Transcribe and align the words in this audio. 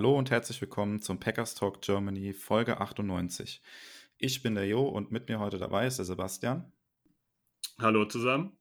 Hallo 0.00 0.16
und 0.16 0.30
herzlich 0.30 0.58
willkommen 0.62 1.02
zum 1.02 1.20
Packers 1.20 1.54
Talk 1.54 1.82
Germany 1.82 2.32
Folge 2.32 2.80
98. 2.80 3.60
Ich 4.16 4.42
bin 4.42 4.54
der 4.54 4.66
Jo 4.66 4.88
und 4.88 5.12
mit 5.12 5.28
mir 5.28 5.40
heute 5.40 5.58
dabei 5.58 5.86
ist 5.86 5.98
der 5.98 6.06
Sebastian. 6.06 6.72
Hallo 7.78 8.06
zusammen. 8.06 8.56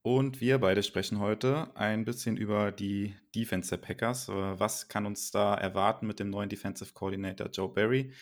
Und 0.00 0.40
wir 0.40 0.58
beide 0.58 0.84
sprechen 0.84 1.18
heute 1.18 1.76
ein 1.76 2.04
bisschen 2.04 2.36
über 2.36 2.70
die 2.70 3.16
Defense 3.34 3.70
der 3.70 3.78
Packers. 3.78 4.28
Äh, 4.28 4.60
was 4.60 4.86
kann 4.86 5.06
uns 5.06 5.32
da 5.32 5.56
erwarten 5.56 6.06
mit 6.06 6.20
dem 6.20 6.30
neuen 6.30 6.48
Defensive 6.48 6.92
Coordinator 6.94 7.48
Joe 7.48 7.68
Barry? 7.68 8.12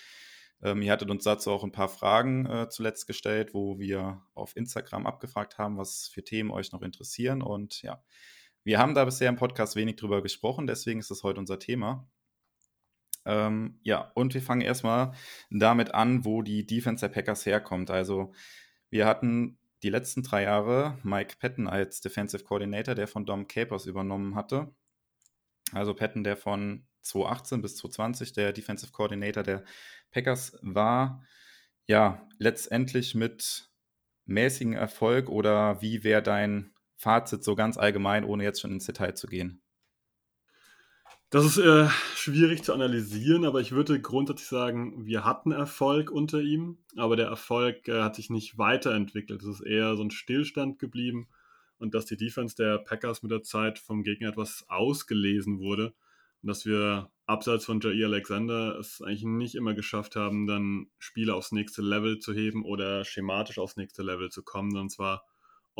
Ähm, 0.63 0.81
ihr 0.81 0.93
hattet 0.93 1.11
uns 1.11 1.25
dazu 1.25 1.51
auch 1.51 1.65
ein 1.65 1.73
paar 1.73 1.91
Fragen 1.91 2.47
äh, 2.47 2.71
zuletzt 2.71 3.09
gestellt, 3.09 3.53
wo 3.53 3.79
wir 3.79 4.23
auf 4.33 4.57
Instagram 4.57 5.07
abgefragt 5.07 5.59
haben, 5.59 5.77
was 5.77 6.09
für 6.09 6.25
Themen 6.25 6.51
euch 6.51 6.73
noch 6.73 6.81
interessieren. 6.81 7.43
Und 7.43 7.83
ja, 7.83 8.03
wir 8.65 8.79
haben 8.79 8.95
da 8.95 9.05
bisher 9.05 9.29
im 9.29 9.37
Podcast 9.37 9.77
wenig 9.77 9.97
drüber 9.97 10.23
gesprochen, 10.23 10.67
deswegen 10.67 11.01
ist 11.01 11.11
das 11.11 11.23
heute 11.23 11.41
unser 11.41 11.59
Thema. 11.59 12.09
Ähm, 13.25 13.79
ja, 13.83 14.11
und 14.15 14.35
wir 14.35 14.43
fangen 14.43 14.63
erstmal 14.63 15.13
damit 15.51 15.95
an, 15.95 16.25
wo 16.25 16.43
die 16.43 16.67
Defense 16.67 17.07
der 17.07 17.13
Packers 17.13 17.45
herkommt. 17.47 17.91
Also, 17.91 18.33
wir 18.89 19.07
hatten 19.07 19.59
die 19.83 19.91
letzten 19.91 20.23
drei 20.23 20.43
Jahre 20.43 20.99
Mike 21.03 21.37
Patton 21.39 21.69
als 21.69 22.01
Defensive 22.01 22.45
Coordinator, 22.45 22.95
der 22.95 23.09
von 23.09 23.25
Dom 23.25 23.47
Capers 23.47 23.87
übernommen 23.87 24.35
hatte. 24.35 24.75
Also 25.73 25.95
Patton, 25.95 26.25
der 26.25 26.37
von 26.37 26.87
2018 27.03 27.63
bis 27.63 27.77
2020 27.77 28.33
der 28.33 28.53
Defensive 28.53 28.93
Coordinator 28.93 29.43
der 29.43 29.65
Packers 30.11 30.59
war. 30.63 31.23
Ja, 31.87 32.29
letztendlich 32.39 33.15
mit 33.15 33.71
mäßigem 34.27 34.75
Erfolg 34.75 35.29
oder 35.29 35.81
wie 35.81 36.05
wäre 36.05 36.23
dein 36.23 36.75
Fazit 37.01 37.43
so 37.43 37.55
ganz 37.55 37.79
allgemein, 37.79 38.25
ohne 38.25 38.45
jetzt 38.45 38.61
schon 38.61 38.73
ins 38.73 38.85
Detail 38.85 39.15
zu 39.15 39.27
gehen? 39.27 39.63
Das 41.31 41.47
ist 41.47 41.57
äh, 41.57 41.89
schwierig 42.15 42.63
zu 42.63 42.75
analysieren, 42.75 43.47
aber 43.47 43.63
ich 43.63 43.73
würde 43.73 44.01
grundsätzlich 44.03 44.49
sagen, 44.49 45.07
wir 45.07 45.25
hatten 45.25 45.51
Erfolg 45.51 46.11
unter 46.11 46.41
ihm, 46.41 46.77
aber 46.97 47.17
der 47.17 47.29
Erfolg 47.29 47.89
äh, 47.89 48.03
hat 48.03 48.17
sich 48.17 48.29
nicht 48.29 48.59
weiterentwickelt. 48.59 49.41
Es 49.41 49.49
ist 49.49 49.61
eher 49.63 49.97
so 49.97 50.03
ein 50.03 50.11
Stillstand 50.11 50.79
geblieben 50.79 51.29
und 51.79 51.95
dass 51.95 52.05
die 52.05 52.19
Defense 52.19 52.55
der 52.55 52.77
Packers 52.79 53.23
mit 53.23 53.33
der 53.33 53.45
Zeit 53.45 53.79
vom 53.79 54.03
Gegner 54.03 54.29
etwas 54.29 54.67
ausgelesen 54.69 55.59
wurde 55.59 55.95
und 56.43 56.49
dass 56.49 56.67
wir 56.67 57.11
abseits 57.25 57.65
von 57.65 57.81
Jair 57.81 58.09
Alexander 58.09 58.79
es 58.79 59.01
eigentlich 59.01 59.25
nicht 59.25 59.55
immer 59.55 59.73
geschafft 59.73 60.17
haben, 60.17 60.47
dann 60.47 60.89
Spiele 60.99 61.35
aufs 61.35 61.53
nächste 61.53 61.81
Level 61.81 62.19
zu 62.19 62.35
heben 62.35 62.63
oder 62.63 63.07
schematisch 63.07 63.59
aufs 63.59 63.77
nächste 63.77 64.03
Level 64.03 64.29
zu 64.29 64.43
kommen. 64.43 64.77
Und 64.77 64.91
zwar 64.91 65.25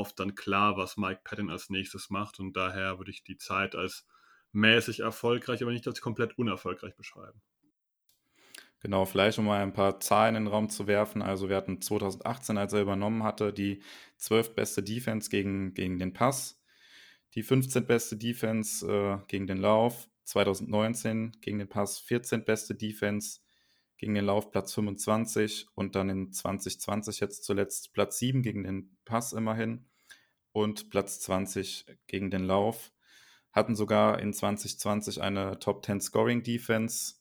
oft 0.01 0.19
dann 0.19 0.35
klar, 0.35 0.77
was 0.77 0.97
Mike 0.97 1.21
Patton 1.23 1.51
als 1.51 1.71
nächstes 1.71 2.11
macht. 2.11 2.41
Und 2.41 2.57
daher 2.57 2.99
würde 2.99 3.11
ich 3.11 3.23
die 3.23 3.37
Zeit 3.37 3.75
als 3.77 4.07
mäßig 4.53 5.01
erfolgreich, 5.01 5.63
aber 5.63 5.73
nicht 5.73 5.87
als 5.87 6.01
komplett 6.01 6.37
unerfolgreich 6.39 6.97
beschreiben. 6.97 7.41
Genau, 8.83 9.05
vielleicht 9.05 9.39
um 9.39 9.45
mal 9.45 9.63
ein 9.63 9.75
paar 9.75 10.01
Zahlen 10.01 10.37
in 10.37 10.45
den 10.45 10.53
Raum 10.53 10.71
zu 10.71 10.87
werfen. 10.87 11.21
Also 11.21 11.51
wir 11.51 11.57
hatten 11.57 11.83
2018, 11.83 12.57
als 12.57 12.73
er 12.73 12.81
übernommen 12.81 13.23
hatte, 13.23 13.53
die 13.53 13.83
12 14.17 14.55
beste 14.55 14.83
Defense 14.83 15.29
gegen, 15.29 15.75
gegen 15.75 15.99
den 15.99 16.15
Pass, 16.15 16.63
die 17.35 17.43
15 17.43 17.87
beste 17.87 18.17
Defense 18.17 18.87
äh, 18.87 19.19
gegen 19.29 19.47
den 19.47 19.59
Lauf, 19.59 20.09
2019 20.25 21.33
gegen 21.43 21.59
den 21.59 21.69
Pass 21.69 21.99
14 21.99 22.45
beste 22.45 22.75
Defense, 22.75 23.41
gegen 23.99 24.15
den 24.15 24.25
Lauf 24.25 24.51
Platz 24.51 24.73
25 24.73 25.67
und 25.75 25.95
dann 25.95 26.09
in 26.09 26.33
2020 26.33 27.21
jetzt 27.21 27.45
zuletzt 27.45 27.93
Platz 27.93 28.19
7 28.19 28.43
gegen 28.43 28.65
den 28.65 28.97
Pass 29.05 29.35
immerhin 29.35 29.90
und 30.53 30.91
Platz 30.91 31.21
20 31.21 31.87
gegen 32.07 32.31
den 32.31 32.45
Lauf. 32.45 32.93
Hatten 33.53 33.75
sogar 33.75 34.21
in 34.21 34.33
2020 34.33 35.21
eine 35.21 35.59
Top 35.59 35.85
10 35.85 36.01
Scoring 36.01 36.43
Defense. 36.43 37.15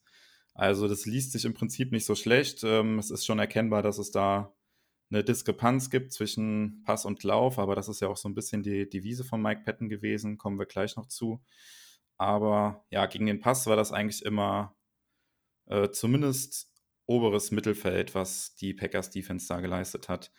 Also 0.53 0.87
das 0.87 1.05
liest 1.05 1.31
sich 1.31 1.45
im 1.45 1.53
Prinzip 1.53 1.91
nicht 1.91 2.05
so 2.05 2.15
schlecht. 2.15 2.63
Ähm, 2.63 2.99
es 2.99 3.11
ist 3.11 3.25
schon 3.25 3.39
erkennbar, 3.39 3.81
dass 3.81 3.97
es 3.97 4.11
da 4.11 4.53
eine 5.11 5.23
Diskrepanz 5.23 5.89
gibt 5.89 6.13
zwischen 6.13 6.83
Pass 6.83 7.05
und 7.05 7.23
Lauf, 7.23 7.57
aber 7.57 7.75
das 7.75 7.89
ist 7.89 7.99
ja 8.01 8.07
auch 8.07 8.17
so 8.17 8.29
ein 8.29 8.35
bisschen 8.35 8.61
die 8.61 8.87
Devise 8.87 9.23
von 9.23 9.41
Mike 9.41 9.63
Patton 9.65 9.89
gewesen, 9.89 10.37
kommen 10.37 10.59
wir 10.59 10.67
gleich 10.67 10.95
noch 10.95 11.07
zu. 11.07 11.41
Aber 12.17 12.85
ja, 12.91 13.05
gegen 13.07 13.25
den 13.25 13.39
Pass 13.39 13.65
war 13.65 13.75
das 13.75 13.91
eigentlich 13.91 14.23
immer 14.23 14.75
äh, 15.65 15.89
zumindest 15.89 16.69
oberes 17.05 17.49
Mittelfeld, 17.51 18.13
was 18.13 18.55
die 18.55 18.73
Packers 18.73 19.09
Defense 19.09 19.47
da 19.47 19.61
geleistet 19.61 20.09
hat. 20.09 20.31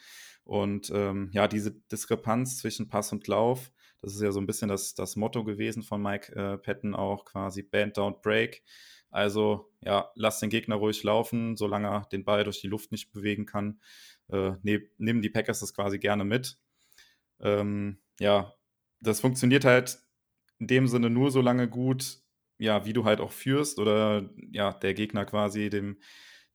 Und 0.51 0.91
ähm, 0.93 1.31
ja, 1.33 1.47
diese 1.47 1.71
Diskrepanz 1.71 2.59
zwischen 2.59 2.89
Pass 2.89 3.13
und 3.13 3.29
Lauf, 3.29 3.71
das 4.03 4.17
ist 4.17 4.21
ja 4.21 4.33
so 4.33 4.41
ein 4.41 4.49
bisschen 4.49 4.69
das, 4.69 4.97
das 4.97 5.15
Motto 5.15 5.45
gewesen 5.45 5.85
von 5.85 6.03
Mike 6.03 6.35
äh, 6.35 6.59
Patton 6.59 6.97
auch, 6.97 7.25
quasi 7.25 7.63
Band, 7.63 7.97
Don't 7.97 8.21
Break. 8.21 8.65
Also 9.11 9.71
ja, 9.81 10.11
lass 10.17 10.41
den 10.41 10.51
Gegner 10.51 10.75
ruhig 10.75 11.05
laufen, 11.05 11.57
solange 11.57 11.87
er 11.87 12.09
den 12.11 12.25
Ball 12.25 12.43
durch 12.43 12.61
die 12.61 12.67
Luft 12.67 12.91
nicht 12.91 13.13
bewegen 13.13 13.47
kann. 13.47 13.81
Äh, 14.29 14.55
ne, 14.65 14.83
nehmen 14.99 15.23
die 15.23 15.31
Packers 15.31 15.61
das 15.61 15.73
quasi 15.73 16.01
gerne 16.01 16.25
mit. 16.25 16.59
Ähm, 17.39 18.01
ja, 18.19 18.53
das 18.99 19.21
funktioniert 19.21 19.65
halt 19.65 20.01
in 20.59 20.67
dem 20.67 20.89
Sinne 20.89 21.11
nur 21.11 21.31
so 21.31 21.41
lange 21.41 21.69
gut, 21.69 22.19
ja, 22.59 22.85
wie 22.87 22.93
du 22.93 23.05
halt 23.05 23.21
auch 23.21 23.31
führst 23.31 23.79
oder 23.79 24.29
ja, 24.51 24.73
der 24.73 24.95
Gegner 24.95 25.25
quasi 25.27 25.71
dem, 25.71 25.99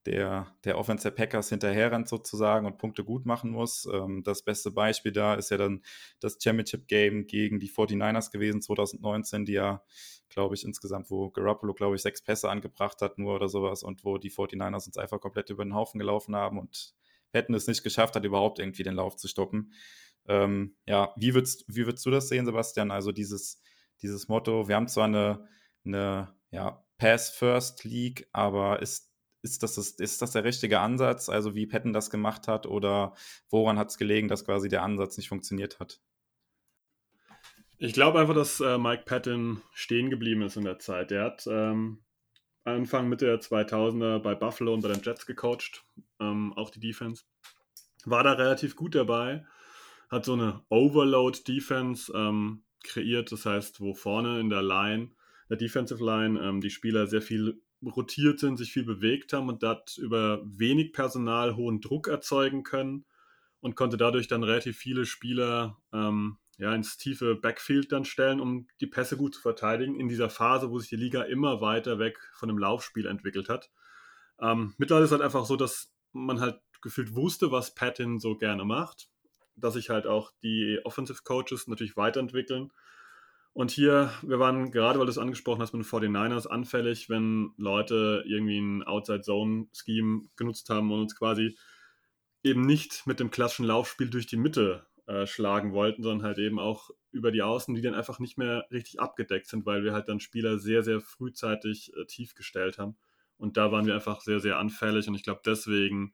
der, 0.06 0.46
der 0.64 0.78
Offense 0.78 1.02
der 1.02 1.10
Packers 1.10 1.48
hinterherrennt 1.48 2.08
sozusagen 2.08 2.64
und 2.66 2.78
Punkte 2.78 3.04
gut 3.04 3.26
machen 3.26 3.50
muss. 3.50 3.88
Ähm, 3.92 4.22
das 4.22 4.42
beste 4.42 4.70
Beispiel 4.70 5.12
da 5.12 5.34
ist 5.34 5.50
ja 5.50 5.56
dann 5.56 5.82
das 6.20 6.38
Championship-Game 6.40 7.26
gegen 7.26 7.58
die 7.58 7.68
49ers 7.68 8.30
gewesen 8.30 8.62
2019, 8.62 9.44
die 9.44 9.54
ja, 9.54 9.82
glaube 10.28 10.54
ich, 10.54 10.64
insgesamt, 10.64 11.10
wo 11.10 11.30
Garoppolo, 11.30 11.74
glaube 11.74 11.96
ich, 11.96 12.02
sechs 12.02 12.22
Pässe 12.22 12.48
angebracht 12.48 13.02
hat 13.02 13.18
nur 13.18 13.34
oder 13.34 13.48
sowas 13.48 13.82
und 13.82 14.04
wo 14.04 14.16
die 14.16 14.30
49ers 14.30 14.86
uns 14.86 14.96
einfach 14.96 15.20
komplett 15.20 15.50
über 15.50 15.64
den 15.64 15.74
Haufen 15.74 15.98
gelaufen 15.98 16.36
haben 16.36 16.58
und 16.58 16.94
hätten 17.32 17.54
es 17.54 17.66
nicht 17.66 17.82
geschafft 17.82 18.14
hat, 18.14 18.24
überhaupt 18.24 18.60
irgendwie 18.60 18.84
den 18.84 18.94
Lauf 18.94 19.16
zu 19.16 19.28
stoppen. 19.28 19.72
Ähm, 20.28 20.76
ja, 20.86 21.12
wie 21.16 21.34
würdest, 21.34 21.64
wie 21.68 21.84
würdest 21.84 22.06
du 22.06 22.10
das 22.10 22.28
sehen, 22.28 22.46
Sebastian? 22.46 22.90
Also 22.90 23.12
dieses, 23.12 23.60
dieses 24.02 24.28
Motto, 24.28 24.68
wir 24.68 24.76
haben 24.76 24.88
zwar 24.88 25.04
eine, 25.04 25.48
eine 25.84 26.34
ja, 26.50 26.84
Pass-First-League, 26.98 28.28
aber 28.32 28.80
ist 28.80 29.12
ist 29.46 29.62
das, 29.62 29.78
ist 29.78 30.22
das 30.22 30.32
der 30.32 30.44
richtige 30.44 30.80
Ansatz, 30.80 31.28
also 31.28 31.54
wie 31.54 31.66
Patton 31.66 31.92
das 31.92 32.10
gemacht 32.10 32.48
hat, 32.48 32.66
oder 32.66 33.14
woran 33.48 33.78
hat 33.78 33.90
es 33.90 33.98
gelegen, 33.98 34.28
dass 34.28 34.44
quasi 34.44 34.68
der 34.68 34.82
Ansatz 34.82 35.16
nicht 35.16 35.28
funktioniert 35.28 35.78
hat? 35.78 36.00
Ich 37.78 37.92
glaube 37.92 38.18
einfach, 38.18 38.34
dass 38.34 38.60
äh, 38.60 38.78
Mike 38.78 39.04
Patton 39.04 39.62
stehen 39.72 40.10
geblieben 40.10 40.42
ist 40.42 40.56
in 40.56 40.64
der 40.64 40.78
Zeit. 40.78 41.12
Er 41.12 41.24
hat 41.24 41.46
ähm, 41.46 42.02
Anfang 42.64 43.08
Mitte 43.08 43.26
der 43.26 43.40
2000er 43.40 44.18
bei 44.18 44.34
Buffalo 44.34 44.74
und 44.74 44.80
bei 44.80 44.88
den 44.88 45.02
Jets 45.02 45.26
gecoacht, 45.26 45.84
ähm, 46.18 46.52
auch 46.54 46.70
die 46.70 46.80
Defense. 46.80 47.24
War 48.04 48.24
da 48.24 48.32
relativ 48.32 48.76
gut 48.76 48.94
dabei, 48.94 49.46
hat 50.08 50.24
so 50.24 50.32
eine 50.32 50.64
Overload-Defense 50.70 52.12
ähm, 52.14 52.64
kreiert, 52.82 53.30
das 53.30 53.46
heißt, 53.46 53.80
wo 53.80 53.94
vorne 53.94 54.40
in 54.40 54.48
der 54.48 54.62
Line, 54.62 55.10
der 55.48 55.56
Defensive 55.56 56.04
Line, 56.04 56.40
ähm, 56.40 56.60
die 56.60 56.70
Spieler 56.70 57.06
sehr 57.06 57.22
viel 57.22 57.60
rotiert 57.84 58.38
sind, 58.38 58.56
sich 58.56 58.72
viel 58.72 58.84
bewegt 58.84 59.32
haben 59.32 59.48
und 59.48 59.62
dort 59.62 59.98
über 59.98 60.40
wenig 60.44 60.92
Personal 60.92 61.56
hohen 61.56 61.80
Druck 61.80 62.08
erzeugen 62.08 62.62
können 62.62 63.04
und 63.60 63.76
konnte 63.76 63.96
dadurch 63.96 64.28
dann 64.28 64.42
relativ 64.42 64.78
viele 64.78 65.06
Spieler 65.06 65.78
ähm, 65.92 66.38
ja, 66.58 66.74
ins 66.74 66.96
tiefe 66.96 67.34
Backfield 67.34 67.92
dann 67.92 68.04
stellen, 68.04 68.40
um 68.40 68.66
die 68.80 68.86
Pässe 68.86 69.16
gut 69.16 69.34
zu 69.34 69.40
verteidigen, 69.40 70.00
in 70.00 70.08
dieser 70.08 70.30
Phase, 70.30 70.70
wo 70.70 70.78
sich 70.78 70.88
die 70.88 70.96
Liga 70.96 71.22
immer 71.22 71.60
weiter 71.60 71.98
weg 71.98 72.18
von 72.34 72.48
dem 72.48 72.58
Laufspiel 72.58 73.06
entwickelt 73.06 73.48
hat. 73.48 73.70
Ähm, 74.40 74.74
mittlerweile 74.78 75.04
ist 75.04 75.10
es 75.10 75.12
halt 75.12 75.22
einfach 75.22 75.44
so, 75.44 75.56
dass 75.56 75.92
man 76.12 76.40
halt 76.40 76.58
gefühlt 76.80 77.14
wusste, 77.14 77.50
was 77.50 77.74
Patton 77.74 78.18
so 78.18 78.36
gerne 78.36 78.64
macht, 78.64 79.08
dass 79.54 79.74
sich 79.74 79.90
halt 79.90 80.06
auch 80.06 80.32
die 80.42 80.80
Offensive 80.84 81.22
Coaches 81.24 81.66
natürlich 81.66 81.96
weiterentwickeln 81.96 82.72
und 83.56 83.70
hier, 83.70 84.12
wir 84.20 84.38
waren 84.38 84.70
gerade, 84.70 84.98
weil 84.98 85.06
du 85.06 85.10
es 85.10 85.16
angesprochen 85.16 85.62
hast, 85.62 85.72
mit 85.72 85.82
den 85.82 85.88
49ers 85.88 86.46
anfällig, 86.46 87.08
wenn 87.08 87.54
Leute 87.56 88.22
irgendwie 88.26 88.58
ein 88.58 88.82
Outside-Zone-Scheme 88.82 90.24
genutzt 90.36 90.68
haben 90.68 90.92
und 90.92 91.00
uns 91.00 91.16
quasi 91.16 91.56
eben 92.42 92.66
nicht 92.66 93.06
mit 93.06 93.18
dem 93.18 93.30
klassischen 93.30 93.64
Laufspiel 93.64 94.10
durch 94.10 94.26
die 94.26 94.36
Mitte 94.36 94.84
äh, 95.06 95.26
schlagen 95.26 95.72
wollten, 95.72 96.02
sondern 96.02 96.26
halt 96.26 96.36
eben 96.36 96.58
auch 96.58 96.90
über 97.12 97.32
die 97.32 97.40
Außen, 97.40 97.74
die 97.74 97.80
dann 97.80 97.94
einfach 97.94 98.18
nicht 98.18 98.36
mehr 98.36 98.66
richtig 98.70 99.00
abgedeckt 99.00 99.46
sind, 99.46 99.64
weil 99.64 99.84
wir 99.84 99.94
halt 99.94 100.10
dann 100.10 100.20
Spieler 100.20 100.58
sehr, 100.58 100.82
sehr 100.82 101.00
frühzeitig 101.00 101.96
äh, 101.96 102.04
tief 102.04 102.34
gestellt 102.34 102.76
haben. 102.76 102.98
Und 103.38 103.56
da 103.56 103.72
waren 103.72 103.86
wir 103.86 103.94
einfach 103.94 104.20
sehr, 104.20 104.40
sehr 104.40 104.58
anfällig 104.58 105.08
und 105.08 105.14
ich 105.14 105.22
glaube 105.22 105.40
deswegen 105.46 106.12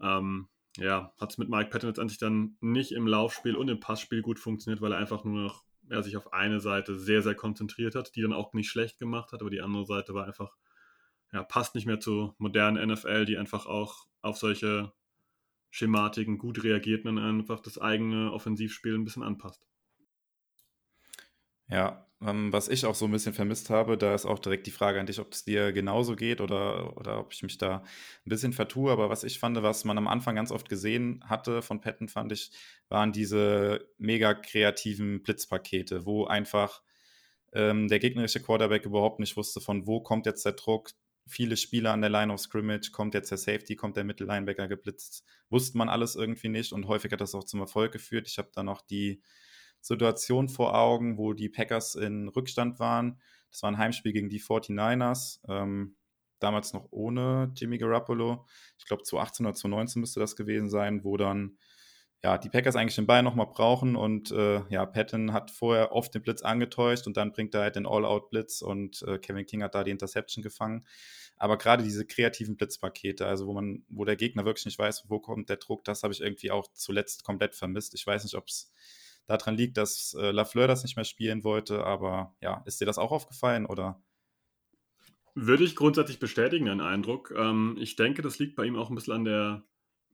ähm, 0.00 0.48
ja, 0.78 1.12
hat 1.20 1.32
es 1.32 1.36
mit 1.36 1.50
Mike 1.50 1.68
Patton 1.68 1.90
letztendlich 1.90 2.18
dann 2.18 2.56
nicht 2.62 2.92
im 2.92 3.06
Laufspiel 3.06 3.54
und 3.54 3.68
im 3.68 3.80
Passspiel 3.80 4.22
gut 4.22 4.38
funktioniert, 4.38 4.80
weil 4.80 4.92
er 4.92 4.98
einfach 4.98 5.24
nur 5.24 5.42
noch 5.42 5.62
er 5.90 6.02
sich 6.02 6.16
auf 6.16 6.32
eine 6.32 6.60
Seite 6.60 6.98
sehr, 6.98 7.22
sehr 7.22 7.34
konzentriert 7.34 7.94
hat, 7.94 8.14
die 8.16 8.22
dann 8.22 8.32
auch 8.32 8.52
nicht 8.52 8.70
schlecht 8.70 8.98
gemacht 8.98 9.32
hat, 9.32 9.40
aber 9.40 9.50
die 9.50 9.60
andere 9.60 9.86
Seite 9.86 10.14
war 10.14 10.26
einfach, 10.26 10.56
ja, 11.32 11.42
passt 11.42 11.74
nicht 11.74 11.86
mehr 11.86 12.00
zur 12.00 12.34
modernen 12.38 12.90
NFL, 12.90 13.24
die 13.24 13.38
einfach 13.38 13.66
auch 13.66 14.06
auf 14.22 14.36
solche 14.36 14.92
Schematiken 15.70 16.38
gut 16.38 16.64
reagiert 16.64 17.04
und 17.06 17.18
einfach 17.18 17.60
das 17.60 17.78
eigene 17.78 18.32
Offensivspiel 18.32 18.94
ein 18.94 19.04
bisschen 19.04 19.22
anpasst. 19.22 19.64
Ja, 21.68 22.09
ähm, 22.22 22.52
was 22.52 22.68
ich 22.68 22.84
auch 22.84 22.94
so 22.94 23.06
ein 23.06 23.10
bisschen 23.12 23.32
vermisst 23.32 23.70
habe, 23.70 23.96
da 23.96 24.14
ist 24.14 24.26
auch 24.26 24.38
direkt 24.38 24.66
die 24.66 24.70
Frage 24.70 25.00
an 25.00 25.06
dich, 25.06 25.20
ob 25.20 25.32
es 25.32 25.44
dir 25.44 25.72
genauso 25.72 26.16
geht 26.16 26.40
oder, 26.40 26.96
oder 26.98 27.18
ob 27.18 27.32
ich 27.32 27.42
mich 27.42 27.56
da 27.56 27.78
ein 27.78 28.28
bisschen 28.28 28.52
vertue. 28.52 28.92
Aber 28.92 29.08
was 29.08 29.24
ich 29.24 29.38
fand, 29.38 29.60
was 29.62 29.84
man 29.84 29.96
am 29.96 30.06
Anfang 30.06 30.36
ganz 30.36 30.52
oft 30.52 30.68
gesehen 30.68 31.24
hatte 31.26 31.62
von 31.62 31.80
Patton, 31.80 32.08
fand 32.08 32.32
ich, 32.32 32.50
waren 32.88 33.12
diese 33.12 33.88
mega 33.96 34.34
kreativen 34.34 35.22
Blitzpakete, 35.22 36.04
wo 36.04 36.26
einfach 36.26 36.82
ähm, 37.52 37.88
der 37.88 37.98
gegnerische 37.98 38.40
Quarterback 38.40 38.84
überhaupt 38.84 39.18
nicht 39.20 39.36
wusste, 39.36 39.60
von 39.60 39.86
wo 39.86 40.00
kommt 40.00 40.26
jetzt 40.26 40.44
der 40.44 40.52
Druck. 40.52 40.90
Viele 41.26 41.56
Spieler 41.56 41.92
an 41.92 42.02
der 42.02 42.10
Line 42.10 42.32
of 42.32 42.40
Scrimmage, 42.40 42.90
kommt 42.92 43.14
jetzt 43.14 43.30
der 43.30 43.38
Safety, 43.38 43.76
kommt 43.76 43.96
der 43.96 44.04
Mittellinebacker 44.04 44.68
geblitzt. 44.68 45.24
Wusste 45.48 45.78
man 45.78 45.88
alles 45.88 46.16
irgendwie 46.16 46.48
nicht 46.48 46.72
und 46.72 46.86
häufig 46.86 47.12
hat 47.12 47.20
das 47.20 47.34
auch 47.34 47.44
zum 47.44 47.60
Erfolg 47.60 47.92
geführt. 47.92 48.28
Ich 48.28 48.36
habe 48.36 48.50
da 48.52 48.62
noch 48.62 48.82
die 48.82 49.22
Situation 49.80 50.48
vor 50.48 50.74
Augen, 50.74 51.18
wo 51.18 51.32
die 51.32 51.48
Packers 51.48 51.94
in 51.94 52.28
Rückstand 52.28 52.78
waren. 52.78 53.20
Das 53.50 53.62
war 53.62 53.70
ein 53.70 53.78
Heimspiel 53.78 54.12
gegen 54.12 54.28
die 54.28 54.40
49ers. 54.40 55.40
Ähm, 55.48 55.96
damals 56.38 56.72
noch 56.72 56.88
ohne 56.90 57.52
Jimmy 57.56 57.78
Garoppolo. 57.78 58.46
Ich 58.78 58.86
glaube, 58.86 59.02
2018 59.02 59.46
oder 59.46 59.54
2019 59.54 60.00
müsste 60.00 60.20
das 60.20 60.36
gewesen 60.36 60.68
sein, 60.68 61.04
wo 61.04 61.16
dann 61.16 61.58
ja, 62.22 62.36
die 62.36 62.50
Packers 62.50 62.76
eigentlich 62.76 62.96
den 62.96 63.06
Ball 63.06 63.22
nochmal 63.22 63.46
brauchen 63.46 63.96
und 63.96 64.30
äh, 64.30 64.62
ja, 64.68 64.84
Patton 64.84 65.32
hat 65.32 65.50
vorher 65.50 65.92
oft 65.92 66.14
den 66.14 66.20
Blitz 66.20 66.42
angetäuscht 66.42 67.06
und 67.06 67.16
dann 67.16 67.32
bringt 67.32 67.54
er 67.54 67.62
halt 67.62 67.76
den 67.76 67.86
All-Out-Blitz 67.86 68.60
und 68.60 69.02
äh, 69.02 69.18
Kevin 69.18 69.46
King 69.46 69.62
hat 69.62 69.74
da 69.74 69.84
die 69.84 69.90
Interception 69.90 70.42
gefangen. 70.42 70.84
Aber 71.38 71.56
gerade 71.56 71.82
diese 71.82 72.04
kreativen 72.04 72.56
Blitzpakete, 72.56 73.26
also 73.26 73.46
wo 73.46 73.54
man, 73.54 73.84
wo 73.88 74.04
der 74.04 74.16
Gegner 74.16 74.44
wirklich 74.44 74.66
nicht 74.66 74.78
weiß, 74.78 75.04
wo 75.08 75.18
kommt 75.18 75.48
der 75.48 75.56
Druck, 75.56 75.82
das 75.84 76.02
habe 76.02 76.12
ich 76.12 76.20
irgendwie 76.20 76.50
auch 76.50 76.68
zuletzt 76.74 77.24
komplett 77.24 77.54
vermisst. 77.54 77.94
Ich 77.94 78.06
weiß 78.06 78.24
nicht, 78.24 78.34
ob 78.34 78.48
es 78.48 78.70
daran 79.38 79.56
liegt, 79.56 79.76
dass 79.76 80.14
äh, 80.18 80.30
Lafleur 80.30 80.68
das 80.68 80.82
nicht 80.82 80.96
mehr 80.96 81.04
spielen 81.04 81.44
wollte. 81.44 81.84
Aber 81.84 82.34
ja, 82.40 82.62
ist 82.66 82.80
dir 82.80 82.86
das 82.86 82.98
auch 82.98 83.12
aufgefallen 83.12 83.66
oder? 83.66 84.02
Würde 85.34 85.64
ich 85.64 85.76
grundsätzlich 85.76 86.18
bestätigen, 86.18 86.66
den 86.66 86.80
Eindruck. 86.80 87.32
Ähm, 87.36 87.76
ich 87.78 87.96
denke, 87.96 88.22
das 88.22 88.38
liegt 88.38 88.56
bei 88.56 88.64
ihm 88.64 88.76
auch 88.76 88.90
ein 88.90 88.94
bisschen 88.94 89.14
an 89.14 89.24
der 89.24 89.64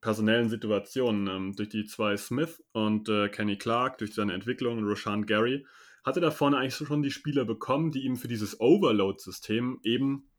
personellen 0.01 0.49
Situation. 0.49 1.27
Ähm, 1.27 1.57
durch 1.57 1.71
die 1.71 1.87
zwei 1.87 2.17
Smith 2.17 2.63
und 2.73 3.09
äh, 3.09 3.29
Kenny 3.29 3.57
Clark, 3.57 3.99
durch 3.99 4.15
seine 4.15 4.35
Entwicklung, 4.35 4.85
Roshan 4.85 5.27
Gary, 5.27 5.67
hatte 6.05 6.21
da 6.21 6.31
vorne 6.31 6.59
eigentlich 6.59 6.75
schon 6.75 7.03
die 7.03 7.11
Spieler 7.11 7.45
bekommen, 7.45 7.91
die 7.91 8.05
ihm 8.05 8.17
für 8.17 8.29
dieses 8.29 8.61
Overload-System 8.61 9.81
eben 9.83 10.31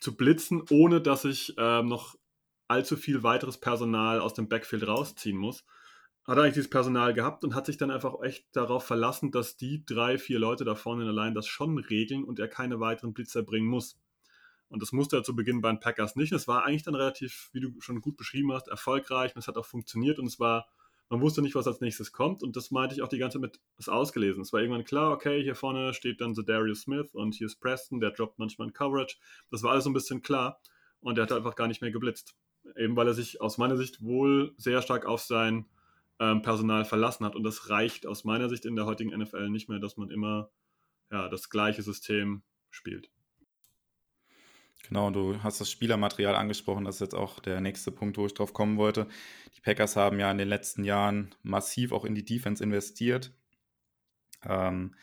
zu 0.00 0.16
blitzen, 0.16 0.62
ohne 0.70 1.00
dass 1.00 1.24
ich 1.24 1.56
äh, 1.58 1.82
noch 1.82 2.16
allzu 2.68 2.96
viel 2.96 3.22
weiteres 3.22 3.58
Personal 3.58 4.20
aus 4.20 4.34
dem 4.34 4.48
Backfield 4.48 4.86
rausziehen 4.86 5.36
muss 5.36 5.64
hat 6.24 6.38
eigentlich 6.38 6.54
dieses 6.54 6.70
Personal 6.70 7.14
gehabt 7.14 7.42
und 7.42 7.54
hat 7.54 7.66
sich 7.66 7.78
dann 7.78 7.90
einfach 7.90 8.20
echt 8.22 8.46
darauf 8.52 8.84
verlassen, 8.84 9.32
dass 9.32 9.56
die 9.56 9.84
drei, 9.84 10.18
vier 10.18 10.38
Leute 10.38 10.64
da 10.64 10.74
vorne 10.74 11.02
in 11.02 11.06
der 11.06 11.24
Line 11.24 11.34
das 11.34 11.48
schon 11.48 11.78
regeln 11.78 12.24
und 12.24 12.38
er 12.38 12.48
keine 12.48 12.78
weiteren 12.78 13.12
Blitzer 13.12 13.42
bringen 13.42 13.66
muss. 13.66 13.98
Und 14.68 14.80
das 14.80 14.92
musste 14.92 15.16
er 15.16 15.24
zu 15.24 15.34
Beginn 15.34 15.60
bei 15.60 15.70
den 15.70 15.80
Packers 15.80 16.16
nicht. 16.16 16.32
Es 16.32 16.48
war 16.48 16.64
eigentlich 16.64 16.84
dann 16.84 16.94
relativ, 16.94 17.50
wie 17.52 17.60
du 17.60 17.78
schon 17.80 18.00
gut 18.00 18.16
beschrieben 18.16 18.52
hast, 18.52 18.68
erfolgreich 18.68 19.34
und 19.34 19.40
es 19.40 19.48
hat 19.48 19.58
auch 19.58 19.66
funktioniert 19.66 20.18
und 20.18 20.26
es 20.26 20.38
war, 20.38 20.68
man 21.10 21.20
wusste 21.20 21.42
nicht, 21.42 21.56
was 21.56 21.66
als 21.66 21.80
nächstes 21.80 22.12
kommt 22.12 22.42
und 22.42 22.56
das 22.56 22.70
meinte 22.70 22.94
ich 22.94 23.02
auch 23.02 23.08
die 23.08 23.18
ganze 23.18 23.38
Zeit 23.38 23.42
mit, 23.42 23.60
ist 23.76 23.90
ausgelesen. 23.90 24.42
Es 24.42 24.52
war 24.52 24.60
irgendwann 24.60 24.84
klar, 24.84 25.10
okay, 25.10 25.42
hier 25.42 25.56
vorne 25.56 25.92
steht 25.92 26.20
dann 26.20 26.34
so 26.34 26.42
Darius 26.42 26.82
Smith 26.82 27.10
und 27.14 27.34
hier 27.34 27.48
ist 27.48 27.60
Preston, 27.60 28.00
der 28.00 28.12
droppt 28.12 28.38
manchmal 28.38 28.68
in 28.68 28.72
Coverage. 28.72 29.16
Das 29.50 29.62
war 29.64 29.72
alles 29.72 29.84
so 29.84 29.90
ein 29.90 29.94
bisschen 29.94 30.22
klar 30.22 30.60
und 31.00 31.18
er 31.18 31.24
hat 31.24 31.32
einfach 31.32 31.56
gar 31.56 31.66
nicht 31.66 31.82
mehr 31.82 31.90
geblitzt. 31.90 32.36
Eben 32.76 32.94
weil 32.94 33.08
er 33.08 33.14
sich 33.14 33.40
aus 33.40 33.58
meiner 33.58 33.76
Sicht 33.76 34.02
wohl 34.02 34.54
sehr 34.56 34.80
stark 34.82 35.04
auf 35.04 35.20
sein 35.20 35.66
ähm, 36.18 36.42
Personal 36.42 36.84
verlassen 36.84 37.24
hat. 37.24 37.34
Und 37.34 37.44
das 37.44 37.70
reicht 37.70 38.06
aus 38.06 38.24
meiner 38.24 38.48
Sicht 38.48 38.64
in 38.64 38.76
der 38.76 38.86
heutigen 38.86 39.16
NFL 39.16 39.48
nicht 39.50 39.68
mehr, 39.68 39.78
dass 39.78 39.96
man 39.96 40.10
immer 40.10 40.50
ja, 41.10 41.28
das 41.28 41.50
gleiche 41.50 41.82
System 41.82 42.42
spielt. 42.70 43.10
Genau, 44.88 45.10
du 45.10 45.42
hast 45.42 45.60
das 45.60 45.70
Spielermaterial 45.70 46.34
angesprochen, 46.34 46.84
das 46.84 46.96
ist 46.96 47.00
jetzt 47.00 47.14
auch 47.14 47.38
der 47.38 47.60
nächste 47.60 47.92
Punkt, 47.92 48.18
wo 48.18 48.26
ich 48.26 48.34
drauf 48.34 48.52
kommen 48.52 48.76
wollte. 48.78 49.06
Die 49.56 49.60
Packers 49.60 49.96
haben 49.96 50.18
ja 50.18 50.30
in 50.30 50.38
den 50.38 50.48
letzten 50.48 50.84
Jahren 50.84 51.34
massiv 51.42 51.92
auch 51.92 52.04
in 52.04 52.14
die 52.14 52.24
Defense 52.24 52.62
investiert. 52.62 53.32
Ähm, 54.44 54.94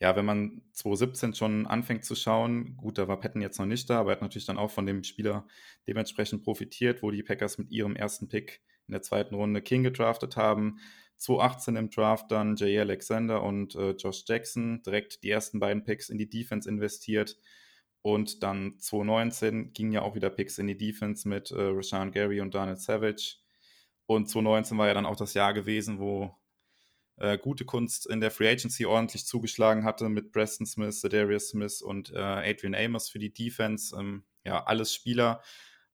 ja, 0.00 0.14
wenn 0.16 0.24
man 0.24 0.62
2017 0.72 1.34
schon 1.34 1.66
anfängt 1.66 2.04
zu 2.04 2.14
schauen, 2.14 2.76
gut, 2.76 2.98
da 2.98 3.08
war 3.08 3.20
Patton 3.20 3.42
jetzt 3.42 3.58
noch 3.58 3.66
nicht 3.66 3.88
da, 3.90 4.00
aber 4.00 4.10
er 4.10 4.16
hat 4.16 4.22
natürlich 4.22 4.46
dann 4.46 4.58
auch 4.58 4.70
von 4.70 4.86
dem 4.86 5.02
Spieler 5.02 5.46
dementsprechend 5.86 6.42
profitiert, 6.44 7.02
wo 7.02 7.10
die 7.10 7.22
Packers 7.22 7.58
mit 7.58 7.70
ihrem 7.70 7.96
ersten 7.96 8.28
Pick 8.28 8.60
in 8.88 8.92
der 8.92 9.02
zweiten 9.02 9.34
Runde 9.34 9.62
King 9.62 9.82
gedraftet 9.82 10.36
haben. 10.36 10.80
2018 11.18 11.76
im 11.76 11.90
Draft 11.90 12.30
dann 12.30 12.56
Jay 12.56 12.78
Alexander 12.78 13.42
und 13.42 13.74
äh, 13.74 13.90
Josh 13.90 14.24
Jackson 14.26 14.82
direkt 14.82 15.22
die 15.22 15.30
ersten 15.30 15.58
beiden 15.58 15.84
Picks 15.84 16.10
in 16.10 16.18
die 16.18 16.28
Defense 16.28 16.68
investiert. 16.68 17.36
Und 18.02 18.42
dann 18.42 18.78
2019 18.78 19.72
gingen 19.72 19.92
ja 19.92 20.02
auch 20.02 20.14
wieder 20.14 20.30
Picks 20.30 20.58
in 20.58 20.68
die 20.68 20.76
Defense 20.76 21.28
mit 21.28 21.50
äh, 21.50 21.56
Rashawn 21.60 22.12
Gary 22.12 22.40
und 22.40 22.54
Daniel 22.54 22.76
Savage. 22.76 23.36
Und 24.06 24.28
2019 24.28 24.78
war 24.78 24.86
ja 24.86 24.94
dann 24.94 25.06
auch 25.06 25.16
das 25.16 25.34
Jahr 25.34 25.52
gewesen, 25.52 25.98
wo 25.98 26.34
äh, 27.16 27.36
gute 27.36 27.64
Kunst 27.64 28.06
in 28.06 28.20
der 28.20 28.30
Free 28.30 28.48
Agency 28.48 28.86
ordentlich 28.86 29.26
zugeschlagen 29.26 29.84
hatte 29.84 30.08
mit 30.08 30.32
Preston 30.32 30.66
Smith, 30.66 31.00
Darius 31.00 31.48
Smith 31.48 31.82
und 31.82 32.12
äh, 32.12 32.18
Adrian 32.18 32.76
Amos 32.76 33.08
für 33.08 33.18
die 33.18 33.32
Defense. 33.32 33.94
Ähm, 33.98 34.24
ja, 34.44 34.64
alles 34.64 34.94
Spieler, 34.94 35.42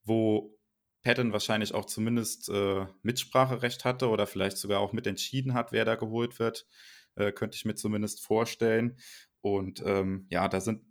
wo 0.05 0.55
Patton 1.05 1.33
wahrscheinlich 1.33 1.75
auch 1.75 1.85
zumindest 1.85 2.49
äh, 2.49 2.87
Mitspracherecht 3.03 3.85
hatte 3.85 4.09
oder 4.09 4.27
vielleicht 4.27 4.57
sogar 4.57 4.81
auch 4.81 4.93
mitentschieden 4.93 5.53
hat, 5.53 5.71
wer 5.71 5.85
da 5.85 5.97
geholt 5.97 6.39
wird, 6.39 6.67
äh, 7.15 7.31
könnte 7.31 7.57
ich 7.57 7.67
mir 7.67 7.75
zumindest 7.75 8.25
vorstellen. 8.25 8.99
Und 9.43 9.83
ähm, 9.85 10.27
ja, 10.31 10.49
da 10.49 10.61
sind 10.61 10.83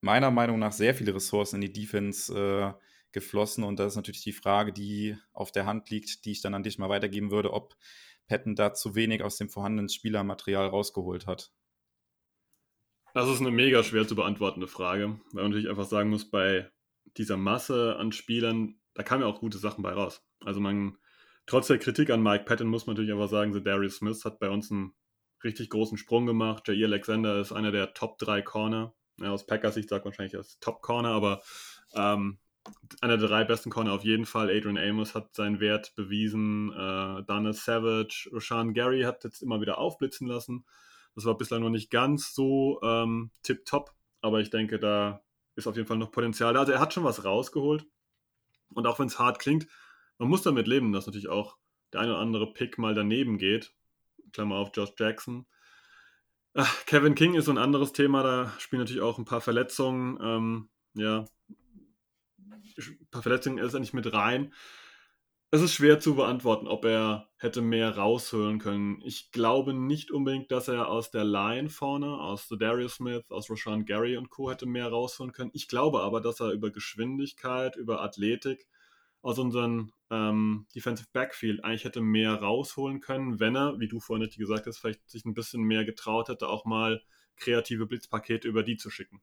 meiner 0.00 0.30
Meinung 0.30 0.58
nach 0.58 0.72
sehr 0.72 0.94
viele 0.94 1.14
Ressourcen 1.14 1.56
in 1.56 1.60
die 1.60 1.72
Defense 1.72 2.34
äh, 2.34 2.72
geflossen. 3.12 3.62
Und 3.62 3.78
das 3.78 3.92
ist 3.92 3.96
natürlich 3.96 4.22
die 4.22 4.32
Frage, 4.32 4.72
die 4.72 5.16
auf 5.34 5.52
der 5.52 5.66
Hand 5.66 5.90
liegt, 5.90 6.24
die 6.24 6.32
ich 6.32 6.40
dann 6.40 6.54
an 6.54 6.62
dich 6.62 6.78
mal 6.78 6.88
weitergeben 6.88 7.30
würde, 7.30 7.52
ob 7.52 7.76
Patton 8.28 8.56
da 8.56 8.72
zu 8.72 8.94
wenig 8.94 9.22
aus 9.22 9.36
dem 9.36 9.50
vorhandenen 9.50 9.90
Spielermaterial 9.90 10.68
rausgeholt 10.68 11.26
hat. 11.26 11.52
Das 13.12 13.28
ist 13.28 13.40
eine 13.40 13.50
mega 13.50 13.82
schwer 13.82 14.08
zu 14.08 14.16
beantwortende 14.16 14.66
Frage, 14.66 15.20
weil 15.32 15.42
man 15.42 15.50
natürlich 15.50 15.68
einfach 15.68 15.86
sagen 15.86 16.08
muss, 16.08 16.30
bei 16.30 16.70
dieser 17.16 17.36
Masse 17.36 17.96
an 17.96 18.12
Spielern 18.12 18.80
da 18.96 19.02
kamen 19.02 19.22
ja 19.22 19.28
auch 19.28 19.40
gute 19.40 19.58
Sachen 19.58 19.82
bei 19.82 19.92
raus. 19.92 20.22
Also 20.44 20.60
man, 20.60 20.96
trotz 21.46 21.66
der 21.68 21.78
Kritik 21.78 22.10
an 22.10 22.22
Mike 22.22 22.44
Patton 22.44 22.68
muss 22.68 22.86
man 22.86 22.94
natürlich 22.94 23.12
einfach 23.12 23.28
sagen, 23.28 23.52
so 23.52 23.60
Darius 23.60 23.96
Smith 23.96 24.24
hat 24.24 24.40
bei 24.40 24.48
uns 24.48 24.70
einen 24.70 24.94
richtig 25.44 25.70
großen 25.70 25.98
Sprung 25.98 26.26
gemacht. 26.26 26.66
Jair 26.68 26.86
Alexander 26.86 27.38
ist 27.38 27.52
einer 27.52 27.70
der 27.70 27.94
Top 27.94 28.18
3 28.18 28.42
Corner. 28.42 28.94
Ja, 29.20 29.30
aus 29.30 29.46
Packers 29.46 29.74
Sicht 29.74 29.88
sagt 29.88 30.04
man 30.04 30.12
wahrscheinlich 30.12 30.36
als 30.36 30.58
Top 30.60 30.82
Corner, 30.82 31.10
aber 31.10 31.42
ähm, 31.94 32.38
einer 33.00 33.16
der 33.16 33.28
drei 33.28 33.44
besten 33.44 33.70
Corner 33.70 33.92
auf 33.92 34.04
jeden 34.04 34.26
Fall. 34.26 34.50
Adrian 34.50 34.78
Amos 34.78 35.14
hat 35.14 35.34
seinen 35.34 35.60
Wert 35.60 35.94
bewiesen. 35.94 36.72
Äh, 36.72 37.22
Daniel 37.24 37.52
Savage, 37.52 38.28
Roshan 38.32 38.74
Gary 38.74 39.02
hat 39.02 39.24
jetzt 39.24 39.42
immer 39.42 39.60
wieder 39.60 39.78
aufblitzen 39.78 40.26
lassen. 40.26 40.64
Das 41.14 41.24
war 41.24 41.36
bislang 41.36 41.62
noch 41.62 41.70
nicht 41.70 41.90
ganz 41.90 42.34
so 42.34 42.80
ähm, 42.82 43.30
tip-top, 43.42 43.92
aber 44.20 44.40
ich 44.40 44.50
denke, 44.50 44.78
da 44.78 45.22
ist 45.54 45.66
auf 45.66 45.76
jeden 45.76 45.88
Fall 45.88 45.96
noch 45.96 46.10
Potenzial 46.10 46.52
da. 46.54 46.60
Also 46.60 46.72
er 46.72 46.80
hat 46.80 46.92
schon 46.92 47.04
was 47.04 47.24
rausgeholt. 47.24 47.86
Und 48.70 48.86
auch 48.86 48.98
wenn 48.98 49.06
es 49.06 49.18
hart 49.18 49.38
klingt, 49.38 49.66
man 50.18 50.28
muss 50.28 50.42
damit 50.42 50.66
leben, 50.66 50.92
dass 50.92 51.06
natürlich 51.06 51.28
auch 51.28 51.56
der 51.92 52.00
eine 52.00 52.12
oder 52.12 52.20
andere 52.20 52.52
Pick 52.52 52.78
mal 52.78 52.94
daneben 52.94 53.38
geht. 53.38 53.74
Klammer 54.32 54.56
auf 54.56 54.70
Josh 54.74 54.92
Jackson. 54.98 55.46
Ach, 56.54 56.86
Kevin 56.86 57.14
King 57.14 57.34
ist 57.34 57.46
so 57.46 57.50
ein 57.50 57.58
anderes 57.58 57.92
Thema, 57.92 58.22
da 58.22 58.52
spielen 58.58 58.80
natürlich 58.80 59.02
auch 59.02 59.18
ein 59.18 59.24
paar 59.26 59.42
Verletzungen. 59.42 60.18
Ähm, 60.22 60.68
ja, 60.94 61.26
ein 62.78 63.08
paar 63.10 63.22
Verletzungen 63.22 63.58
ist 63.58 63.74
er 63.74 63.80
nicht 63.80 63.94
mit 63.94 64.12
rein. 64.12 64.52
Es 65.52 65.62
ist 65.62 65.74
schwer 65.74 66.00
zu 66.00 66.16
beantworten, 66.16 66.66
ob 66.66 66.84
er 66.84 67.28
hätte 67.36 67.62
mehr 67.62 67.96
rausholen 67.96 68.58
können. 68.58 69.00
Ich 69.04 69.30
glaube 69.30 69.74
nicht 69.74 70.10
unbedingt, 70.10 70.50
dass 70.50 70.66
er 70.68 70.88
aus 70.88 71.10
der 71.12 71.24
Line 71.24 71.70
vorne, 71.70 72.20
aus 72.20 72.48
Darius 72.48 72.96
Smith, 72.96 73.30
aus 73.30 73.48
Roshan 73.48 73.84
Gary 73.84 74.16
und 74.16 74.28
Co. 74.28 74.50
hätte 74.50 74.66
mehr 74.66 74.88
rausholen 74.88 75.32
können. 75.32 75.52
Ich 75.54 75.68
glaube 75.68 76.00
aber, 76.02 76.20
dass 76.20 76.40
er 76.40 76.50
über 76.50 76.70
Geschwindigkeit, 76.70 77.76
über 77.76 78.02
Athletik 78.02 78.66
aus 79.22 79.38
unserem 79.38 79.92
ähm, 80.10 80.66
Defensive 80.74 81.08
Backfield 81.12 81.64
eigentlich 81.64 81.84
hätte 81.84 82.00
mehr 82.00 82.34
rausholen 82.34 83.00
können, 83.00 83.38
wenn 83.40 83.56
er, 83.56 83.78
wie 83.78 83.88
du 83.88 84.00
vorhin 84.00 84.22
richtig 84.22 84.40
gesagt 84.40 84.66
hast, 84.66 84.78
vielleicht 84.78 85.08
sich 85.08 85.24
ein 85.24 85.34
bisschen 85.34 85.62
mehr 85.62 85.84
getraut 85.84 86.28
hätte, 86.28 86.48
auch 86.48 86.64
mal 86.64 87.02
kreative 87.36 87.86
Blitzpakete 87.86 88.48
über 88.48 88.62
die 88.64 88.76
zu 88.76 88.90
schicken. 88.90 89.22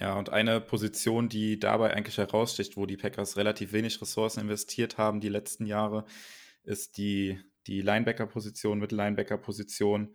Ja, 0.00 0.16
und 0.16 0.30
eine 0.30 0.60
Position, 0.60 1.28
die 1.28 1.58
dabei 1.58 1.92
eigentlich 1.92 2.18
heraussticht, 2.18 2.76
wo 2.76 2.86
die 2.86 2.96
Packers 2.96 3.36
relativ 3.36 3.72
wenig 3.72 4.00
Ressourcen 4.00 4.40
investiert 4.40 4.96
haben 4.96 5.20
die 5.20 5.28
letzten 5.28 5.66
Jahre, 5.66 6.04
ist 6.62 6.98
die, 6.98 7.40
die 7.66 7.82
Linebacker-Position, 7.82 8.78
Mittellinebacker-Position. 8.78 10.14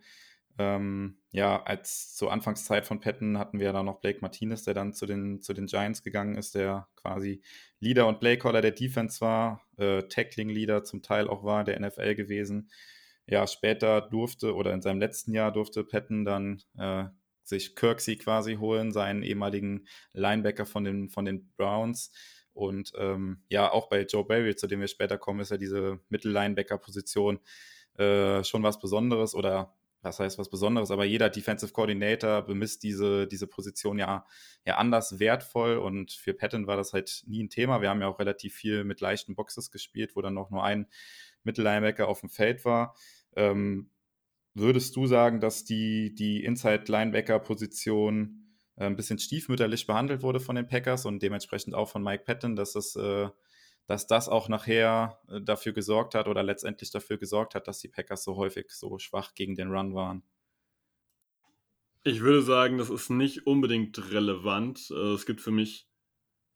Ähm, 0.56 1.18
ja, 1.32 1.62
als 1.64 2.14
zur 2.14 2.32
Anfangszeit 2.32 2.86
von 2.86 3.00
Patton 3.00 3.38
hatten 3.38 3.58
wir 3.58 3.72
da 3.72 3.82
noch 3.82 4.00
Blake 4.00 4.20
Martinez, 4.22 4.62
der 4.62 4.72
dann 4.72 4.94
zu 4.94 5.04
den, 5.04 5.42
zu 5.42 5.52
den 5.52 5.66
Giants 5.66 6.02
gegangen 6.02 6.36
ist, 6.36 6.54
der 6.54 6.88
quasi 6.94 7.42
Leader 7.80 8.06
und 8.06 8.20
Playcaller 8.20 8.62
der 8.62 8.70
Defense 8.70 9.20
war, 9.20 9.66
äh, 9.76 10.04
Tackling-Leader 10.04 10.84
zum 10.84 11.02
Teil 11.02 11.28
auch 11.28 11.44
war, 11.44 11.64
der 11.64 11.78
NFL 11.80 12.14
gewesen. 12.14 12.70
Ja, 13.26 13.46
später 13.46 14.00
durfte 14.00 14.54
oder 14.54 14.72
in 14.72 14.80
seinem 14.80 15.00
letzten 15.00 15.34
Jahr 15.34 15.52
durfte 15.52 15.84
Patton 15.84 16.24
dann 16.24 16.62
äh, 16.78 17.06
sich 17.44 17.76
Kirksey 17.76 18.16
quasi 18.16 18.56
holen, 18.56 18.92
seinen 18.92 19.22
ehemaligen 19.22 19.86
Linebacker 20.12 20.66
von 20.66 20.84
den, 20.84 21.08
von 21.08 21.24
den 21.24 21.52
Browns. 21.56 22.12
Und 22.52 22.92
ähm, 22.96 23.42
ja, 23.48 23.70
auch 23.70 23.88
bei 23.88 24.02
Joe 24.02 24.24
Barry, 24.24 24.54
zu 24.56 24.66
dem 24.66 24.80
wir 24.80 24.88
später 24.88 25.18
kommen, 25.18 25.40
ist 25.40 25.50
ja 25.50 25.56
diese 25.56 26.00
Mittellinebacker-Position 26.08 27.40
äh, 27.98 28.44
schon 28.44 28.62
was 28.62 28.78
Besonderes 28.78 29.34
oder 29.34 29.74
was 30.04 30.20
heißt 30.20 30.38
was 30.38 30.50
Besonderes, 30.50 30.90
aber 30.90 31.04
jeder 31.04 31.30
Defensive 31.30 31.72
Coordinator 31.72 32.42
bemisst 32.42 32.82
diese, 32.82 33.26
diese 33.26 33.46
Position 33.46 33.98
ja, 33.98 34.26
ja 34.66 34.76
anders 34.76 35.18
wertvoll 35.18 35.78
und 35.78 36.12
für 36.12 36.34
Patton 36.34 36.66
war 36.66 36.76
das 36.76 36.92
halt 36.92 37.24
nie 37.26 37.42
ein 37.42 37.48
Thema. 37.48 37.80
Wir 37.80 37.88
haben 37.88 38.00
ja 38.00 38.08
auch 38.08 38.18
relativ 38.18 38.54
viel 38.54 38.84
mit 38.84 39.00
leichten 39.00 39.34
Boxes 39.34 39.70
gespielt, 39.70 40.14
wo 40.14 40.20
dann 40.20 40.34
noch 40.34 40.50
nur 40.50 40.62
ein 40.62 40.86
Mittellinebacker 41.42 42.06
auf 42.06 42.20
dem 42.20 42.28
Feld 42.28 42.64
war. 42.64 42.94
Ähm, 43.34 43.90
würdest 44.54 44.96
du 44.96 45.06
sagen, 45.06 45.40
dass 45.40 45.64
die, 45.64 46.14
die 46.14 46.44
Inside-Linebacker-Position 46.44 48.44
äh, 48.76 48.86
ein 48.86 48.96
bisschen 48.96 49.18
stiefmütterlich 49.18 49.86
behandelt 49.86 50.22
wurde 50.22 50.40
von 50.40 50.56
den 50.56 50.66
Packers 50.66 51.06
und 51.06 51.22
dementsprechend 51.22 51.74
auch 51.74 51.88
von 51.88 52.02
Mike 52.02 52.24
Patton, 52.24 52.56
dass 52.56 52.72
das 52.72 52.96
äh, 52.96 53.28
dass 53.86 54.06
das 54.06 54.28
auch 54.28 54.48
nachher 54.48 55.20
äh, 55.28 55.40
dafür 55.42 55.72
gesorgt 55.72 56.14
hat 56.14 56.28
oder 56.28 56.42
letztendlich 56.42 56.90
dafür 56.90 57.18
gesorgt 57.18 57.54
hat, 57.54 57.68
dass 57.68 57.80
die 57.80 57.88
Packers 57.88 58.24
so 58.24 58.36
häufig 58.36 58.70
so 58.70 58.98
schwach 58.98 59.34
gegen 59.34 59.54
den 59.54 59.70
Run 59.70 59.94
waren. 59.94 60.22
Ich 62.02 62.20
würde 62.20 62.42
sagen, 62.42 62.78
das 62.78 62.90
ist 62.90 63.10
nicht 63.10 63.46
unbedingt 63.46 64.12
relevant. 64.12 64.90
Äh, 64.90 65.14
es 65.14 65.26
gibt 65.26 65.40
für 65.40 65.50
mich 65.50 65.88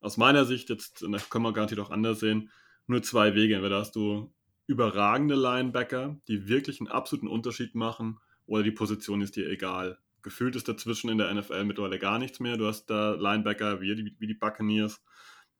aus 0.00 0.16
meiner 0.16 0.44
Sicht, 0.44 0.70
jetzt 0.70 1.04
das 1.10 1.28
können 1.28 1.44
wir 1.44 1.52
garantiert 1.52 1.80
auch 1.80 1.90
anders 1.90 2.20
sehen, 2.20 2.50
nur 2.86 3.02
zwei 3.02 3.34
Wege. 3.34 3.54
Entweder 3.54 3.78
hast 3.78 3.96
du 3.96 4.32
überragende 4.68 5.34
Linebacker, 5.34 6.20
die 6.28 6.46
wirklich 6.46 6.78
einen 6.78 6.88
absoluten 6.88 7.26
Unterschied 7.26 7.74
machen, 7.74 8.20
oder 8.46 8.62
die 8.62 8.70
Position 8.70 9.20
ist 9.20 9.36
dir 9.36 9.48
egal. 9.48 9.98
Gefühlt 10.22 10.56
ist 10.56 10.68
dazwischen 10.68 11.10
in 11.10 11.18
der 11.18 11.32
NFL 11.32 11.64
mittlerweile 11.64 11.98
gar 11.98 12.18
nichts 12.18 12.40
mehr. 12.40 12.56
Du 12.56 12.66
hast 12.66 12.86
da 12.86 13.12
Linebacker 13.12 13.80
wie 13.80 13.94
die, 13.94 14.16
wie 14.18 14.26
die 14.26 14.34
Buccaneers, 14.34 15.02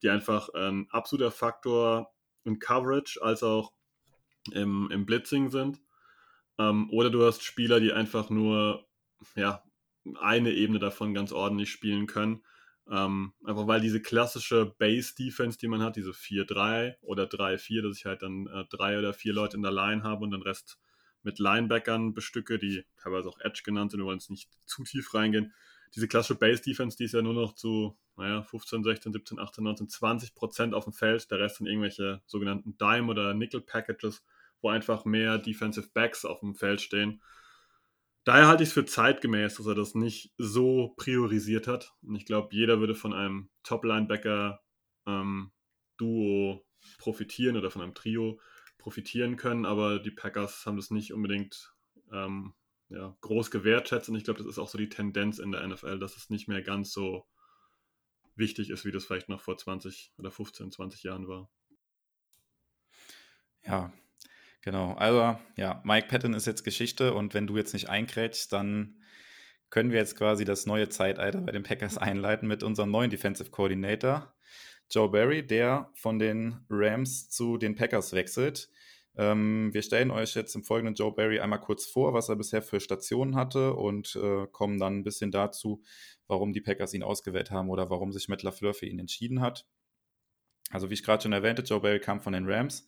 die 0.02 0.10
einfach 0.10 0.48
ein 0.54 0.88
absoluter 0.90 1.30
Faktor 1.30 2.14
in 2.44 2.58
Coverage 2.58 3.20
als 3.22 3.42
auch 3.42 3.72
im, 4.52 4.90
im 4.90 5.04
Blitzing 5.06 5.50
sind. 5.50 5.80
Ähm, 6.58 6.90
oder 6.90 7.10
du 7.10 7.24
hast 7.24 7.42
Spieler, 7.42 7.80
die 7.80 7.92
einfach 7.92 8.30
nur 8.30 8.86
ja, 9.36 9.62
eine 10.20 10.52
Ebene 10.52 10.78
davon 10.78 11.14
ganz 11.14 11.32
ordentlich 11.32 11.70
spielen 11.70 12.06
können. 12.06 12.42
Ähm, 12.90 13.34
einfach 13.44 13.66
weil 13.66 13.80
diese 13.80 14.00
klassische 14.00 14.74
Base-Defense, 14.78 15.58
die 15.58 15.68
man 15.68 15.82
hat, 15.82 15.96
diese 15.96 16.12
4-3 16.12 16.96
oder 17.02 17.24
3-4, 17.24 17.82
dass 17.82 17.98
ich 17.98 18.06
halt 18.06 18.22
dann 18.22 18.46
äh, 18.46 18.64
drei 18.70 18.98
oder 18.98 19.12
vier 19.12 19.34
Leute 19.34 19.56
in 19.56 19.62
der 19.62 19.72
Line 19.72 20.02
habe 20.02 20.24
und 20.24 20.30
den 20.30 20.42
Rest 20.42 20.78
mit 21.22 21.38
Linebackern 21.38 22.14
bestücke, 22.14 22.58
die 22.58 22.84
teilweise 22.96 23.28
auch 23.28 23.40
Edge 23.40 23.62
genannt 23.64 23.90
sind, 23.90 24.00
wir 24.00 24.06
wollen 24.06 24.18
es 24.18 24.30
nicht 24.30 24.50
zu 24.64 24.84
tief 24.84 25.12
reingehen. 25.12 25.52
Diese 25.94 26.08
klassische 26.08 26.38
Base-Defense, 26.38 26.96
die 26.96 27.04
ist 27.04 27.12
ja 27.12 27.22
nur 27.22 27.34
noch 27.34 27.54
zu 27.54 27.96
naja, 28.18 28.42
15, 28.42 28.82
16, 28.82 29.12
17, 29.12 29.38
18, 29.38 29.64
19, 29.64 29.88
20 29.88 30.34
Prozent 30.34 30.74
auf 30.74 30.84
dem 30.84 30.92
Feld. 30.92 31.30
Der 31.30 31.38
Rest 31.38 31.56
sind 31.56 31.66
irgendwelche 31.66 32.20
sogenannten 32.26 32.76
Dime- 32.76 33.10
oder 33.10 33.32
Nickel-Packages, 33.32 34.24
wo 34.60 34.70
einfach 34.70 35.04
mehr 35.04 35.38
Defensive 35.38 35.88
Backs 35.94 36.24
auf 36.24 36.40
dem 36.40 36.56
Feld 36.56 36.80
stehen. 36.80 37.22
Daher 38.28 38.46
halte 38.46 38.62
ich 38.62 38.68
es 38.68 38.74
für 38.74 38.84
zeitgemäß, 38.84 39.54
dass 39.54 39.64
er 39.64 39.74
das 39.74 39.94
nicht 39.94 40.34
so 40.36 40.92
priorisiert 40.98 41.66
hat. 41.66 41.94
Und 42.02 42.14
ich 42.14 42.26
glaube, 42.26 42.54
jeder 42.54 42.78
würde 42.78 42.94
von 42.94 43.14
einem 43.14 43.48
Top-Linebacker-Duo 43.62 44.60
ähm, 45.06 46.60
profitieren 46.98 47.56
oder 47.56 47.70
von 47.70 47.80
einem 47.80 47.94
Trio 47.94 48.38
profitieren 48.76 49.36
können, 49.36 49.64
aber 49.64 49.98
die 49.98 50.10
Packers 50.10 50.66
haben 50.66 50.76
das 50.76 50.90
nicht 50.90 51.14
unbedingt 51.14 51.74
ähm, 52.12 52.52
ja, 52.90 53.16
groß 53.22 53.50
gewertschätzt 53.50 54.10
und 54.10 54.16
ich 54.16 54.24
glaube, 54.24 54.40
das 54.40 54.46
ist 54.46 54.58
auch 54.58 54.68
so 54.68 54.76
die 54.76 54.90
Tendenz 54.90 55.38
in 55.38 55.50
der 55.50 55.66
NFL, 55.66 55.98
dass 55.98 56.18
es 56.18 56.28
nicht 56.28 56.48
mehr 56.48 56.60
ganz 56.60 56.92
so 56.92 57.26
wichtig 58.34 58.68
ist, 58.68 58.84
wie 58.84 58.92
das 58.92 59.06
vielleicht 59.06 59.30
noch 59.30 59.40
vor 59.40 59.56
20 59.56 60.12
oder 60.18 60.30
15, 60.30 60.70
20 60.70 61.02
Jahren 61.02 61.28
war. 61.28 61.48
Ja, 63.64 63.90
genau. 64.62 64.94
Also, 64.94 65.38
ja, 65.56 65.80
Mike 65.84 66.08
Patton 66.08 66.34
ist 66.34 66.46
jetzt 66.46 66.64
Geschichte 66.64 67.14
und 67.14 67.34
wenn 67.34 67.46
du 67.46 67.56
jetzt 67.56 67.72
nicht 67.72 67.88
einkrätschst, 67.88 68.52
dann 68.52 68.98
können 69.70 69.90
wir 69.90 69.98
jetzt 69.98 70.16
quasi 70.16 70.44
das 70.44 70.66
neue 70.66 70.88
Zeitalter 70.88 71.40
bei 71.40 71.52
den 71.52 71.62
Packers 71.62 71.98
einleiten 71.98 72.48
mit 72.48 72.62
unserem 72.62 72.90
neuen 72.90 73.10
Defensive 73.10 73.50
Coordinator, 73.50 74.34
Joe 74.90 75.10
Barry, 75.10 75.46
der 75.46 75.90
von 75.94 76.18
den 76.18 76.64
Rams 76.70 77.28
zu 77.28 77.58
den 77.58 77.74
Packers 77.74 78.12
wechselt. 78.14 78.70
Ähm, 79.16 79.70
wir 79.74 79.82
stellen 79.82 80.10
euch 80.10 80.34
jetzt 80.34 80.54
im 80.54 80.62
folgenden 80.62 80.94
Joe 80.94 81.12
Barry 81.12 81.40
einmal 81.40 81.60
kurz 81.60 81.86
vor, 81.86 82.14
was 82.14 82.28
er 82.28 82.36
bisher 82.36 82.62
für 82.62 82.80
Stationen 82.80 83.34
hatte 83.34 83.74
und 83.74 84.16
äh, 84.16 84.46
kommen 84.46 84.78
dann 84.78 84.98
ein 84.98 85.04
bisschen 85.04 85.30
dazu, 85.30 85.82
warum 86.28 86.52
die 86.52 86.60
Packers 86.60 86.94
ihn 86.94 87.02
ausgewählt 87.02 87.50
haben 87.50 87.68
oder 87.68 87.90
warum 87.90 88.12
sich 88.12 88.28
Matt 88.28 88.42
LaFleur 88.42 88.74
für 88.74 88.86
ihn 88.86 88.98
entschieden 88.98 89.40
hat. 89.40 89.66
Also 90.70 90.88
wie 90.88 90.94
ich 90.94 91.02
gerade 91.02 91.22
schon 91.22 91.32
erwähnte, 91.32 91.62
Joe 91.62 91.80
Barry 91.80 92.00
kam 92.00 92.20
von 92.20 92.32
den 92.32 92.48
Rams, 92.48 92.86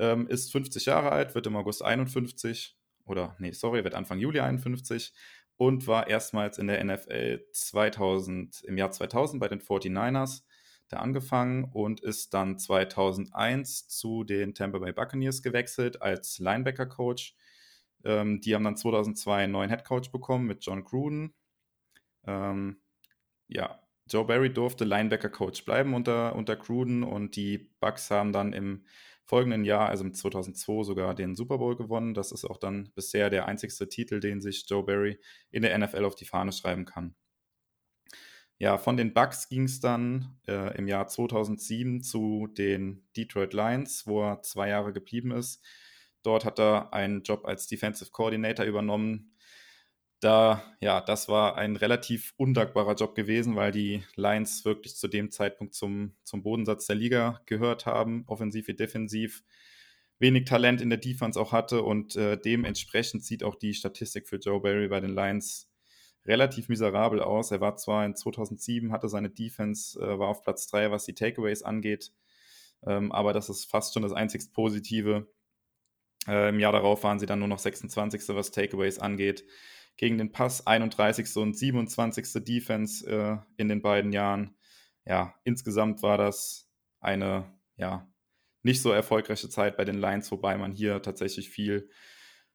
ähm, 0.00 0.26
ist 0.26 0.50
50 0.50 0.86
Jahre 0.86 1.12
alt, 1.12 1.34
wird 1.34 1.46
im 1.46 1.56
August 1.56 1.84
51 1.84 2.76
oder 3.04 3.36
nee, 3.38 3.52
sorry, 3.52 3.84
wird 3.84 3.94
Anfang 3.94 4.18
Juli 4.18 4.40
51 4.40 5.12
und 5.56 5.86
war 5.86 6.08
erstmals 6.08 6.58
in 6.58 6.68
der 6.68 6.82
NFL 6.82 7.44
2000 7.52 8.62
im 8.62 8.78
Jahr 8.78 8.90
2000 8.90 9.38
bei 9.38 9.48
den 9.48 9.60
49ers 9.60 10.42
da 10.88 10.96
angefangen 10.96 11.64
und 11.64 12.00
ist 12.00 12.34
dann 12.34 12.58
2001 12.58 13.88
zu 13.88 14.24
den 14.24 14.54
Tampa 14.54 14.78
Bay 14.78 14.92
Buccaneers 14.92 15.42
gewechselt 15.42 16.02
als 16.02 16.38
Linebacker-Coach. 16.38 17.36
Ähm, 18.02 18.40
die 18.40 18.54
haben 18.54 18.64
dann 18.64 18.76
2002 18.76 19.44
einen 19.44 19.52
neuen 19.52 19.70
Head-Coach 19.70 20.10
bekommen 20.10 20.46
mit 20.46 20.64
John 20.64 20.82
Gruden. 20.82 21.34
Ähm, 22.26 22.80
ja, 23.46 23.80
Joe 24.08 24.24
Barry 24.24 24.52
durfte 24.52 24.84
Linebacker-Coach 24.84 25.64
bleiben 25.64 25.94
unter, 25.94 26.34
unter 26.34 26.56
Gruden 26.56 27.04
und 27.04 27.36
die 27.36 27.58
Bucks 27.80 28.10
haben 28.10 28.32
dann 28.32 28.52
im 28.52 28.84
folgenden 29.30 29.64
Jahr, 29.64 29.88
also 29.88 30.02
im 30.02 30.12
2002, 30.12 30.82
sogar 30.82 31.14
den 31.14 31.36
Super 31.36 31.58
Bowl 31.58 31.76
gewonnen. 31.76 32.14
Das 32.14 32.32
ist 32.32 32.44
auch 32.44 32.56
dann 32.56 32.90
bisher 32.96 33.30
der 33.30 33.46
einzigste 33.46 33.88
Titel, 33.88 34.18
den 34.18 34.40
sich 34.40 34.64
Joe 34.68 34.82
Barry 34.82 35.20
in 35.52 35.62
der 35.62 35.78
NFL 35.78 36.04
auf 36.04 36.16
die 36.16 36.24
Fahne 36.24 36.50
schreiben 36.50 36.84
kann. 36.84 37.14
Ja, 38.58 38.76
von 38.76 38.96
den 38.96 39.14
Bucks 39.14 39.48
ging 39.48 39.64
es 39.64 39.78
dann 39.78 40.36
äh, 40.48 40.76
im 40.76 40.88
Jahr 40.88 41.06
2007 41.06 42.02
zu 42.02 42.48
den 42.48 43.06
Detroit 43.16 43.54
Lions, 43.54 44.04
wo 44.08 44.20
er 44.22 44.42
zwei 44.42 44.68
Jahre 44.68 44.92
geblieben 44.92 45.30
ist. 45.30 45.64
Dort 46.24 46.44
hat 46.44 46.58
er 46.58 46.92
einen 46.92 47.22
Job 47.22 47.46
als 47.46 47.68
Defensive 47.68 48.10
Coordinator 48.10 48.66
übernommen. 48.66 49.32
Da, 50.20 50.62
ja, 50.80 51.00
das 51.00 51.28
war 51.28 51.56
ein 51.56 51.76
relativ 51.76 52.34
undankbarer 52.36 52.94
Job 52.94 53.14
gewesen, 53.14 53.56
weil 53.56 53.72
die 53.72 54.04
Lions 54.16 54.66
wirklich 54.66 54.96
zu 54.96 55.08
dem 55.08 55.30
Zeitpunkt 55.30 55.74
zum, 55.74 56.14
zum 56.24 56.42
Bodensatz 56.42 56.86
der 56.86 56.96
Liga 56.96 57.40
gehört 57.46 57.86
haben, 57.86 58.24
offensiv 58.26 58.68
wie 58.68 58.74
defensiv, 58.74 59.42
wenig 60.18 60.44
Talent 60.44 60.82
in 60.82 60.90
der 60.90 60.98
Defense 60.98 61.40
auch 61.40 61.52
hatte 61.52 61.82
und 61.82 62.16
äh, 62.16 62.36
dementsprechend 62.36 63.24
sieht 63.24 63.42
auch 63.42 63.54
die 63.54 63.72
Statistik 63.72 64.28
für 64.28 64.36
Joe 64.36 64.60
Barry 64.60 64.88
bei 64.88 65.00
den 65.00 65.14
Lions 65.14 65.70
relativ 66.26 66.68
miserabel 66.68 67.22
aus. 67.22 67.50
Er 67.50 67.62
war 67.62 67.76
zwar 67.76 68.04
in 68.04 68.14
2007, 68.14 68.92
hatte 68.92 69.08
seine 69.08 69.30
Defense, 69.30 69.98
äh, 69.98 70.18
war 70.18 70.28
auf 70.28 70.42
Platz 70.42 70.66
3, 70.66 70.90
was 70.90 71.06
die 71.06 71.14
Takeaways 71.14 71.62
angeht, 71.62 72.12
ähm, 72.86 73.10
aber 73.10 73.32
das 73.32 73.48
ist 73.48 73.70
fast 73.70 73.94
schon 73.94 74.02
das 74.02 74.12
einzigst 74.12 74.52
Positive. 74.52 75.26
Äh, 76.28 76.50
Im 76.50 76.60
Jahr 76.60 76.72
darauf 76.72 77.04
waren 77.04 77.18
sie 77.18 77.26
dann 77.26 77.38
nur 77.38 77.48
noch 77.48 77.58
26. 77.58 78.28
was 78.28 78.50
Takeaways 78.50 78.98
angeht. 78.98 79.44
Gegen 80.00 80.16
den 80.16 80.32
Pass 80.32 80.66
31. 80.66 81.36
und 81.36 81.58
27. 81.58 82.42
Defense 82.42 83.06
äh, 83.06 83.36
in 83.58 83.68
den 83.68 83.82
beiden 83.82 84.12
Jahren. 84.12 84.56
Ja, 85.04 85.34
insgesamt 85.44 86.02
war 86.02 86.16
das 86.16 86.72
eine 87.00 87.54
ja, 87.76 88.10
nicht 88.62 88.80
so 88.80 88.92
erfolgreiche 88.92 89.50
Zeit 89.50 89.76
bei 89.76 89.84
den 89.84 90.00
Lions, 90.00 90.32
wobei 90.32 90.56
man 90.56 90.72
hier 90.72 91.02
tatsächlich 91.02 91.50
viel 91.50 91.90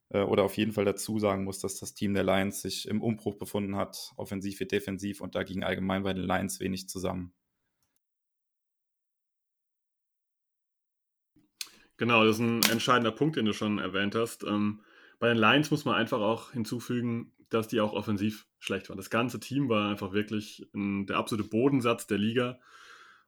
äh, 0.10 0.22
oder 0.22 0.42
auf 0.42 0.58
jeden 0.58 0.72
Fall 0.72 0.86
dazu 0.86 1.20
sagen 1.20 1.44
muss, 1.44 1.60
dass 1.60 1.80
das 1.80 1.94
Team 1.94 2.16
der 2.16 2.24
Lions 2.24 2.64
sich 2.64 2.88
im 2.88 3.00
Umbruch 3.00 3.38
befunden 3.38 3.75
hat, 3.75 4.12
offensiv 4.18 4.60
wie 4.60 4.66
defensiv, 4.66 5.22
und 5.22 5.36
da 5.36 5.44
ging 5.44 5.64
allgemein 5.64 6.02
bei 6.02 6.14
den 6.14 6.24
Lions 6.24 6.60
wenig 6.60 6.90
zusammen. 6.90 7.32
Genau, 11.98 12.25
das 12.25 12.38
ist 12.38 12.42
ein 12.42 12.64
entscheidender 12.72 13.12
Punkt, 13.12 13.36
den 13.36 13.46
du 13.46 13.54
schon 13.54 13.78
erwähnt 13.78 14.16
hast. 14.16 14.44
Ähm, 14.46 14.82
bei 15.20 15.30
den 15.30 15.38
Lions 15.38 15.70
muss 15.70 15.86
man 15.86 15.96
einfach 15.96 16.20
auch 16.20 16.52
hinzufügen, 16.52 17.32
dass 17.50 17.68
die 17.68 17.82
auch 17.82 17.94
offensiv 17.94 18.48
schlecht 18.60 18.90
waren. 18.90 18.98
Das 18.98 19.10
ganze 19.10 19.40
Team 19.40 19.70
war 19.70 19.90
einfach 19.90 20.14
wirklich 20.14 20.68
ein, 20.74 21.06
der 21.06 21.18
absolute 21.18 21.50
Bodensatz 21.50 22.08
der 22.08 22.18
Liga. 22.18 22.60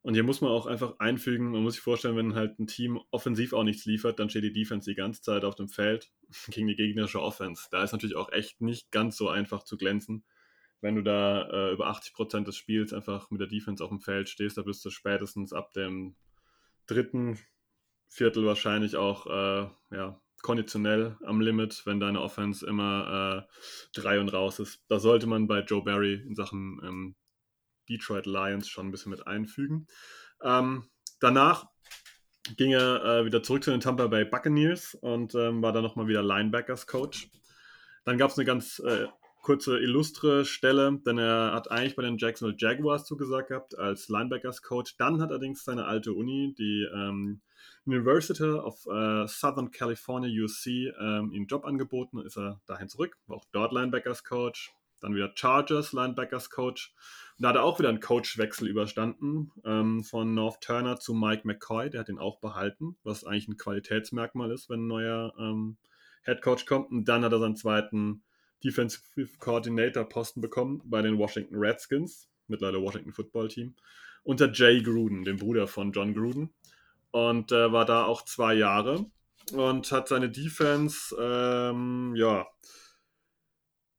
Und 0.02 0.14
hier 0.14 0.24
muss 0.24 0.42
man 0.42 0.52
auch 0.52 0.68
einfach 0.68 1.00
einfügen, 1.00 1.52
man 1.52 1.64
muss 1.64 1.74
sich 1.74 1.84
vorstellen, 1.84 2.16
wenn 2.16 2.36
halt 2.36 2.60
ein 2.60 2.68
Team 2.68 3.00
offensiv 3.12 3.54
auch 3.54 3.64
nichts 3.64 3.86
liefert, 3.86 4.20
dann 4.20 4.30
steht 4.30 4.44
die 4.44 4.54
Defense 4.54 4.90
die 4.90 4.96
ganze 4.96 5.22
Zeit 5.22 5.44
auf 5.44 5.56
dem 5.56 5.68
Feld 5.68 6.12
gegen 6.50 6.68
die 6.68 6.76
gegnerische 6.76 7.22
Offense. 7.22 7.68
Da 7.72 7.84
ist 7.84 7.92
natürlich 7.92 8.16
auch 8.16 8.32
echt 8.32 8.62
nicht 8.62 8.92
ganz 8.92 9.18
so 9.18 9.30
einfach 9.30 9.64
zu 9.64 9.78
glänzen. 9.78 10.24
Wenn 10.80 10.96
du 10.96 11.02
da 11.02 11.50
äh, 11.50 11.74
über 11.74 11.90
80% 11.90 12.44
des 12.44 12.56
Spiels 12.56 12.94
einfach 12.94 13.32
mit 13.32 13.42
der 13.42 13.48
Defense 13.48 13.84
auf 13.84 13.90
dem 13.90 14.00
Feld 14.00 14.30
stehst, 14.30 14.58
da 14.58 14.62
bist 14.62 14.86
du 14.86 14.92
spätestens 14.92 15.52
ab 15.52 15.74
dem 15.74 16.16
dritten 16.86 17.40
Viertel 18.08 18.46
wahrscheinlich 18.46 18.96
auch 18.96 19.26
äh, 19.26 19.68
ja, 19.92 20.22
konditionell 20.42 21.18
am 21.24 21.42
Limit, 21.42 21.86
wenn 21.86 22.00
deine 22.00 22.22
Offense 22.22 22.66
immer 22.66 23.48
äh, 23.48 24.00
drei 24.00 24.20
und 24.20 24.30
raus 24.30 24.60
ist. 24.60 24.82
Da 24.88 25.00
sollte 25.00 25.28
man 25.28 25.48
bei 25.48 25.62
Joe 25.62 25.84
Barry 25.84 26.16
in 26.16 26.36
Sachen 26.36 26.80
ähm, 26.84 27.16
Detroit 27.90 28.26
Lions 28.26 28.68
schon 28.68 28.88
ein 28.88 28.92
bisschen 28.92 29.12
mit 29.12 29.28
einfügen. 29.28 29.88
Ähm, 30.42 30.86
danach 31.20 31.66
ging 32.56 32.72
er 32.72 33.04
äh, 33.04 33.26
wieder 33.26 33.44
zurück 33.44 33.64
zu 33.64 33.72
den 33.72 33.80
Tampa 33.80 34.08
Bay 34.08 34.26
Buccaneers 34.26 34.96
und 34.96 35.36
ähm, 35.36 35.62
war 35.62 35.74
dann 35.74 35.84
nochmal 35.84 36.08
wieder 36.08 36.24
Linebackers 36.24 36.88
Coach. 36.88 37.30
Dann 38.06 38.18
gab 38.18 38.32
es 38.32 38.38
eine 38.38 38.46
ganz 38.46 38.80
äh, 38.80 39.08
kurze 39.42 39.80
illustre 39.80 40.46
Stelle, 40.46 41.00
denn 41.06 41.18
er 41.18 41.54
hat 41.54 41.72
eigentlich 41.72 41.96
bei 41.96 42.04
den 42.04 42.18
Jacksonville 42.18 42.58
Jaguars 42.60 43.06
zugesagt 43.06 43.50
gehabt 43.50 43.78
als 43.78 44.08
Linebackers 44.08 44.62
Coach. 44.62 44.96
Dann 44.98 45.22
hat 45.22 45.30
allerdings 45.30 45.64
seine 45.64 45.86
alte 45.86 46.14
Uni, 46.14 46.54
die 46.58 46.88
ähm, 46.94 47.42
University 47.86 48.44
of 48.44 48.86
uh, 48.88 49.28
Southern 49.28 49.72
California 49.72 50.30
UC, 50.30 50.94
ähm, 51.00 51.32
ihm 51.32 51.48
Job 51.48 51.66
angeboten. 51.66 52.20
Ist 52.20 52.38
er 52.38 52.60
dahin 52.66 52.90
zurück, 52.90 53.18
war 53.28 53.38
auch 53.38 53.46
dort 53.52 53.72
Linebackers 53.72 54.24
Coach. 54.24 54.74
Dann 55.00 55.14
wieder 55.14 55.32
Chargers 55.36 55.94
Linebackers 55.94 56.50
Coach 56.50 56.96
und 57.38 57.44
da 57.44 57.50
hat 57.50 57.56
er 57.56 57.64
auch 57.64 57.78
wieder 57.78 57.90
einen 57.90 58.00
Coachwechsel 58.00 58.68
überstanden 58.68 59.52
ähm, 59.64 60.04
von 60.04 60.34
North 60.34 60.62
Turner 60.62 61.00
zu 61.00 61.14
Mike 61.14 61.44
McCoy. 61.46 61.90
Der 61.92 62.00
hat 62.00 62.10
ihn 62.10 62.18
auch 62.18 62.40
behalten, 62.40 62.98
was 63.04 63.24
eigentlich 63.24 63.48
ein 63.48 63.58
Qualitätsmerkmal 63.58 64.52
ist, 64.52 64.70
wenn 64.70 64.86
ein 64.86 64.88
neuer 64.88 65.34
ähm, 65.40 65.78
Head 66.24 66.42
Coach 66.42 66.66
kommt. 66.66 66.90
Und 66.90 67.06
dann 67.06 67.24
hat 67.24 67.32
er 67.32 67.40
seinen 67.40 67.56
zweiten 67.56 68.24
Defensive 68.64 69.04
Coordinator 69.38 70.04
Posten 70.04 70.42
bekommen 70.42 70.82
bei 70.86 71.04
den 71.04 71.20
Washington 71.20 71.58
Redskins, 71.58 72.28
mittlerweile 72.48 72.82
Washington 72.82 73.14
Football 73.14 73.50
Team, 73.50 73.76
unter 74.24 74.52
Jay 74.52 74.82
Gruden, 74.82 75.24
dem 75.24 75.38
Bruder 75.38 75.68
von 75.68 75.92
John 75.92 76.16
Gruden. 76.16 76.56
Und 77.18 77.52
äh, 77.52 77.72
war 77.72 77.84
da 77.86 78.06
auch 78.06 78.22
zwei 78.26 78.54
Jahre 78.54 79.08
und 79.52 79.92
hat 79.92 80.08
seine 80.08 80.30
Defense, 80.30 81.16
ähm, 81.20 82.14
ja, 82.16 82.46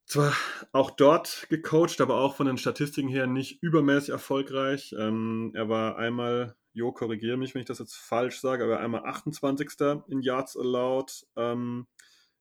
zwar 0.07 0.33
auch 0.71 0.93
dort 0.93 1.49
gecoacht, 1.49 2.01
aber 2.01 2.19
auch 2.19 2.37
von 2.37 2.47
den 2.47 2.59
Statistiken 2.59 3.09
her 3.09 3.27
nicht 3.27 3.61
übermäßig 3.61 4.11
erfolgreich. 4.11 4.95
Ähm, 4.97 5.51
er 5.57 5.69
war 5.69 5.99
einmal, 5.99 6.55
Jo, 6.73 6.93
korrigiere 6.93 7.37
mich, 7.37 7.57
wenn 7.57 7.61
ich 7.63 7.67
das 7.67 7.81
jetzt 7.81 7.97
falsch 7.97 8.39
sage, 8.39 8.63
aber 8.63 8.79
einmal 8.79 9.05
28. 9.05 9.69
in 10.07 10.23
Yards 10.23 10.57
Allowed 10.57 11.27
ähm, 11.35 11.89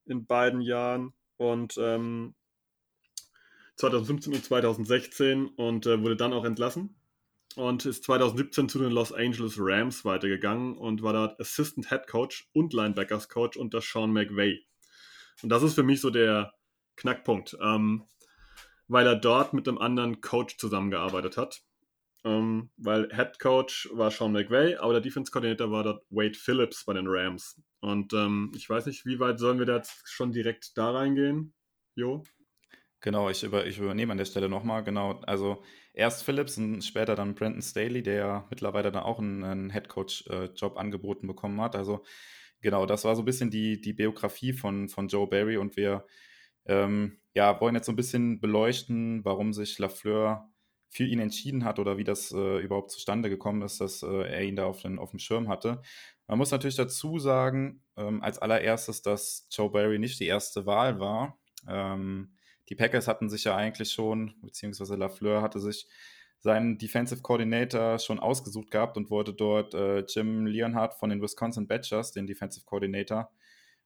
in 0.05 0.27
beiden 0.27 0.61
Jahren 0.61 1.11
und 1.37 1.75
ähm, 1.79 2.35
2015 3.77 4.31
und 4.31 4.45
2016 4.45 5.47
und 5.47 5.87
äh, 5.87 6.03
wurde 6.03 6.17
dann 6.17 6.33
auch 6.33 6.45
entlassen 6.45 6.95
und 7.57 7.85
ist 7.85 8.03
2017 8.03 8.69
zu 8.69 8.77
den 8.77 8.91
Los 8.91 9.11
Angeles 9.11 9.55
Rams 9.57 10.05
weitergegangen 10.05 10.77
und 10.77 11.01
war 11.01 11.13
dort 11.13 11.39
Assistant 11.39 11.89
Head 11.89 12.07
Coach 12.07 12.47
und 12.53 12.71
Linebackers 12.71 13.29
Coach 13.29 13.57
unter 13.57 13.81
Sean 13.81 14.13
McVay. 14.13 14.63
Und 15.41 15.49
das 15.49 15.63
ist 15.63 15.73
für 15.73 15.83
mich 15.83 15.99
so 15.99 16.11
der 16.11 16.53
Knackpunkt, 16.97 17.57
ähm, 17.59 18.03
weil 18.87 19.07
er 19.07 19.15
dort 19.15 19.53
mit 19.53 19.67
einem 19.67 19.79
anderen 19.79 20.21
Coach 20.21 20.57
zusammengearbeitet 20.57 21.35
hat. 21.37 21.63
Ähm, 22.23 22.69
weil 22.77 23.09
Head 23.13 23.39
Coach 23.39 23.89
war 23.91 24.11
Sean 24.11 24.33
McVay, 24.33 24.75
aber 24.75 24.93
der 24.93 25.01
Defense 25.01 25.31
Coordinator 25.31 25.71
war 25.71 25.83
dort 25.83 26.05
Wade 26.09 26.37
Phillips 26.37 26.85
bei 26.85 26.93
den 26.93 27.07
Rams. 27.07 27.59
Und 27.79 28.13
ähm, 28.13 28.51
ich 28.55 28.69
weiß 28.69 28.85
nicht, 28.85 29.05
wie 29.05 29.19
weit 29.19 29.39
sollen 29.39 29.57
wir 29.57 29.65
da 29.65 29.77
jetzt 29.77 30.01
schon 30.05 30.31
direkt 30.31 30.77
da 30.77 30.91
reingehen? 30.91 31.53
Jo? 31.95 32.23
Genau, 33.01 33.29
ich, 33.29 33.43
über, 33.43 33.65
ich 33.65 33.77
übernehme 33.77 34.11
an 34.11 34.17
der 34.17 34.25
Stelle 34.25 34.49
nochmal, 34.49 34.83
genau, 34.83 35.21
also 35.21 35.63
erst 35.97 36.23
Phillips 36.23 36.57
und 36.57 36.83
später 36.83 37.15
dann 37.15 37.33
Brandon 37.35 37.61
Staley, 37.61 38.03
der 38.03 38.13
ja 38.13 38.47
mittlerweile 38.49 38.91
dann 38.91 39.03
auch 39.03 39.19
einen, 39.19 39.43
einen 39.43 39.69
Headcoach-Job 39.71 40.75
äh, 40.75 40.79
angeboten 40.79 41.27
bekommen 41.27 41.59
hat. 41.59 41.75
Also 41.75 42.03
genau, 42.61 42.85
das 42.85 43.03
war 43.03 43.15
so 43.15 43.23
ein 43.23 43.25
bisschen 43.25 43.49
die, 43.49 43.81
die 43.81 43.93
Biografie 43.93 44.53
von, 44.53 44.89
von 44.89 45.07
Joe 45.07 45.27
Barry 45.27 45.57
und 45.57 45.75
wir 45.75 46.05
ähm, 46.65 47.19
ja, 47.33 47.59
wollen 47.59 47.75
jetzt 47.75 47.87
so 47.87 47.91
ein 47.91 47.97
bisschen 47.97 48.39
beleuchten, 48.39 49.25
warum 49.25 49.53
sich 49.53 49.79
Lafleur 49.79 50.49
für 50.89 51.03
ihn 51.03 51.19
entschieden 51.19 51.65
hat 51.65 51.79
oder 51.79 51.97
wie 51.97 52.03
das 52.03 52.31
äh, 52.31 52.59
überhaupt 52.59 52.91
zustande 52.91 53.29
gekommen 53.29 53.63
ist, 53.63 53.81
dass 53.81 54.03
äh, 54.03 54.07
er 54.07 54.43
ihn 54.43 54.55
da 54.55 54.65
auf, 54.65 54.81
den, 54.81 54.99
auf 54.99 55.09
dem 55.09 55.19
Schirm 55.19 55.49
hatte. 55.49 55.81
Man 56.27 56.37
muss 56.37 56.51
natürlich 56.51 56.75
dazu 56.75 57.17
sagen, 57.17 57.83
ähm, 57.95 58.21
als 58.21 58.39
allererstes, 58.39 59.01
dass 59.01 59.47
Joe 59.51 59.71
Barry 59.71 59.97
nicht 59.97 60.19
die 60.19 60.27
erste 60.27 60.65
Wahl 60.65 60.99
war. 60.99 61.39
Ähm, 61.67 62.36
die 62.69 62.75
Packers 62.75 63.07
hatten 63.07 63.29
sich 63.29 63.45
ja 63.45 63.55
eigentlich 63.55 63.91
schon, 63.91 64.33
beziehungsweise 64.41 64.95
Lafleur 64.95 65.41
hatte 65.41 65.59
sich 65.59 65.87
seinen 66.39 66.77
Defensive 66.77 67.21
Coordinator 67.21 67.99
schon 67.99 68.19
ausgesucht 68.19 68.71
gehabt 68.71 68.97
und 68.97 69.09
wollte 69.09 69.33
dort 69.33 69.73
äh, 69.73 69.99
Jim 70.07 70.45
Leonhardt 70.45 70.93
von 70.93 71.09
den 71.09 71.21
Wisconsin 71.21 71.67
Badgers, 71.67 72.11
den 72.11 72.27
Defensive 72.27 72.65
Coordinator, 72.65 73.31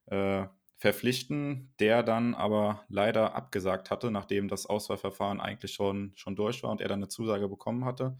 äh, 0.08 0.46
verpflichten, 0.78 1.74
der 1.80 2.02
dann 2.02 2.34
aber 2.34 2.84
leider 2.90 3.36
abgesagt 3.36 3.92
hatte, 3.92 4.10
nachdem 4.10 4.48
das 4.48 4.66
Auswahlverfahren 4.66 5.40
eigentlich 5.40 5.74
schon, 5.74 6.12
schon 6.16 6.36
durch 6.36 6.64
war 6.64 6.72
und 6.72 6.82
er 6.82 6.88
dann 6.88 7.00
eine 7.00 7.08
Zusage 7.08 7.48
bekommen 7.48 7.86
hatte. 7.86 8.18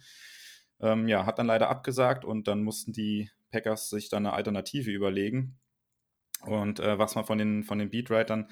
Ähm, 0.80 1.08
ja, 1.08 1.26
hat 1.26 1.40
dann 1.40 1.48
leider 1.48 1.70
abgesagt 1.70 2.24
und 2.24 2.48
dann 2.48 2.64
mussten 2.64 2.94
die 2.94 3.32
Packers 3.50 3.90
sich 3.90 4.10
dann 4.10 4.26
eine 4.26 4.36
Alternative 4.36 4.92
überlegen. 4.92 5.60
Und 6.44 6.80
äh, 6.80 6.98
was 7.00 7.16
man 7.16 7.26
von 7.26 7.40
den, 7.40 7.64
von 7.64 7.80
den 7.80 7.90
Beatwritern 7.90 8.48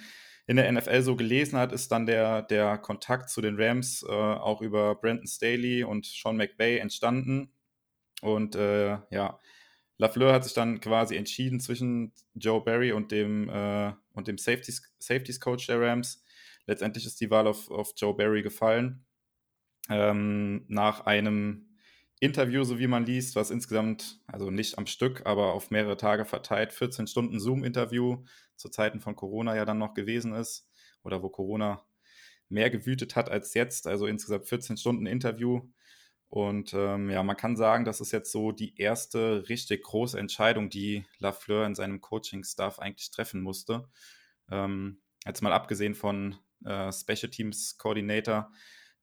in 0.49 0.55
der 0.55 0.71
NFL 0.71 1.03
so 1.03 1.15
gelesen 1.15 1.59
hat, 1.59 1.71
ist 1.71 1.91
dann 1.91 2.07
der, 2.07 2.41
der 2.41 2.79
Kontakt 2.79 3.29
zu 3.29 3.39
den 3.39 3.61
Rams 3.61 4.01
äh, 4.01 4.11
auch 4.11 4.63
über 4.63 4.95
Brandon 4.95 5.27
Staley 5.27 5.83
und 5.83 6.07
Sean 6.07 6.37
McVay 6.37 6.79
entstanden. 6.79 7.53
Und 8.23 8.55
äh, 8.55 8.97
ja, 9.11 9.39
Lafleur 9.99 10.33
hat 10.33 10.43
sich 10.43 10.55
dann 10.55 10.79
quasi 10.79 11.17
entschieden 11.17 11.59
zwischen 11.59 12.13
Joe 12.33 12.63
Barry 12.63 12.93
und 12.93 13.11
dem, 13.11 13.47
äh, 13.47 13.93
und 14.13 14.27
dem 14.27 14.39
Safeties, 14.39 14.91
Safeties 14.97 15.39
Coach 15.39 15.67
der 15.67 15.81
Rams. 15.81 16.23
Letztendlich 16.65 17.05
ist 17.05 17.21
die 17.21 17.29
Wahl 17.29 17.45
auf, 17.45 17.69
auf 17.69 17.93
Joe 17.95 18.15
Barry 18.15 18.41
gefallen. 18.41 19.05
Ähm, 19.87 20.65
nach 20.67 21.01
einem 21.05 21.68
Interview, 22.19 22.63
so 22.63 22.79
wie 22.79 22.87
man 22.87 23.05
liest, 23.05 23.35
was 23.35 23.51
insgesamt, 23.51 24.19
also 24.27 24.51
nicht 24.51 24.77
am 24.77 24.87
Stück, 24.87 25.25
aber 25.25 25.53
auf 25.53 25.71
mehrere 25.71 25.97
Tage 25.97 26.25
verteilt, 26.25 26.73
14 26.73 27.07
Stunden 27.07 27.39
Zoom-Interview 27.39 28.23
zu 28.55 28.69
Zeiten 28.69 28.99
von 28.99 29.15
Corona 29.15 29.55
ja 29.55 29.65
dann 29.65 29.77
noch 29.77 29.93
gewesen 29.93 30.33
ist 30.33 30.69
oder 31.03 31.23
wo 31.23 31.29
Corona 31.29 31.85
mehr 32.49 32.69
gewütet 32.69 33.15
hat 33.15 33.29
als 33.29 33.53
jetzt, 33.53 33.87
also 33.87 34.05
insgesamt 34.05 34.47
14 34.47 34.75
Stunden 34.77 35.05
Interview 35.05 35.61
und 36.29 36.75
ähm, 36.75 37.09
ja, 37.09 37.23
man 37.23 37.35
kann 37.35 37.57
sagen, 37.57 37.85
das 37.85 38.01
ist 38.01 38.11
jetzt 38.11 38.31
so 38.31 38.51
die 38.51 38.77
erste 38.79 39.49
richtig 39.49 39.83
große 39.83 40.17
Entscheidung, 40.17 40.69
die 40.69 41.05
Lafleur 41.17 41.65
in 41.65 41.73
seinem 41.73 42.01
Coaching-Staff 42.01 42.77
eigentlich 42.77 43.09
treffen 43.09 43.41
musste. 43.41 43.89
Ähm, 44.51 45.01
jetzt 45.25 45.41
mal 45.41 45.53
abgesehen 45.53 45.95
von 45.95 46.35
äh, 46.63 46.91
Special 46.91 47.31
Teams 47.31 47.79
Coordinator. 47.79 48.51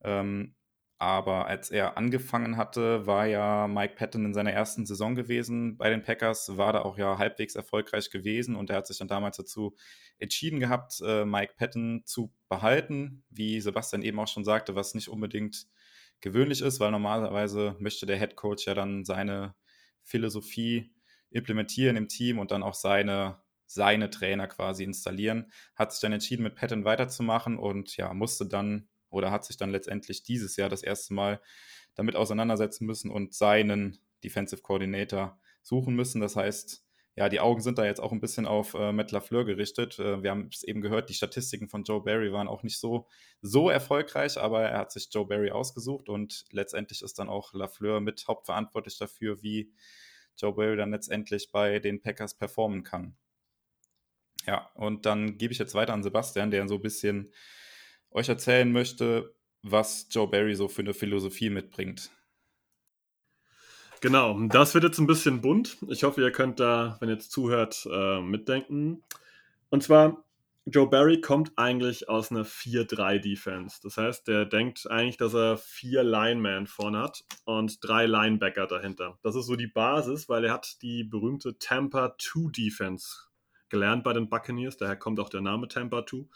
Ähm, 0.03 0.55
aber 0.99 1.47
als 1.47 1.71
er 1.71 1.99
angefangen 1.99 2.57
hatte, 2.57 3.07
war 3.07 3.27
ja 3.27 3.69
Mike 3.69 3.97
Patton 3.97 4.25
in 4.25 4.35
seiner 4.35 4.53
ersten 4.53 4.87
Saison 4.87 5.15
gewesen 5.15 5.77
bei 5.77 5.91
den 5.91 6.03
Packers, 6.03 6.57
war 6.57 6.73
da 6.73 6.83
auch 6.83 6.97
ja 6.97 7.19
halbwegs 7.19 7.55
erfolgreich 7.55 8.11
gewesen 8.11 8.57
und 8.57 8.71
er 8.71 8.77
hat 8.77 8.87
sich 8.87 8.99
dann 8.99 9.09
damals 9.09 9.37
dazu 9.37 9.77
entschieden 10.19 10.59
gehabt, 10.59 11.01
äh, 11.05 11.27
Mike 11.27 11.55
Patton 11.59 12.03
zu 12.07 12.33
behalten, 12.49 13.25
wie 13.29 13.61
Sebastian 13.61 14.03
eben 14.03 14.19
auch 14.19 14.29
schon 14.29 14.45
sagte, 14.45 14.75
was 14.75 14.95
nicht 14.95 15.09
unbedingt 15.09 15.67
gewöhnlich 16.21 16.63
ist, 16.63 16.81
weil 16.81 16.91
normalerweise 16.91 17.77
möchte 17.79 18.07
der 18.07 18.19
Head 18.19 18.37
Coach 18.37 18.67
ja 18.67 18.75
dann 18.75 19.05
seine 19.05 19.55
Philosophie 20.03 20.95
implementieren 21.31 21.97
im 21.97 22.09
Team 22.09 22.39
und 22.39 22.51
dann 22.51 22.63
auch 22.63 22.75
seine, 22.75 23.43
seine 23.67 24.09
Trainer 24.09 24.47
quasi 24.47 24.85
installieren. 24.85 25.53
Hat 25.75 25.93
sich 25.93 26.01
dann 26.01 26.13
entschieden, 26.13 26.45
mit 26.45 26.55
Patton 26.55 26.85
weiterzumachen 26.85 27.59
und 27.59 27.97
ja, 27.99 28.15
musste 28.15 28.47
dann 28.47 28.89
oder 29.17 29.31
hat 29.31 29.45
sich 29.45 29.57
dann 29.57 29.71
letztendlich 29.71 30.23
dieses 30.23 30.57
Jahr 30.57 30.69
das 30.69 30.83
erste 30.83 31.15
Mal 31.15 31.41
damit 31.95 32.15
auseinandersetzen 32.17 32.87
müssen 32.87 33.11
und 33.11 33.35
seinen 33.35 33.99
Defensive 34.23 34.63
Coordinator 34.63 35.41
suchen 35.63 35.97
müssen. 35.97 36.21
Das 36.21 36.37
heißt, 36.37 36.87
ja, 37.17 37.31
die 37.31 37.41
Augen 37.41 37.63
sind 37.63 37.79
da 37.79 37.87
jetzt 37.87 38.01
auch 38.01 38.13
ein 38.13 38.21
bisschen 38.21 38.47
auf 38.47 38.75
äh, 38.75 38.93
Matt 38.93 39.11
LaFleur 39.11 39.47
gerichtet. 39.47 39.99
Äh, 39.99 40.23
wir 40.23 40.31
haben 40.31 40.51
es 40.53 40.63
eben 40.63 40.83
gehört, 40.83 41.09
die 41.09 41.15
Statistiken 41.15 41.69
von 41.69 41.83
Joe 41.83 42.03
Barry 42.03 42.31
waren 42.31 42.47
auch 42.47 42.63
nicht 42.63 42.79
so, 42.79 43.09
so 43.41 43.71
erfolgreich, 43.71 44.37
aber 44.37 44.65
er 44.65 44.79
hat 44.79 44.93
sich 44.93 45.09
Joe 45.11 45.27
Barry 45.27 45.51
ausgesucht 45.51 46.11
und 46.11 46.45
letztendlich 46.51 47.01
ist 47.01 47.19
dann 47.19 47.31
auch 47.31 47.55
LaFleur 47.55 48.01
mit 48.01 48.27
hauptverantwortlich 48.29 48.99
dafür, 48.99 49.43
wie 49.43 49.73
Joe 50.37 50.53
Barry 50.53 50.77
dann 50.77 50.91
letztendlich 50.91 51.51
bei 51.51 51.79
den 51.79 52.03
Packers 52.03 52.37
performen 52.37 52.83
kann. 52.83 53.17
Ja, 54.47 54.71
und 54.75 55.07
dann 55.07 55.39
gebe 55.39 55.53
ich 55.53 55.59
jetzt 55.59 55.75
weiter 55.75 55.95
an 55.95 56.03
Sebastian, 56.03 56.51
der 56.51 56.69
so 56.69 56.75
ein 56.75 56.83
bisschen 56.83 57.33
euch 58.11 58.29
erzählen 58.29 58.71
möchte, 58.71 59.35
was 59.63 60.07
Joe 60.11 60.29
Barry 60.29 60.55
so 60.55 60.69
für 60.69 60.83
eine 60.83 60.95
Philosophie 60.95 61.51
mitbringt. 61.51 62.11
Genau, 64.01 64.39
das 64.49 64.75
wird 64.75 64.85
jetzt 64.85 64.99
ein 64.99 65.07
bisschen 65.07 65.41
bunt. 65.41 65.79
Ich 65.89 66.05
hoffe, 66.05 66.21
ihr 66.21 66.31
könnt 66.31 66.61
da, 66.61 66.97
wenn 67.01 67.09
ihr 67.09 67.15
jetzt 67.15 67.33
zuhört, 67.33 67.89
äh, 67.91 68.21
mitdenken. 68.21 69.03
Und 69.71 69.83
zwar, 69.83 70.25
Joe 70.67 70.89
Barry 70.89 71.21
kommt 71.21 71.53
eigentlich 71.57 72.09
aus 72.09 72.31
einer 72.31 72.45
4-3-Defense. 72.45 73.79
Das 73.83 73.97
heißt, 73.97 74.27
der 74.29 74.45
denkt 74.45 74.91
eigentlich, 74.91 75.17
dass 75.17 75.33
er 75.33 75.57
vier 75.57 76.03
Linemen 76.03 76.67
vorne 76.67 76.99
hat 76.99 77.25
und 77.45 77.79
drei 77.83 78.07
Linebacker 78.07 78.67
dahinter. 78.67 79.19
Das 79.23 79.37
ist 79.37 79.47
so 79.47 79.57
die 79.57 79.69
Basis, 79.69 80.29
weil 80.29 80.45
er 80.45 80.53
hat 80.53 80.83
die 80.83 81.05
berühmte 81.05 81.57
Tampa 81.59 82.17
2 82.19 82.51
Defense 82.51 83.29
gelernt 83.69 84.05
bei 84.05 84.13
den 84.13 84.29
Buccaneers. 84.29 84.77
Daher 84.77 84.97
kommt 84.97 85.21
auch 85.21 85.29
der 85.29 85.41
Name 85.41 85.69
Tampa 85.69 86.05
2. 86.05 86.27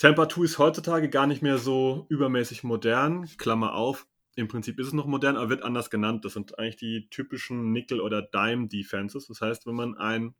Tampa 0.00 0.30
2 0.30 0.44
ist 0.44 0.58
heutzutage 0.58 1.10
gar 1.10 1.26
nicht 1.26 1.42
mehr 1.42 1.58
so 1.58 2.06
übermäßig 2.08 2.64
modern. 2.64 3.28
Klammer 3.36 3.74
auf, 3.74 4.06
im 4.34 4.48
Prinzip 4.48 4.80
ist 4.80 4.86
es 4.86 4.92
noch 4.94 5.04
modern, 5.04 5.36
aber 5.36 5.50
wird 5.50 5.62
anders 5.62 5.90
genannt. 5.90 6.24
Das 6.24 6.32
sind 6.32 6.58
eigentlich 6.58 6.76
die 6.76 7.10
typischen 7.10 7.70
Nickel- 7.72 8.00
oder 8.00 8.22
Dime-Defenses. 8.22 9.26
Das 9.26 9.42
heißt, 9.42 9.66
wenn 9.66 9.74
man 9.74 9.98
einen 9.98 10.34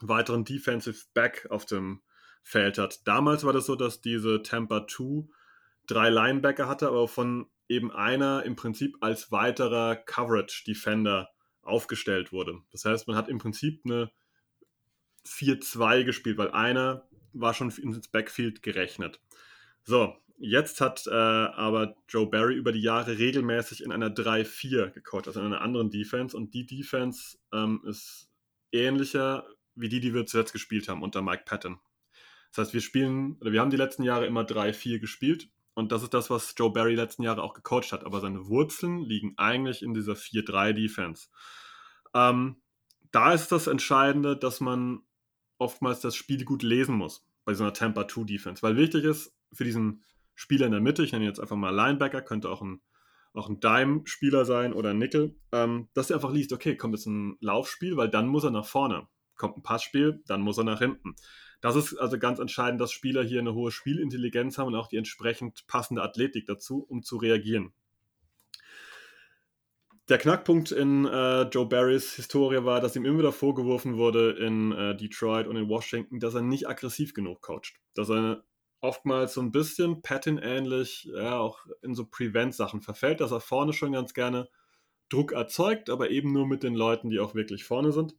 weiteren 0.00 0.44
Defensive 0.44 1.06
Back 1.12 1.48
auf 1.50 1.66
dem 1.66 2.02
Feld 2.44 2.78
hat. 2.78 3.04
Damals 3.04 3.42
war 3.42 3.52
das 3.52 3.66
so, 3.66 3.74
dass 3.74 4.00
diese 4.00 4.44
Tampa 4.44 4.86
2 4.86 5.26
drei 5.88 6.08
Linebacker 6.08 6.68
hatte, 6.68 6.86
aber 6.86 7.08
von 7.08 7.50
eben 7.66 7.90
einer 7.90 8.44
im 8.44 8.54
Prinzip 8.54 8.98
als 9.00 9.32
weiterer 9.32 9.96
Coverage 9.96 10.62
Defender 10.68 11.30
aufgestellt 11.62 12.30
wurde. 12.30 12.60
Das 12.70 12.84
heißt, 12.84 13.08
man 13.08 13.16
hat 13.16 13.28
im 13.28 13.38
Prinzip 13.38 13.80
eine 13.84 14.12
4-2 15.26 16.04
gespielt, 16.04 16.38
weil 16.38 16.52
einer 16.52 17.08
war 17.34 17.54
schon 17.54 17.70
ins 17.70 18.08
Backfield 18.08 18.62
gerechnet. 18.62 19.20
So, 19.82 20.16
jetzt 20.38 20.80
hat 20.80 21.06
äh, 21.06 21.10
aber 21.10 21.96
Joe 22.08 22.26
Barry 22.26 22.54
über 22.54 22.72
die 22.72 22.82
Jahre 22.82 23.18
regelmäßig 23.18 23.82
in 23.82 23.92
einer 23.92 24.10
3-4 24.10 24.90
gecoacht, 24.90 25.26
also 25.26 25.40
in 25.40 25.46
einer 25.46 25.60
anderen 25.60 25.90
Defense. 25.90 26.36
Und 26.36 26.54
die 26.54 26.66
Defense 26.66 27.38
ähm, 27.52 27.82
ist 27.84 28.30
ähnlicher 28.72 29.46
wie 29.74 29.88
die, 29.88 30.00
die 30.00 30.14
wir 30.14 30.26
zuletzt 30.26 30.52
gespielt 30.52 30.88
haben 30.88 31.02
unter 31.02 31.22
Mike 31.22 31.42
Patton. 31.44 31.78
Das 32.50 32.66
heißt, 32.66 32.74
wir 32.74 32.80
spielen, 32.80 33.36
oder 33.40 33.52
wir 33.52 33.60
haben 33.60 33.70
die 33.70 33.76
letzten 33.76 34.04
Jahre 34.04 34.26
immer 34.26 34.42
3-4 34.42 35.00
gespielt. 35.00 35.48
Und 35.74 35.90
das 35.90 36.04
ist 36.04 36.14
das, 36.14 36.30
was 36.30 36.54
Joe 36.56 36.72
Barry 36.72 36.94
letzten 36.94 37.24
Jahre 37.24 37.42
auch 37.42 37.52
gecoacht 37.52 37.90
hat. 37.92 38.04
Aber 38.04 38.20
seine 38.20 38.46
Wurzeln 38.46 39.02
liegen 39.02 39.34
eigentlich 39.36 39.82
in 39.82 39.92
dieser 39.92 40.12
4-3-Defense. 40.12 41.28
Ähm, 42.14 42.62
da 43.10 43.32
ist 43.32 43.50
das 43.50 43.66
Entscheidende, 43.66 44.36
dass 44.36 44.60
man 44.60 45.02
oftmals 45.64 46.00
das 46.00 46.14
Spiel 46.14 46.44
gut 46.44 46.62
lesen 46.62 46.94
muss 46.94 47.26
bei 47.44 47.54
so 47.54 47.64
einer 47.64 47.72
Tampa 47.72 48.06
2 48.06 48.24
Defense. 48.24 48.62
Weil 48.62 48.76
wichtig 48.76 49.04
ist 49.04 49.34
für 49.52 49.64
diesen 49.64 50.04
Spieler 50.34 50.66
in 50.66 50.72
der 50.72 50.80
Mitte, 50.80 51.02
ich 51.02 51.12
nenne 51.12 51.24
ihn 51.24 51.28
jetzt 51.28 51.40
einfach 51.40 51.56
mal 51.56 51.74
Linebacker, 51.74 52.20
könnte 52.20 52.50
auch 52.50 52.60
ein, 52.60 52.82
auch 53.32 53.48
ein 53.48 53.60
Dime-Spieler 53.60 54.44
sein 54.44 54.72
oder 54.74 54.90
ein 54.90 54.98
Nickel, 54.98 55.36
ähm, 55.52 55.88
dass 55.94 56.10
er 56.10 56.16
einfach 56.16 56.32
liest, 56.32 56.52
okay, 56.52 56.76
kommt 56.76 56.94
jetzt 56.94 57.06
ein 57.06 57.36
Laufspiel, 57.40 57.96
weil 57.96 58.10
dann 58.10 58.28
muss 58.28 58.44
er 58.44 58.50
nach 58.50 58.66
vorne. 58.66 59.08
Kommt 59.36 59.56
ein 59.56 59.62
Passspiel, 59.62 60.22
dann 60.26 60.42
muss 60.42 60.58
er 60.58 60.64
nach 60.64 60.78
hinten. 60.78 61.16
Das 61.60 61.76
ist 61.76 61.96
also 61.96 62.18
ganz 62.18 62.38
entscheidend, 62.40 62.80
dass 62.80 62.92
Spieler 62.92 63.24
hier 63.24 63.40
eine 63.40 63.54
hohe 63.54 63.70
Spielintelligenz 63.70 64.58
haben 64.58 64.68
und 64.68 64.74
auch 64.74 64.88
die 64.88 64.98
entsprechend 64.98 65.66
passende 65.66 66.02
Athletik 66.02 66.46
dazu, 66.46 66.84
um 66.86 67.02
zu 67.02 67.16
reagieren. 67.16 67.72
Der 70.10 70.18
Knackpunkt 70.18 70.70
in 70.70 71.06
äh, 71.06 71.42
Joe 71.44 71.66
Barrys 71.66 72.12
Historie 72.14 72.62
war, 72.62 72.82
dass 72.82 72.94
ihm 72.94 73.06
immer 73.06 73.20
wieder 73.20 73.32
vorgeworfen 73.32 73.96
wurde 73.96 74.32
in 74.32 74.70
äh, 74.72 74.94
Detroit 74.94 75.46
und 75.46 75.56
in 75.56 75.68
Washington, 75.68 76.20
dass 76.20 76.34
er 76.34 76.42
nicht 76.42 76.68
aggressiv 76.68 77.14
genug 77.14 77.40
coacht. 77.40 77.80
Dass 77.94 78.10
er 78.10 78.44
oftmals 78.82 79.32
so 79.32 79.40
ein 79.40 79.50
bisschen 79.50 80.02
Patton-ähnlich, 80.02 81.08
ja, 81.14 81.38
auch 81.38 81.64
in 81.80 81.94
so 81.94 82.04
Prevent-Sachen 82.04 82.82
verfällt, 82.82 83.22
dass 83.22 83.32
er 83.32 83.40
vorne 83.40 83.72
schon 83.72 83.92
ganz 83.92 84.12
gerne 84.12 84.50
Druck 85.08 85.32
erzeugt, 85.32 85.88
aber 85.88 86.10
eben 86.10 86.34
nur 86.34 86.46
mit 86.46 86.62
den 86.62 86.74
Leuten, 86.74 87.08
die 87.08 87.18
auch 87.18 87.34
wirklich 87.34 87.64
vorne 87.64 87.92
sind. 87.92 88.14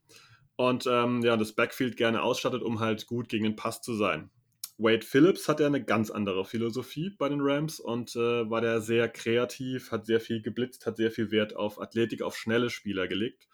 Und 0.55 0.87
ähm, 0.87 1.21
ja, 1.21 1.37
das 1.37 1.53
Backfield 1.53 1.97
gerne 1.97 2.23
ausstattet, 2.23 2.63
um 2.63 2.79
halt 2.79 3.05
gut 3.05 3.29
gegen 3.29 3.43
den 3.43 3.55
Pass 3.55 3.81
zu 3.81 3.93
sein. 3.93 4.31
Wade 4.77 5.05
Phillips 5.05 5.47
hat 5.47 5.61
ja 5.61 5.67
eine 5.67 5.83
ganz 5.83 6.11
andere 6.11 6.43
Philosophie 6.43 7.09
bei 7.09 7.29
den 7.29 7.39
Rams 7.41 7.79
und 7.79 8.15
äh, 8.15 8.49
war 8.49 8.59
der 8.59 8.81
sehr 8.81 9.07
kreativ, 9.07 9.91
hat 9.91 10.05
sehr 10.05 10.19
viel 10.19 10.41
geblitzt, 10.41 10.85
hat 10.85 10.97
sehr 10.97 11.11
viel 11.11 11.31
Wert 11.31 11.55
auf 11.55 11.79
Athletik, 11.79 12.21
auf 12.21 12.35
schnelle 12.35 12.69
Spieler 12.69 13.07
gelegt. 13.07 13.47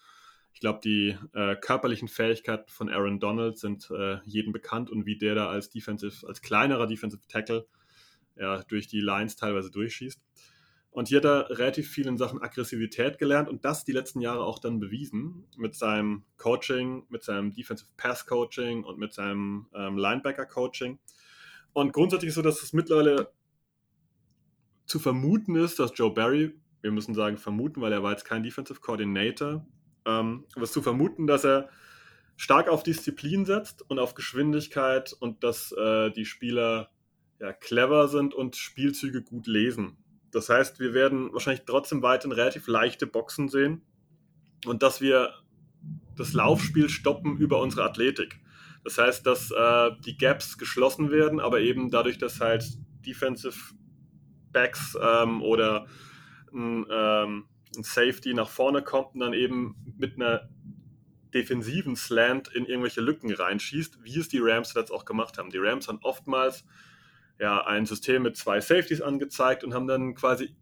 Ich 0.54 0.60
glaube, 0.60 0.80
die 0.84 1.18
äh, 1.34 1.56
körperlichen 1.56 2.08
Fähigkeiten 2.08 2.70
von 2.70 2.90
Aaron 2.90 3.20
Donald 3.20 3.60
sind 3.60 3.90
äh, 3.92 4.18
jedem 4.26 4.52
bekannt 4.52 4.90
und 4.90 5.06
wie 5.06 5.18
der 5.18 5.36
da 5.36 5.50
als 5.50 5.70
Defensive, 5.70 6.28
als 6.28 6.42
kleinerer 6.42 6.88
Defensive 6.88 7.22
Tackle 7.28 7.68
ja, 8.36 8.64
durch 8.64 8.88
die 8.88 9.00
Lines 9.00 9.36
teilweise 9.36 9.70
durchschießt. 9.70 10.20
Und 10.92 11.08
hier 11.08 11.20
hat 11.20 11.26
er 11.26 11.50
relativ 11.58 11.90
viel 11.90 12.06
in 12.06 12.18
Sachen 12.18 12.42
Aggressivität 12.42 13.18
gelernt 13.18 13.48
und 13.48 13.64
das 13.64 13.86
die 13.86 13.94
letzten 13.94 14.20
Jahre 14.20 14.44
auch 14.44 14.60
dann 14.60 14.80
bewiesen 14.80 15.48
mit 15.58 15.74
seinem 15.74 16.26
Coaching, 16.38 17.06
mit 17.08 17.24
seinem 17.24 17.54
Defensive 17.54 17.90
Pass 17.96 18.26
Coaching 18.26 18.84
und 18.84 19.00
mit 19.00 19.14
seinem 19.14 19.68
ähm, 19.74 19.98
Linebacker 19.98 20.46
Coaching. 20.46 21.00
Und 21.72 21.94
grundsätzlich 21.94 22.30
ist 22.30 22.36
so, 22.36 22.42
dass 22.42 22.62
es 22.62 22.74
mittlerweile 22.74 23.32
zu 24.86 25.00
vermuten 25.00 25.56
ist, 25.56 25.80
dass 25.80 25.94
Joe 25.96 26.14
Barry, 26.14 26.60
wir 26.82 26.92
müssen 26.92 27.14
sagen 27.14 27.38
vermuten, 27.38 27.80
weil 27.80 27.94
er 27.94 28.04
war 28.04 28.12
jetzt 28.12 28.26
kein 28.26 28.44
Defensive 28.44 28.82
Coordinator, 28.82 29.66
ähm, 30.06 30.46
aber 30.56 30.64
es 30.64 30.74
zu 30.74 30.82
vermuten, 30.82 31.26
dass 31.26 31.46
er 31.46 31.70
stark 32.36 32.68
auf 32.68 32.84
Disziplin 32.84 33.46
setzt 33.46 33.90
und 33.90 34.00
auf 34.00 34.14
Geschwindigkeit 34.14 35.14
und 35.14 35.44
dass 35.46 35.72
äh, 35.72 36.12
die 36.12 36.26
Spieler 36.26 36.90
ja, 37.40 37.54
clever 37.54 38.10
sind 38.10 38.34
und 38.34 38.58
Spielzüge 38.58 39.22
gut 39.22 39.48
lesen. 39.48 40.01
Das 40.32 40.50
heißt, 40.50 40.80
wir 40.80 40.94
werden 40.94 41.34
wahrscheinlich 41.34 41.66
trotzdem 41.66 42.02
weiterhin 42.02 42.32
relativ 42.32 42.68
leichte 42.68 43.06
Boxen 43.06 43.50
sehen 43.50 43.82
und 44.66 44.84
dass 44.84 45.02
wir 45.02 45.34
das 46.16 46.34
Laufspiel 46.34 46.90
stoppen 46.90 47.38
über 47.38 47.60
unsere 47.60 47.84
Athletik. 47.84 48.40
Das 48.84 48.98
heißt, 48.98 49.26
dass 49.26 49.52
äh, 49.52 49.92
die 50.06 50.18
Gaps 50.18 50.58
geschlossen 50.58 51.12
werden, 51.12 51.40
aber 51.40 51.60
eben 51.60 51.92
dadurch, 51.92 52.18
dass 52.18 52.40
halt 52.40 52.64
Defensive 53.06 53.74
Backs 54.52 54.98
ähm, 55.02 55.42
oder 55.42 55.86
ein, 56.54 56.86
ähm, 56.92 57.46
ein, 57.76 57.84
Safety 57.84 58.34
nach 58.34 58.50
vorne 58.50 58.82
kommt 58.82 59.14
und 59.14 59.22
dann 59.22 59.34
eben 59.34 59.76
mit 59.98 60.16
einer 60.16 60.50
defensiven 61.34 61.96
Slant 61.96 62.50
in 62.50 62.66
irgendwelche 62.66 63.02
Lücken 63.02 63.32
reinschießt, 63.32 64.04
wie 64.04 64.20
es 64.20 64.28
die 64.28 64.40
Rams 64.40 64.74
jetzt 64.74 64.92
auch 64.92 65.06
gemacht 65.06 65.38
haben. 65.38 65.50
Die 65.50 65.58
Rams 65.58 65.88
haben 65.88 66.00
oftmals 66.02 66.66
ja, 67.42 67.66
ein 67.66 67.88
System 67.88 68.22
mit 68.22 68.38
zwei 68.38 68.62
Safeties 68.62 69.02
angezeigt 69.02 69.64
und 69.64 69.74
haben 69.74 69.88
dann 69.88 70.14
quasi 70.14 70.56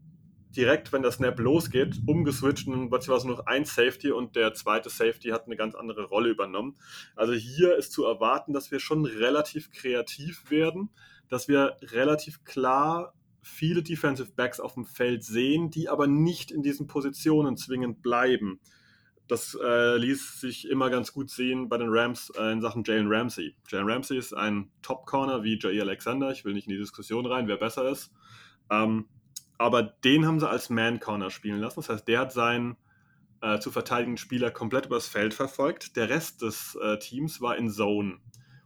direkt, 0.55 0.93
wenn 0.93 1.01
der 1.01 1.11
Snap 1.11 1.37
losgeht, 1.37 1.99
umgeswitcht 2.07 2.67
und 2.69 2.89
plötzlich 2.89 3.09
war 3.09 3.17
es 3.17 3.25
nur 3.25 3.35
noch 3.35 3.45
ein 3.47 3.65
Safety 3.65 4.11
und 4.11 4.37
der 4.37 4.53
zweite 4.53 4.89
Safety 4.89 5.29
hat 5.29 5.45
eine 5.45 5.57
ganz 5.57 5.75
andere 5.75 6.05
Rolle 6.05 6.29
übernommen. 6.29 6.77
Also 7.17 7.33
hier 7.33 7.75
ist 7.75 7.91
zu 7.91 8.05
erwarten, 8.05 8.53
dass 8.53 8.71
wir 8.71 8.79
schon 8.79 9.05
relativ 9.05 9.71
kreativ 9.71 10.49
werden, 10.49 10.89
dass 11.27 11.49
wir 11.49 11.75
relativ 11.81 12.45
klar 12.45 13.13
viele 13.41 13.83
Defensive 13.83 14.31
Backs 14.31 14.61
auf 14.61 14.75
dem 14.75 14.85
Feld 14.85 15.23
sehen, 15.23 15.69
die 15.69 15.89
aber 15.89 16.07
nicht 16.07 16.49
in 16.49 16.63
diesen 16.63 16.87
Positionen 16.87 17.57
zwingend 17.57 18.01
bleiben. 18.01 18.61
Das 19.29 19.55
äh, 19.63 19.95
ließ 19.97 20.41
sich 20.41 20.67
immer 20.67 20.89
ganz 20.89 21.13
gut 21.13 21.29
sehen 21.29 21.69
bei 21.69 21.77
den 21.77 21.89
Rams 21.91 22.31
äh, 22.31 22.51
in 22.51 22.61
Sachen 22.61 22.83
Jalen 22.83 23.07
Ramsey. 23.07 23.55
Jalen 23.67 23.87
Ramsey 23.87 24.17
ist 24.17 24.33
ein 24.33 24.71
Top-Corner 24.81 25.43
wie 25.43 25.59
Jair 25.59 25.83
Alexander. 25.83 26.31
Ich 26.31 26.45
will 26.45 26.53
nicht 26.55 26.65
in 26.65 26.73
die 26.73 26.79
Diskussion 26.79 27.27
rein, 27.27 27.47
wer 27.47 27.57
besser 27.57 27.87
ist. 27.87 28.11
Ähm, 28.71 29.07
aber 29.59 29.83
den 29.83 30.25
haben 30.25 30.39
sie 30.39 30.49
als 30.49 30.71
Man-Corner 30.71 31.29
spielen 31.29 31.59
lassen. 31.59 31.79
Das 31.79 31.89
heißt, 31.89 32.07
der 32.07 32.21
hat 32.21 32.33
seinen 32.33 32.75
äh, 33.41 33.59
zu 33.59 33.69
verteidigenden 33.69 34.17
Spieler 34.17 34.49
komplett 34.49 34.87
übers 34.87 35.07
Feld 35.07 35.35
verfolgt. 35.35 35.95
Der 35.95 36.09
Rest 36.09 36.41
des 36.41 36.75
äh, 36.81 36.97
Teams 36.97 37.39
war 37.39 37.55
in 37.55 37.69
Zone 37.69 38.17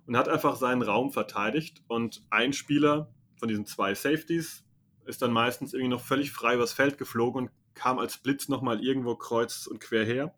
und 0.07 0.15
hat 0.15 0.29
einfach 0.29 0.55
seinen 0.55 0.81
Raum 0.81 1.11
verteidigt. 1.11 1.83
Und 1.89 2.23
ein 2.29 2.53
Spieler 2.53 3.13
von 3.35 3.49
diesen 3.49 3.65
zwei 3.65 3.95
Safeties 3.95 4.63
ist 5.03 5.21
dann 5.21 5.33
meistens 5.33 5.73
irgendwie 5.73 5.89
noch 5.89 6.01
völlig 6.01 6.31
frei 6.31 6.55
übers 6.55 6.71
Feld 6.71 6.97
geflogen 6.97 7.47
und 7.47 7.51
kam 7.73 7.99
als 7.99 8.17
Blitz 8.17 8.47
nochmal 8.47 8.81
irgendwo 8.81 9.17
kreuz 9.17 9.67
und 9.67 9.81
quer 9.81 10.05
her 10.05 10.33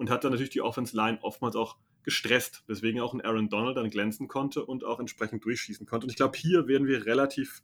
und 0.00 0.08
hat 0.08 0.24
dann 0.24 0.32
natürlich 0.32 0.50
die 0.50 0.62
Offense 0.62 0.96
Line 0.96 1.18
oftmals 1.20 1.56
auch 1.56 1.76
gestresst, 2.04 2.64
weswegen 2.66 3.02
auch 3.02 3.12
ein 3.12 3.20
Aaron 3.20 3.50
Donald 3.50 3.76
dann 3.76 3.90
glänzen 3.90 4.28
konnte 4.28 4.64
und 4.64 4.82
auch 4.82 4.98
entsprechend 4.98 5.44
durchschießen 5.44 5.84
konnte. 5.84 6.06
Und 6.06 6.10
ich 6.10 6.16
glaube, 6.16 6.38
hier 6.38 6.66
werden 6.66 6.86
wir 6.86 7.04
relativ 7.04 7.62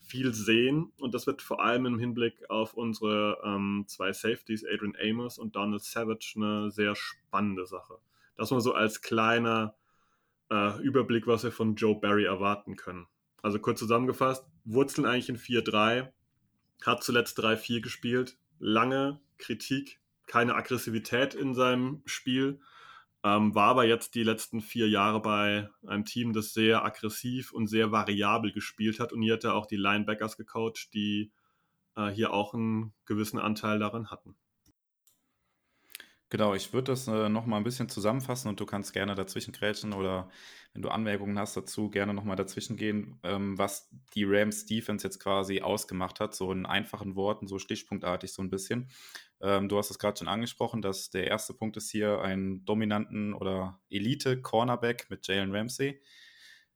viel 0.00 0.34
sehen 0.34 0.90
und 0.98 1.14
das 1.14 1.28
wird 1.28 1.40
vor 1.40 1.62
allem 1.62 1.86
im 1.86 2.00
Hinblick 2.00 2.50
auf 2.50 2.74
unsere 2.74 3.38
ähm, 3.44 3.84
zwei 3.86 4.12
Safeties, 4.12 4.64
Adrian 4.64 4.96
Amos 5.00 5.38
und 5.38 5.54
Donald 5.54 5.84
Savage, 5.84 6.32
eine 6.34 6.72
sehr 6.72 6.96
spannende 6.96 7.64
Sache. 7.64 7.98
Das 8.36 8.50
mal 8.50 8.60
so 8.60 8.74
als 8.74 9.00
kleiner 9.00 9.76
äh, 10.50 10.82
Überblick, 10.82 11.28
was 11.28 11.44
wir 11.44 11.52
von 11.52 11.76
Joe 11.76 11.94
Barry 11.94 12.24
erwarten 12.24 12.74
können. 12.74 13.06
Also 13.40 13.60
kurz 13.60 13.78
zusammengefasst, 13.78 14.44
Wurzeln 14.64 15.06
eigentlich 15.06 15.28
in 15.28 15.38
4-3, 15.38 16.08
hat 16.84 17.04
zuletzt 17.04 17.38
3-4 17.38 17.80
gespielt, 17.82 18.36
lange 18.58 19.20
Kritik 19.38 20.00
keine 20.28 20.54
Aggressivität 20.54 21.34
in 21.34 21.54
seinem 21.54 22.02
Spiel. 22.04 22.60
Ähm, 23.24 23.54
war 23.54 23.70
aber 23.70 23.84
jetzt 23.84 24.14
die 24.14 24.22
letzten 24.22 24.60
vier 24.60 24.88
Jahre 24.88 25.20
bei 25.20 25.68
einem 25.86 26.04
Team, 26.04 26.32
das 26.32 26.52
sehr 26.52 26.84
aggressiv 26.84 27.52
und 27.52 27.66
sehr 27.66 27.90
variabel 27.90 28.52
gespielt 28.52 29.00
hat. 29.00 29.12
Und 29.12 29.22
hier 29.22 29.34
hat 29.34 29.44
er 29.44 29.54
auch 29.54 29.66
die 29.66 29.76
Linebackers 29.76 30.36
gecoacht, 30.36 30.94
die 30.94 31.32
äh, 31.96 32.10
hier 32.10 32.32
auch 32.32 32.54
einen 32.54 32.94
gewissen 33.06 33.40
Anteil 33.40 33.80
daran 33.80 34.10
hatten. 34.10 34.36
Genau, 36.30 36.54
ich 36.54 36.74
würde 36.74 36.92
das 36.92 37.08
äh, 37.08 37.28
noch 37.30 37.46
mal 37.46 37.56
ein 37.56 37.64
bisschen 37.64 37.88
zusammenfassen 37.88 38.48
und 38.48 38.60
du 38.60 38.66
kannst 38.66 38.92
gerne 38.92 39.14
dazwischen 39.14 39.52
grätschen 39.52 39.94
oder 39.94 40.28
wenn 40.74 40.82
du 40.82 40.90
Anmerkungen 40.90 41.38
hast 41.38 41.56
dazu, 41.56 41.88
gerne 41.90 42.12
noch 42.12 42.24
mal 42.24 42.36
dazwischen 42.36 42.76
gehen, 42.76 43.18
ähm, 43.22 43.56
was 43.56 43.88
die 44.14 44.24
Rams 44.24 44.66
Defense 44.66 45.06
jetzt 45.06 45.20
quasi 45.20 45.62
ausgemacht 45.62 46.20
hat, 46.20 46.34
so 46.34 46.52
in 46.52 46.66
einfachen 46.66 47.16
Worten, 47.16 47.46
so 47.48 47.58
stichpunktartig 47.58 48.30
so 48.34 48.42
ein 48.42 48.50
bisschen. 48.50 48.90
Ähm, 49.40 49.70
du 49.70 49.78
hast 49.78 49.90
es 49.90 49.98
gerade 49.98 50.18
schon 50.18 50.28
angesprochen, 50.28 50.82
dass 50.82 51.08
der 51.08 51.26
erste 51.28 51.54
Punkt 51.54 51.78
ist 51.78 51.90
hier 51.90 52.20
einen 52.20 52.62
dominanten 52.66 53.32
oder 53.32 53.80
Elite-Cornerback 53.88 55.08
mit 55.08 55.26
Jalen 55.26 55.54
Ramsey. 55.54 56.02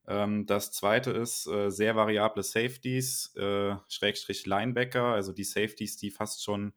Ähm, 0.06 0.46
das 0.46 0.72
zweite 0.72 1.10
ist 1.12 1.46
äh, 1.46 1.70
sehr 1.70 1.94
variable 1.94 2.42
Safeties, 2.42 3.34
äh, 3.36 3.76
Schrägstrich 3.88 4.46
Linebacker, 4.46 5.04
also 5.04 5.32
die 5.32 5.44
Safeties, 5.44 5.96
die 5.96 6.10
fast 6.10 6.42
schon 6.42 6.72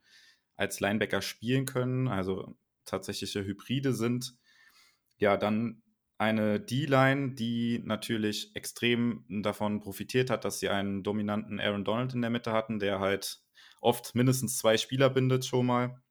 als 0.56 0.80
Linebacker 0.80 1.22
spielen 1.22 1.66
können, 1.66 2.08
also 2.08 2.56
tatsächliche 2.86 3.44
Hybride 3.44 3.94
sind. 3.94 4.36
Ja, 5.18 5.38
dann 5.38 5.82
eine 6.18 6.60
D-Line, 6.60 7.34
die 7.34 7.82
natürlich 7.84 8.56
extrem 8.56 9.26
davon 9.30 9.82
profitiert 9.82 10.30
hat, 10.30 10.46
dass 10.46 10.60
sie 10.60 10.70
einen 10.70 11.04
dominanten 11.04 11.60
Aaron 11.60 11.84
Donald 11.84 12.14
in 12.14 12.22
der 12.22 12.30
Mitte 12.30 12.54
hatten, 12.54 12.80
der 12.80 13.00
halt 13.00 13.42
oft 13.82 14.16
mindestens 14.16 14.58
zwei 14.58 14.78
Spieler 14.78 15.10
bindet 15.10 15.46
schon 15.46 15.66
mal. 15.66 16.02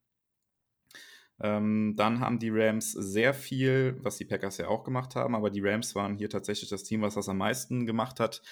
Ähm, 1.41 1.95
dann 1.97 2.21
haben 2.21 2.39
die 2.39 2.51
Rams 2.51 2.93
sehr 2.93 3.35
viel, 3.35 3.97
was 4.01 4.19
die 4.19 4.25
Packers 4.25 4.59
ja 4.59 4.69
auch 4.69 4.85
gemacht 4.85 5.17
haben, 5.17 5.35
aber 5.35 5.51
die 5.51 5.61
Rams 5.61 5.95
waren 5.95 6.17
hier 6.17 6.31
tatsächlich 6.31 6.71
das 6.71 6.85
Team, 6.85 7.03
was 7.03 7.15
das 7.15 7.29
am 7.29 7.39
meisten 7.39 7.87
gemacht 7.87 8.21
hat. 8.21 8.43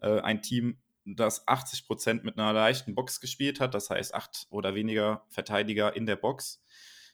Äh, 0.00 0.20
ein 0.20 0.42
Team, 0.42 0.78
das 1.04 1.46
80% 1.48 2.22
mit 2.22 2.38
einer 2.38 2.52
leichten 2.52 2.94
Box 2.94 3.20
gespielt 3.20 3.60
hat, 3.60 3.74
das 3.74 3.90
heißt 3.90 4.14
acht 4.14 4.46
oder 4.50 4.74
weniger 4.74 5.24
Verteidiger 5.30 5.96
in 5.96 6.06
der 6.06 6.16
Box. 6.16 6.62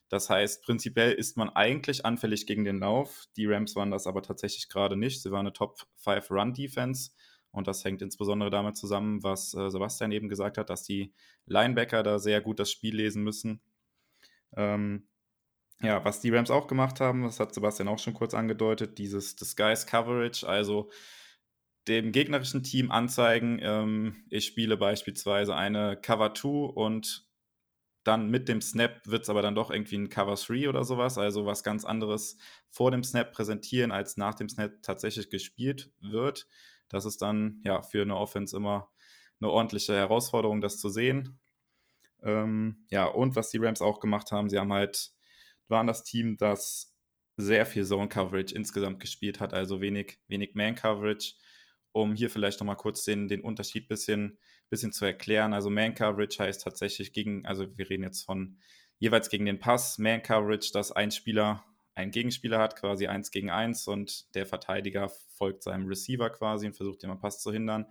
Das 0.09 0.31
heißt, 0.31 0.63
prinzipiell 0.63 1.13
ist 1.13 1.37
man 1.37 1.51
eigentlich 1.51 2.05
anfällig 2.05 2.47
gegen 2.47 2.65
den 2.65 2.79
Lauf. 2.79 3.27
Die 3.37 3.47
Rams 3.47 3.75
waren 3.75 3.91
das 3.91 4.07
aber 4.07 4.23
tatsächlich 4.23 4.69
gerade 4.69 4.97
nicht. 4.97 5.23
Sie 5.23 5.31
waren 5.31 5.47
eine 5.47 5.53
Top 5.53 5.79
5 5.97 6.31
Run 6.31 6.53
Defense. 6.53 7.11
Und 7.51 7.69
das 7.69 7.85
hängt 7.85 8.03
insbesondere 8.03 8.51
damit 8.51 8.77
zusammen, 8.77 9.23
was 9.23 9.55
äh, 9.55 9.71
Sebastian 9.71 10.13
eben 10.13 10.29
gesagt 10.29 10.59
hat, 10.59 10.71
dass 10.71 10.83
die 10.83 11.15
Linebacker 11.47 12.03
da 12.03 12.19
sehr 12.19 12.41
gut 12.41 12.59
das 12.59 12.71
Spiel 12.71 12.97
lesen 12.97 13.23
müssen. 13.23 13.61
Ähm, 14.57 15.09
ja, 15.81 16.05
was 16.05 16.21
die 16.21 16.31
Rams 16.31 16.51
auch 16.51 16.67
gemacht 16.67 17.01
haben, 17.01 17.23
das 17.23 17.41
hat 17.41 17.55
Sebastian 17.55 17.89
auch 17.89 17.99
schon 17.99 18.15
kurz 18.15 18.35
angedeutet, 18.35 18.99
dieses 18.99 19.37
Disguise 19.37 19.87
Coverage, 19.87 20.49
also 20.49 20.91
dem 21.87 22.13
gegnerischen 22.13 22.63
Team 22.63 22.91
anzeigen, 22.91 23.59
ähm, 23.63 24.25
ich 24.31 24.47
spiele 24.47 24.77
beispielsweise 24.77 25.55
eine 25.55 25.97
Cover 25.97 26.33
2 26.35 26.49
und 26.49 27.24
dann 28.05 28.31
mit 28.31 28.49
dem 28.49 28.61
Snap 28.61 29.07
wird 29.07 29.23
es 29.23 29.31
aber 29.31 29.43
dann 29.43 29.55
doch 29.55 29.71
irgendwie 29.71 29.97
ein 29.97 30.09
Cover 30.09 30.35
3 30.35 30.69
oder 30.69 30.85
sowas, 30.85 31.19
also 31.19 31.47
was 31.47 31.63
ganz 31.63 31.85
anderes 31.85 32.37
vor 32.71 32.91
dem 32.91 33.03
Snap 33.03 33.33
präsentieren, 33.33 33.93
als 33.93 34.17
nach 34.17 34.35
dem 34.35 34.49
Snap 34.49 34.83
tatsächlich 34.83 35.31
gespielt 35.31 35.91
wird. 36.01 36.47
Das 36.89 37.05
ist 37.05 37.23
dann 37.23 37.61
ja 37.65 37.83
für 37.83 38.03
eine 38.03 38.17
Offense 38.17 38.57
immer 38.57 38.91
eine 39.41 39.51
ordentliche 39.51 39.95
Herausforderung, 39.95 40.61
das 40.61 40.79
zu 40.79 40.89
sehen. 40.89 41.41
Ähm, 42.23 42.87
ja, 42.91 43.07
und 43.07 43.37
was 43.37 43.51
die 43.51 43.59
Rams 43.59 43.83
auch 43.83 44.01
gemacht 44.01 44.33
haben, 44.33 44.49
sie 44.49 44.59
haben 44.59 44.73
halt, 44.73 45.13
waren 45.69 45.87
das 45.87 46.05
Team, 46.05 46.37
das 46.37 46.95
sehr 47.37 47.67
viel 47.67 47.85
Zone 47.85 48.09
Coverage 48.09 48.55
insgesamt 48.55 49.01
gespielt 49.01 49.41
hat, 49.41 49.55
also 49.55 49.81
wenig, 49.81 50.19
wenig 50.29 50.55
Man 50.55 50.75
Coverage 50.75 51.35
um 51.95 52.15
hier 52.15 52.29
vielleicht 52.29 52.59
nochmal 52.61 52.77
kurz 52.77 53.05
den, 53.05 53.29
den 53.29 53.41
Unterschied 53.41 53.87
bisschen, 53.89 54.39
bisschen 54.75 54.93
zu 54.93 55.05
erklären. 55.05 55.55
Also 55.55 55.71
Man 55.71 55.95
Coverage 55.95 56.43
heißt 56.43 56.63
tatsächlich 56.63 57.13
gegen, 57.13 57.47
also 57.47 57.67
wir 57.77 57.89
reden 57.89 58.03
jetzt 58.03 58.25
von 58.25 58.59
jeweils 58.99 59.31
gegen 59.31 59.47
den 59.47 59.61
Pass. 59.61 59.99
Man 59.99 60.23
Coverage, 60.23 60.73
dass 60.73 60.91
ein 60.91 61.13
Spieler 61.13 61.65
einen 61.95 62.11
Gegenspieler 62.11 62.59
hat, 62.59 62.75
quasi 62.75 63.07
eins 63.07 63.31
gegen 63.31 63.51
eins 63.51 63.87
und 63.87 64.35
der 64.35 64.47
Verteidiger 64.47 65.09
folgt 65.37 65.63
seinem 65.63 65.87
Receiver 65.87 66.29
quasi 66.31 66.67
und 66.67 66.75
versucht, 66.75 67.05
den 67.05 67.11
am 67.11 67.21
Pass 67.21 67.41
zu 67.41 67.53
hindern. 67.53 67.87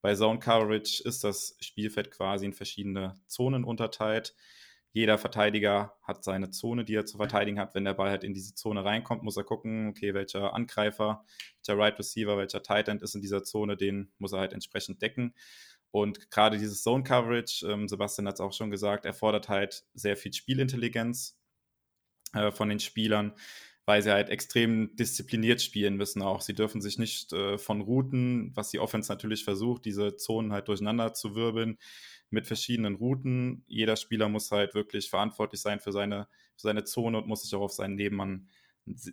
Bei 0.00 0.14
Zone 0.14 0.38
Coverage 0.38 1.02
ist 1.04 1.24
das 1.24 1.56
Spielfeld 1.60 2.12
quasi 2.12 2.46
in 2.46 2.52
verschiedene 2.52 3.14
Zonen 3.26 3.64
unterteilt 3.64 4.34
jeder 4.92 5.18
Verteidiger 5.18 5.94
hat 6.02 6.24
seine 6.24 6.50
Zone, 6.50 6.84
die 6.84 6.94
er 6.94 7.06
zu 7.06 7.18
verteidigen 7.18 7.58
hat. 7.60 7.74
Wenn 7.74 7.84
der 7.84 7.94
Ball 7.94 8.10
halt 8.10 8.24
in 8.24 8.32
diese 8.32 8.54
Zone 8.54 8.84
reinkommt, 8.84 9.22
muss 9.22 9.36
er 9.36 9.44
gucken, 9.44 9.88
okay, 9.88 10.14
welcher 10.14 10.54
Angreifer, 10.54 11.24
welcher 11.58 11.78
Right 11.78 11.98
Receiver, 11.98 12.36
welcher 12.38 12.62
Tight 12.62 12.88
End 12.88 13.02
ist 13.02 13.14
in 13.14 13.20
dieser 13.20 13.44
Zone, 13.44 13.76
den 13.76 14.10
muss 14.18 14.32
er 14.32 14.40
halt 14.40 14.52
entsprechend 14.52 15.02
decken. 15.02 15.34
Und 15.90 16.30
gerade 16.30 16.58
dieses 16.58 16.82
Zone 16.82 17.02
Coverage, 17.02 17.66
ähm, 17.66 17.88
Sebastian 17.88 18.28
hat 18.28 18.34
es 18.34 18.40
auch 18.40 18.52
schon 18.52 18.70
gesagt, 18.70 19.04
erfordert 19.04 19.48
halt 19.48 19.84
sehr 19.94 20.16
viel 20.16 20.32
Spielintelligenz 20.32 21.38
äh, 22.34 22.50
von 22.50 22.68
den 22.68 22.80
Spielern, 22.80 23.32
weil 23.86 24.02
sie 24.02 24.12
halt 24.12 24.28
extrem 24.28 24.94
diszipliniert 24.96 25.62
spielen 25.62 25.96
müssen 25.96 26.20
auch. 26.20 26.42
Sie 26.42 26.54
dürfen 26.54 26.82
sich 26.82 26.98
nicht 26.98 27.32
äh, 27.32 27.56
von 27.56 27.80
Routen, 27.80 28.52
was 28.54 28.70
die 28.70 28.80
Offense 28.80 29.10
natürlich 29.10 29.44
versucht, 29.44 29.86
diese 29.86 30.16
Zonen 30.16 30.52
halt 30.52 30.68
durcheinander 30.68 31.14
zu 31.14 31.34
wirbeln, 31.34 31.78
mit 32.30 32.46
verschiedenen 32.46 32.96
Routen. 32.96 33.64
Jeder 33.66 33.96
Spieler 33.96 34.28
muss 34.28 34.50
halt 34.50 34.74
wirklich 34.74 35.08
verantwortlich 35.08 35.62
sein 35.62 35.80
für 35.80 35.92
seine, 35.92 36.28
für 36.56 36.62
seine 36.62 36.84
Zone 36.84 37.16
und 37.16 37.26
muss 37.26 37.42
sich 37.42 37.54
auch 37.54 37.62
auf 37.62 37.72
seinen 37.72 37.94
Nebenmann, 37.94 38.48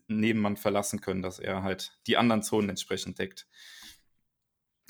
Nebenmann 0.07 0.57
verlassen 0.57 0.99
können, 1.01 1.21
dass 1.21 1.39
er 1.39 1.63
halt 1.63 1.97
die 2.07 2.17
anderen 2.17 2.43
Zonen 2.43 2.69
entsprechend 2.69 3.19
deckt. 3.19 3.47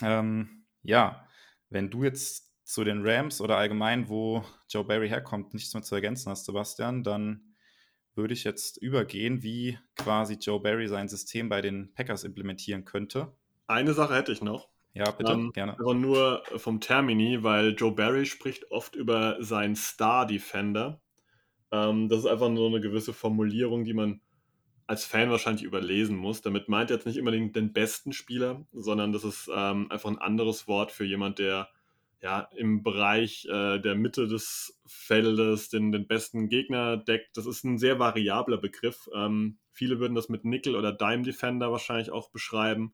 Ähm, 0.02 0.65
ja, 0.82 1.28
wenn 1.76 1.90
du 1.90 2.06
jetzt 2.06 2.54
zu 2.64 2.86
den 2.86 3.06
Rams 3.06 3.42
oder 3.42 3.58
allgemein, 3.58 4.08
wo 4.08 4.44
Joe 4.70 4.86
Barry 4.86 5.10
herkommt, 5.10 5.54
nichts 5.54 5.74
mehr 5.74 5.84
zu 5.84 5.94
ergänzen 5.94 6.32
hast, 6.32 6.46
Sebastian, 6.46 7.04
dann 7.04 7.54
würde 8.16 8.34
ich 8.34 8.46
jetzt 8.46 8.78
übergehen, 8.78 9.44
wie 9.44 9.78
quasi 9.98 10.36
Joe 10.36 10.62
Barry 10.62 10.88
sein 10.88 11.10
System 11.10 11.50
bei 11.50 11.62
den 11.62 11.94
Packers 11.94 12.24
implementieren 12.24 12.86
könnte. 12.86 13.36
Eine 13.68 13.94
Sache 13.94 14.16
hätte 14.16 14.32
ich 14.32 14.42
noch. 14.42 14.70
Ja, 14.94 15.12
bitte, 15.12 15.34
ähm, 15.34 15.52
gerne. 15.52 15.78
Aber 15.78 15.94
nur 15.94 16.44
vom 16.56 16.80
Termini, 16.80 17.44
weil 17.44 17.76
Joe 17.78 17.92
Barry 17.92 18.26
spricht 18.26 18.72
oft 18.72 18.96
über 18.96 19.36
seinen 19.44 19.76
Star-Defender. 19.76 21.02
Ähm, 21.72 22.08
das 22.08 22.20
ist 22.20 22.26
einfach 22.26 22.50
nur 22.50 22.70
eine 22.70 22.80
gewisse 22.80 23.12
Formulierung, 23.12 23.84
die 23.84 23.94
man 23.94 24.22
als 24.88 25.06
Fan 25.06 25.30
wahrscheinlich 25.30 25.63
überlesen 25.63 26.15
muss. 26.15 26.41
Damit 26.41 26.69
meint 26.69 26.89
er 26.91 26.98
jetzt 26.98 27.06
nicht 27.06 27.19
unbedingt 27.19 27.56
den 27.56 27.74
besten 27.74 28.13
Spieler, 28.13 28.65
sondern 28.71 29.12
das 29.12 29.24
ist 29.24 29.50
ähm, 29.54 29.91
einfach 29.91 30.10
ein 30.10 30.19
anderes 30.19 30.67
Wort 30.67 30.91
für 30.91 31.06
jemand, 31.06 31.39
der 31.39 31.69
ja 32.21 32.48
im 32.56 32.84
Bereich 32.84 33.45
äh, 33.45 33.80
der 33.80 33.95
Mitte 33.95 34.28
des 34.28 34.80
Feldes 34.86 35.69
den, 35.69 35.91
den 35.91 36.08
besten 36.08 36.50
Gegner 36.50 36.98
deckt. 36.98 37.38
Das 37.38 37.45
ist 37.45 37.63
ein 37.63 37.78
sehr 37.78 38.00
variabler 38.00 38.58
Begriff. 38.58 39.10
Ähm, 39.13 39.58
viele 39.71 40.00
würden 40.00 40.15
das 40.15 40.30
mit 40.30 40.45
Nickel 40.45 40.76
oder 40.76 40.91
Dime 40.91 41.24
Defender 41.24 41.71
wahrscheinlich 41.71 42.12
auch 42.12 42.30
beschreiben 42.30 42.93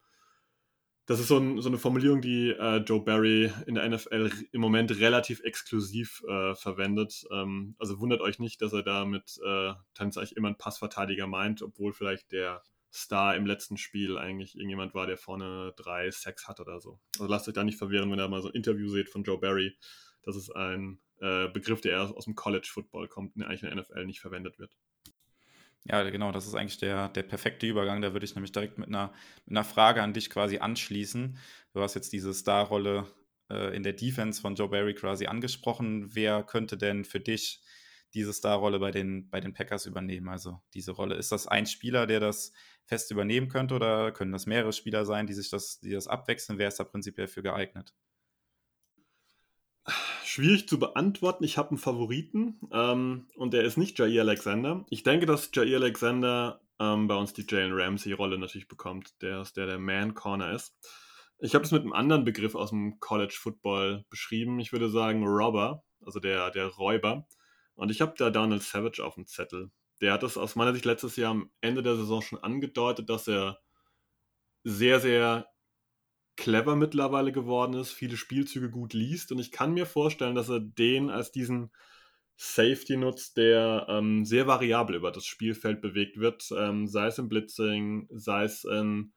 das 1.11 1.19
ist 1.19 1.27
so, 1.27 1.37
ein, 1.37 1.61
so 1.61 1.67
eine 1.67 1.77
Formulierung, 1.77 2.21
die 2.21 2.51
äh, 2.51 2.77
Joe 2.77 3.03
Barry 3.03 3.51
in 3.67 3.75
der 3.75 3.87
NFL 3.89 4.31
im 4.53 4.61
Moment 4.61 4.97
relativ 4.99 5.41
exklusiv 5.43 6.23
äh, 6.27 6.55
verwendet. 6.55 7.25
Ähm, 7.31 7.75
also 7.79 7.99
wundert 7.99 8.21
euch 8.21 8.39
nicht, 8.39 8.61
dass 8.61 8.71
er 8.71 8.81
da 8.81 9.03
mit 9.03 9.37
äh, 9.45 9.73
eigentlich 9.99 10.37
immer 10.37 10.47
einen 10.47 10.57
Passverteidiger 10.57 11.27
meint, 11.27 11.61
obwohl 11.61 11.91
vielleicht 11.91 12.31
der 12.31 12.63
Star 12.93 13.35
im 13.35 13.45
letzten 13.45 13.75
Spiel 13.75 14.17
eigentlich 14.17 14.55
irgendjemand 14.55 14.93
war, 14.93 15.05
der 15.05 15.17
vorne 15.17 15.73
drei 15.75 16.09
Sacks 16.11 16.47
hat 16.47 16.61
oder 16.61 16.79
so. 16.79 16.99
Also 17.19 17.29
lasst 17.29 17.47
euch 17.47 17.53
da 17.53 17.63
nicht 17.63 17.77
verwirren, 17.77 18.09
wenn 18.09 18.19
ihr 18.19 18.27
mal 18.29 18.41
so 18.41 18.47
ein 18.47 18.55
Interview 18.55 18.87
seht 18.87 19.09
von 19.09 19.23
Joe 19.23 19.37
Barry. 19.37 19.77
Das 20.23 20.37
ist 20.37 20.49
ein 20.55 20.99
äh, 21.19 21.49
Begriff, 21.49 21.81
der 21.81 22.15
aus 22.15 22.25
dem 22.25 22.35
College 22.35 22.69
Football 22.71 23.09
kommt, 23.09 23.35
der 23.35 23.47
eigentlich 23.47 23.63
in 23.63 23.69
der 23.69 23.81
NFL 23.81 24.05
nicht 24.05 24.21
verwendet 24.21 24.59
wird. 24.59 24.77
Ja, 25.85 26.03
genau, 26.09 26.31
das 26.31 26.45
ist 26.45 26.53
eigentlich 26.55 26.77
der, 26.77 27.09
der 27.09 27.23
perfekte 27.23 27.65
Übergang. 27.65 28.01
Da 28.01 28.13
würde 28.13 28.25
ich 28.25 28.35
nämlich 28.35 28.51
direkt 28.51 28.77
mit 28.77 28.87
einer, 28.89 29.11
mit 29.45 29.57
einer 29.57 29.63
Frage 29.63 30.03
an 30.03 30.13
dich 30.13 30.29
quasi 30.29 30.59
anschließen. 30.59 31.37
Du 31.73 31.81
hast 31.81 31.95
jetzt 31.95 32.13
diese 32.13 32.33
Starrolle 32.33 33.07
äh, 33.49 33.75
in 33.75 33.81
der 33.83 33.93
Defense 33.93 34.39
von 34.41 34.55
Joe 34.55 34.69
Barry 34.69 34.93
quasi 34.93 35.25
angesprochen. 35.25 36.13
Wer 36.13 36.43
könnte 36.43 36.77
denn 36.77 37.03
für 37.03 37.19
dich 37.19 37.61
diese 38.13 38.33
Starrolle 38.33 38.77
bei 38.79 38.91
den, 38.91 39.29
bei 39.31 39.39
den 39.39 39.53
Packers 39.53 39.87
übernehmen? 39.87 40.29
Also 40.29 40.61
diese 40.75 40.91
Rolle. 40.91 41.15
Ist 41.15 41.31
das 41.31 41.47
ein 41.47 41.65
Spieler, 41.65 42.05
der 42.05 42.19
das 42.19 42.53
fest 42.85 43.09
übernehmen 43.09 43.47
könnte 43.47 43.73
oder 43.73 44.11
können 44.11 44.31
das 44.31 44.45
mehrere 44.45 44.73
Spieler 44.73 45.05
sein, 45.05 45.25
die 45.25 45.33
sich 45.33 45.49
das, 45.49 45.79
die 45.79 45.91
das 45.91 46.07
abwechseln? 46.07 46.59
Wer 46.59 46.67
ist 46.67 46.79
da 46.79 46.83
prinzipiell 46.83 47.27
für 47.27 47.41
geeignet? 47.41 47.95
Schwierig 50.23 50.67
zu 50.67 50.79
beantworten. 50.79 51.43
Ich 51.43 51.57
habe 51.57 51.69
einen 51.69 51.77
Favoriten 51.77 52.59
ähm, 52.71 53.27
und 53.35 53.53
der 53.53 53.63
ist 53.63 53.77
nicht 53.77 53.97
Jair 53.99 54.21
Alexander. 54.21 54.85
Ich 54.89 55.03
denke, 55.03 55.25
dass 55.25 55.49
Jair 55.53 55.77
Alexander 55.77 56.61
ähm, 56.79 57.07
bei 57.07 57.15
uns 57.15 57.33
die 57.33 57.45
Jalen 57.47 57.73
Ramsey-Rolle 57.73 58.37
natürlich 58.37 58.67
bekommt, 58.67 59.21
der 59.21 59.41
ist 59.41 59.55
der 59.55 59.67
der 59.67 59.79
Man-Corner 59.79 60.53
ist. 60.53 60.75
Ich 61.39 61.55
habe 61.55 61.63
es 61.63 61.71
mit 61.71 61.81
einem 61.81 61.93
anderen 61.93 62.23
Begriff 62.23 62.55
aus 62.55 62.69
dem 62.69 62.99
College 62.99 63.35
Football 63.37 64.05
beschrieben. 64.09 64.59
Ich 64.59 64.71
würde 64.71 64.89
sagen 64.89 65.25
Robber, 65.25 65.83
also 66.05 66.19
der, 66.19 66.51
der 66.51 66.67
Räuber. 66.67 67.27
Und 67.75 67.89
ich 67.89 68.01
habe 68.01 68.13
da 68.17 68.29
Donald 68.29 68.61
Savage 68.61 69.03
auf 69.03 69.15
dem 69.15 69.25
Zettel. 69.25 69.71
Der 70.01 70.13
hat 70.13 70.23
das 70.23 70.37
aus 70.37 70.55
meiner 70.55 70.73
Sicht 70.73 70.85
letztes 70.85 71.15
Jahr 71.15 71.31
am 71.31 71.51
Ende 71.61 71.83
der 71.83 71.95
Saison 71.95 72.21
schon 72.21 72.39
angedeutet, 72.39 73.09
dass 73.09 73.27
er 73.27 73.59
sehr, 74.63 74.99
sehr 74.99 75.47
clever 76.41 76.75
mittlerweile 76.75 77.31
geworden 77.31 77.75
ist, 77.75 77.91
viele 77.91 78.17
Spielzüge 78.17 78.71
gut 78.71 78.93
liest. 78.93 79.31
Und 79.31 79.37
ich 79.37 79.51
kann 79.51 79.73
mir 79.73 79.85
vorstellen, 79.85 80.33
dass 80.33 80.49
er 80.49 80.59
den 80.59 81.11
als 81.11 81.31
diesen 81.31 81.69
Safety 82.35 82.97
nutzt, 82.97 83.37
der 83.37 83.85
ähm, 83.87 84.25
sehr 84.25 84.47
variabel 84.47 84.95
über 84.95 85.11
das 85.11 85.27
Spielfeld 85.27 85.81
bewegt 85.81 86.17
wird, 86.17 86.49
ähm, 86.57 86.87
sei 86.87 87.05
es 87.05 87.19
im 87.19 87.29
Blitzing, 87.29 88.07
sei 88.09 88.45
es 88.45 88.63
in 88.63 89.13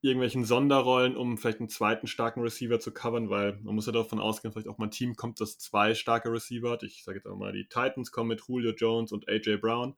irgendwelchen 0.00 0.46
Sonderrollen, 0.46 1.16
um 1.16 1.36
vielleicht 1.36 1.60
einen 1.60 1.68
zweiten 1.68 2.06
starken 2.06 2.40
Receiver 2.40 2.80
zu 2.80 2.92
covern, 2.92 3.28
weil 3.28 3.58
man 3.62 3.74
muss 3.74 3.84
ja 3.84 3.92
davon 3.92 4.18
ausgehen, 4.18 4.52
vielleicht 4.52 4.68
auch 4.68 4.78
mal 4.78 4.86
ein 4.86 4.90
Team 4.90 5.16
kommt, 5.16 5.42
das 5.42 5.58
zwei 5.58 5.94
starke 5.94 6.32
Receiver 6.32 6.70
hat. 6.70 6.82
Ich 6.82 7.04
sage 7.04 7.18
jetzt 7.18 7.26
auch 7.26 7.36
mal, 7.36 7.52
die 7.52 7.68
Titans 7.68 8.10
kommen 8.10 8.28
mit 8.28 8.42
Julio 8.48 8.72
Jones 8.72 9.12
und 9.12 9.28
AJ 9.28 9.58
Brown. 9.58 9.96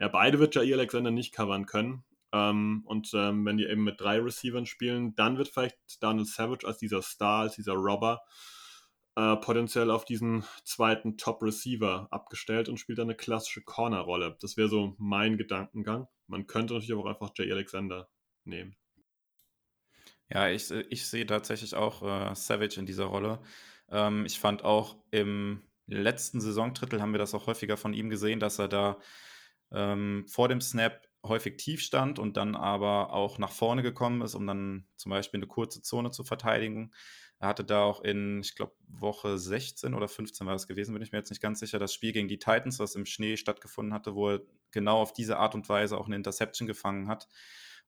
Ja, 0.00 0.08
beide 0.08 0.40
wird 0.40 0.56
Jair 0.56 0.74
Alexander 0.74 1.12
nicht 1.12 1.32
covern 1.32 1.66
können. 1.66 2.02
Ähm, 2.32 2.82
und 2.84 3.10
ähm, 3.14 3.44
wenn 3.46 3.56
die 3.56 3.66
eben 3.66 3.84
mit 3.84 4.00
drei 4.00 4.20
Receivern 4.20 4.66
spielen, 4.66 5.14
dann 5.14 5.38
wird 5.38 5.48
vielleicht 5.48 5.78
Donald 6.00 6.28
Savage 6.28 6.66
als 6.66 6.78
dieser 6.78 7.02
Star, 7.02 7.42
als 7.42 7.54
dieser 7.54 7.74
Robber 7.74 8.20
äh, 9.16 9.36
potenziell 9.36 9.90
auf 9.90 10.04
diesen 10.04 10.44
zweiten 10.64 11.16
Top-Receiver 11.16 12.06
abgestellt 12.10 12.68
und 12.68 12.78
spielt 12.78 12.98
dann 12.98 13.08
eine 13.08 13.16
klassische 13.16 13.62
Corner-Rolle. 13.62 14.36
Das 14.40 14.56
wäre 14.56 14.68
so 14.68 14.94
mein 14.98 15.36
Gedankengang. 15.36 16.06
Man 16.26 16.46
könnte 16.46 16.74
natürlich 16.74 16.94
auch 16.94 17.06
einfach 17.06 17.32
Jay 17.36 17.50
Alexander 17.50 18.08
nehmen. 18.44 18.76
Ja, 20.30 20.48
ich, 20.48 20.70
ich 20.70 21.06
sehe 21.06 21.26
tatsächlich 21.26 21.74
auch 21.74 22.02
äh, 22.02 22.34
Savage 22.34 22.78
in 22.78 22.86
dieser 22.86 23.06
Rolle. 23.06 23.40
Ähm, 23.90 24.26
ich 24.26 24.38
fand 24.38 24.62
auch 24.62 24.96
im 25.10 25.62
letzten 25.86 26.40
Saisondrittel 26.40 27.00
haben 27.00 27.12
wir 27.12 27.18
das 27.18 27.34
auch 27.34 27.46
häufiger 27.46 27.76
von 27.76 27.94
ihm 27.94 28.10
gesehen, 28.10 28.38
dass 28.38 28.58
er 28.58 28.68
da 28.68 28.98
ähm, 29.72 30.26
vor 30.28 30.48
dem 30.48 30.60
Snap 30.60 31.07
häufig 31.24 31.56
tief 31.56 31.80
stand 31.80 32.18
und 32.18 32.36
dann 32.36 32.54
aber 32.54 33.12
auch 33.12 33.38
nach 33.38 33.50
vorne 33.50 33.82
gekommen 33.82 34.22
ist, 34.22 34.34
um 34.34 34.46
dann 34.46 34.86
zum 34.96 35.10
Beispiel 35.10 35.38
eine 35.38 35.46
kurze 35.46 35.82
Zone 35.82 36.10
zu 36.10 36.24
verteidigen. 36.24 36.92
Er 37.40 37.48
hatte 37.48 37.64
da 37.64 37.82
auch 37.82 38.02
in, 38.02 38.40
ich 38.40 38.56
glaube, 38.56 38.74
Woche 38.88 39.38
16 39.38 39.94
oder 39.94 40.08
15 40.08 40.46
war 40.46 40.54
es 40.54 40.66
gewesen, 40.66 40.92
bin 40.92 41.02
ich 41.02 41.12
mir 41.12 41.18
jetzt 41.18 41.30
nicht 41.30 41.42
ganz 41.42 41.60
sicher, 41.60 41.78
das 41.78 41.94
Spiel 41.94 42.12
gegen 42.12 42.28
die 42.28 42.38
Titans, 42.38 42.78
was 42.78 42.96
im 42.96 43.06
Schnee 43.06 43.36
stattgefunden 43.36 43.94
hatte, 43.94 44.14
wo 44.14 44.30
er 44.30 44.40
genau 44.72 45.00
auf 45.00 45.12
diese 45.12 45.38
Art 45.38 45.54
und 45.54 45.68
Weise 45.68 45.98
auch 45.98 46.06
eine 46.06 46.16
Interception 46.16 46.66
gefangen 46.66 47.08
hat. 47.08 47.28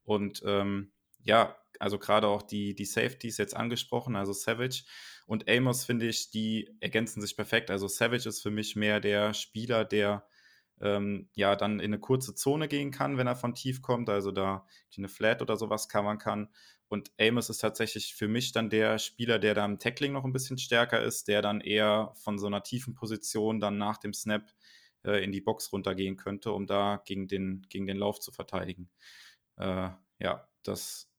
Und 0.03 0.41
ähm, 0.45 0.91
ja, 1.23 1.57
also 1.79 1.99
gerade 1.99 2.27
auch 2.27 2.43
die, 2.43 2.75
die 2.75 2.85
Safeties 2.85 3.37
jetzt 3.37 3.55
angesprochen, 3.55 4.15
also 4.15 4.33
Savage 4.33 4.83
und 5.25 5.49
Amos, 5.49 5.85
finde 5.85 6.07
ich, 6.07 6.31
die 6.31 6.69
ergänzen 6.79 7.21
sich 7.21 7.35
perfekt. 7.35 7.71
Also 7.71 7.87
Savage 7.87 8.29
ist 8.29 8.41
für 8.41 8.51
mich 8.51 8.75
mehr 8.75 8.99
der 8.99 9.33
Spieler, 9.33 9.83
der 9.85 10.25
ähm, 10.81 11.29
ja 11.33 11.55
dann 11.55 11.79
in 11.79 11.85
eine 11.85 11.99
kurze 11.99 12.35
Zone 12.35 12.67
gehen 12.67 12.91
kann, 12.91 13.17
wenn 13.17 13.27
er 13.27 13.35
von 13.35 13.53
tief 13.53 13.81
kommt, 13.81 14.09
also 14.09 14.31
da 14.31 14.65
eine 14.97 15.07
Flat 15.07 15.41
oder 15.41 15.55
sowas 15.57 15.87
covern 15.89 16.17
kann. 16.17 16.49
Und 16.87 17.11
Amos 17.19 17.49
ist 17.49 17.59
tatsächlich 17.59 18.15
für 18.15 18.27
mich 18.27 18.51
dann 18.51 18.69
der 18.69 18.99
Spieler, 18.99 19.39
der 19.39 19.53
da 19.53 19.65
im 19.65 19.79
Tackling 19.79 20.11
noch 20.11 20.25
ein 20.25 20.33
bisschen 20.33 20.57
stärker 20.57 21.01
ist, 21.01 21.27
der 21.29 21.41
dann 21.41 21.61
eher 21.61 22.11
von 22.15 22.37
so 22.37 22.47
einer 22.47 22.63
tiefen 22.63 22.95
Position 22.95 23.61
dann 23.61 23.77
nach 23.77 23.97
dem 23.97 24.13
Snap 24.13 24.51
äh, 25.05 25.23
in 25.23 25.31
die 25.31 25.41
Box 25.41 25.71
runtergehen 25.71 26.17
könnte, 26.17 26.51
um 26.51 26.67
da 26.67 27.01
gegen 27.05 27.27
den, 27.27 27.65
gegen 27.69 27.87
den 27.87 27.97
Lauf 27.97 28.19
zu 28.19 28.31
verteidigen. 28.31 28.89
Äh, 29.57 29.89
ja, 30.19 30.49
das 30.63 31.09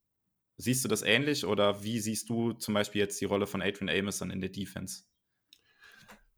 siehst 0.58 0.84
du 0.84 0.88
das 0.88 1.02
ähnlich 1.02 1.46
oder 1.46 1.82
wie 1.82 2.00
siehst 2.00 2.28
du 2.28 2.52
zum 2.52 2.74
Beispiel 2.74 3.00
jetzt 3.00 3.20
die 3.20 3.24
Rolle 3.24 3.46
von 3.46 3.62
Adrian 3.62 3.88
Amos 3.88 4.18
dann 4.18 4.30
in 4.30 4.40
der 4.40 4.50
Defense? 4.50 5.04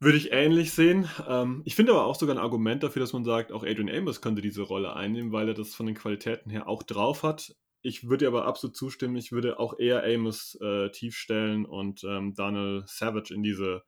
Würde 0.01 0.19
ich 0.19 0.33
ähnlich 0.33 0.73
sehen. 0.73 1.09
Ähm, 1.27 1.63
ich 1.65 1.75
finde 1.75 1.93
aber 1.93 2.05
auch 2.05 2.17
sogar 2.17 2.37
ein 2.37 2.43
Argument 2.43 2.83
dafür, 2.83 3.01
dass 3.01 3.13
man 3.13 3.25
sagt, 3.25 3.53
auch 3.53 3.65
Adrian 3.65 3.89
Amos 3.89 4.21
könnte 4.21 4.43
diese 4.43 4.63
Rolle 4.63 4.95
einnehmen, 4.95 5.33
weil 5.33 5.49
er 5.49 5.55
das 5.55 5.75
von 5.75 5.87
den 5.87 5.95
Qualitäten 5.95 6.51
her 6.51 6.69
auch 6.69 6.83
drauf 6.83 7.23
hat. 7.23 7.55
Ich 7.81 8.09
würde 8.09 8.27
aber 8.27 8.47
absolut 8.47 8.77
zustimmen, 8.77 9.17
ich 9.17 9.31
würde 9.31 9.59
auch 9.59 9.79
eher 9.79 10.05
Amos 10.05 10.59
äh, 10.61 10.91
tief 10.91 11.17
stellen 11.17 11.67
und 11.67 12.03
ähm, 12.05 12.35
Daniel 12.35 12.83
Savage 12.87 13.33
in 13.33 13.43
diese 13.43 13.83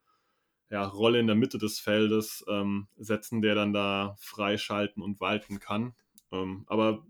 ja, 0.71 0.85
Rolle 0.85 1.21
in 1.21 1.27
der 1.27 1.37
Mitte 1.37 1.59
des 1.59 1.79
Feldes 1.79 2.45
ähm, 2.49 2.89
setzen, 2.97 3.41
der 3.41 3.55
dann 3.55 3.73
da 3.73 4.17
freischalten 4.19 5.03
und 5.03 5.21
walten 5.21 5.61
kann. 5.61 5.95
Ähm, 6.33 6.65
aber 6.67 7.05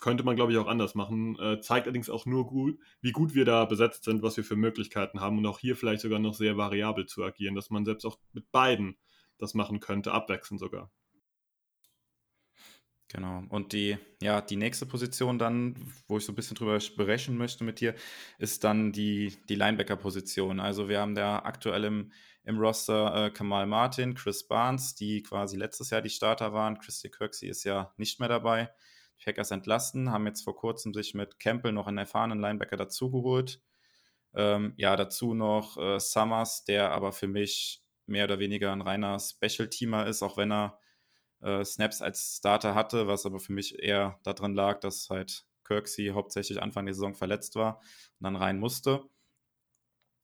könnte 0.00 0.24
man, 0.24 0.36
glaube 0.36 0.52
ich, 0.52 0.58
auch 0.58 0.66
anders 0.66 0.94
machen. 0.94 1.38
Äh, 1.38 1.60
zeigt 1.60 1.86
allerdings 1.86 2.10
auch 2.10 2.26
nur 2.26 2.46
gut, 2.46 2.78
wie 3.00 3.12
gut 3.12 3.34
wir 3.34 3.44
da 3.44 3.64
besetzt 3.64 4.04
sind, 4.04 4.22
was 4.22 4.36
wir 4.36 4.44
für 4.44 4.56
Möglichkeiten 4.56 5.20
haben 5.20 5.38
und 5.38 5.46
auch 5.46 5.58
hier 5.58 5.76
vielleicht 5.76 6.02
sogar 6.02 6.18
noch 6.18 6.34
sehr 6.34 6.56
variabel 6.56 7.06
zu 7.06 7.24
agieren, 7.24 7.54
dass 7.54 7.70
man 7.70 7.84
selbst 7.84 8.04
auch 8.04 8.18
mit 8.32 8.50
beiden 8.52 8.96
das 9.38 9.54
machen 9.54 9.80
könnte, 9.80 10.12
abwechselnd 10.12 10.60
sogar. 10.60 10.90
Genau. 13.08 13.44
Und 13.50 13.72
die, 13.72 13.98
ja, 14.20 14.40
die 14.40 14.56
nächste 14.56 14.84
Position 14.84 15.38
dann, 15.38 15.76
wo 16.08 16.18
ich 16.18 16.24
so 16.24 16.32
ein 16.32 16.34
bisschen 16.34 16.56
drüber 16.56 16.80
sprechen 16.80 17.36
möchte 17.36 17.62
mit 17.62 17.80
dir, 17.80 17.94
ist 18.38 18.64
dann 18.64 18.92
die, 18.92 19.36
die 19.48 19.54
Linebacker-Position. 19.54 20.58
Also 20.58 20.88
wir 20.88 21.00
haben 21.00 21.14
da 21.14 21.38
aktuell 21.38 21.84
im, 21.84 22.12
im 22.42 22.58
Roster 22.58 23.26
äh, 23.26 23.30
Kamal 23.30 23.66
Martin, 23.66 24.14
Chris 24.14 24.46
Barnes, 24.48 24.96
die 24.96 25.22
quasi 25.22 25.56
letztes 25.56 25.90
Jahr 25.90 26.02
die 26.02 26.10
Starter 26.10 26.52
waren. 26.52 26.78
Christy 26.78 27.08
Kirksey 27.08 27.48
ist 27.48 27.62
ja 27.62 27.92
nicht 27.96 28.18
mehr 28.18 28.28
dabei. 28.28 28.70
Die 29.18 29.24
Packers 29.24 29.50
entlassen, 29.50 30.10
haben 30.10 30.26
jetzt 30.26 30.42
vor 30.42 30.56
kurzem 30.56 30.92
sich 30.94 31.14
mit 31.14 31.38
Campbell 31.38 31.72
noch 31.72 31.86
einen 31.86 31.98
erfahrenen 31.98 32.40
Linebacker 32.40 32.76
dazugeholt. 32.76 33.60
Ähm, 34.34 34.74
ja, 34.76 34.96
dazu 34.96 35.34
noch 35.34 35.76
äh, 35.78 35.98
Summers, 35.98 36.64
der 36.64 36.92
aber 36.92 37.12
für 37.12 37.28
mich 37.28 37.82
mehr 38.06 38.24
oder 38.24 38.38
weniger 38.38 38.72
ein 38.72 38.82
reiner 38.82 39.18
Special-Teamer 39.18 40.06
ist, 40.06 40.22
auch 40.22 40.36
wenn 40.36 40.52
er 40.52 40.78
äh, 41.40 41.64
Snaps 41.64 42.02
als 42.02 42.36
Starter 42.38 42.74
hatte, 42.74 43.06
was 43.06 43.26
aber 43.26 43.40
für 43.40 43.52
mich 43.52 43.78
eher 43.78 44.20
daran 44.22 44.54
lag, 44.54 44.80
dass 44.80 45.08
halt 45.10 45.46
Kirksey 45.64 46.08
hauptsächlich 46.08 46.62
Anfang 46.62 46.86
der 46.86 46.94
Saison 46.94 47.14
verletzt 47.14 47.56
war 47.56 47.80
und 48.20 48.24
dann 48.24 48.36
rein 48.36 48.58
musste. 48.58 49.04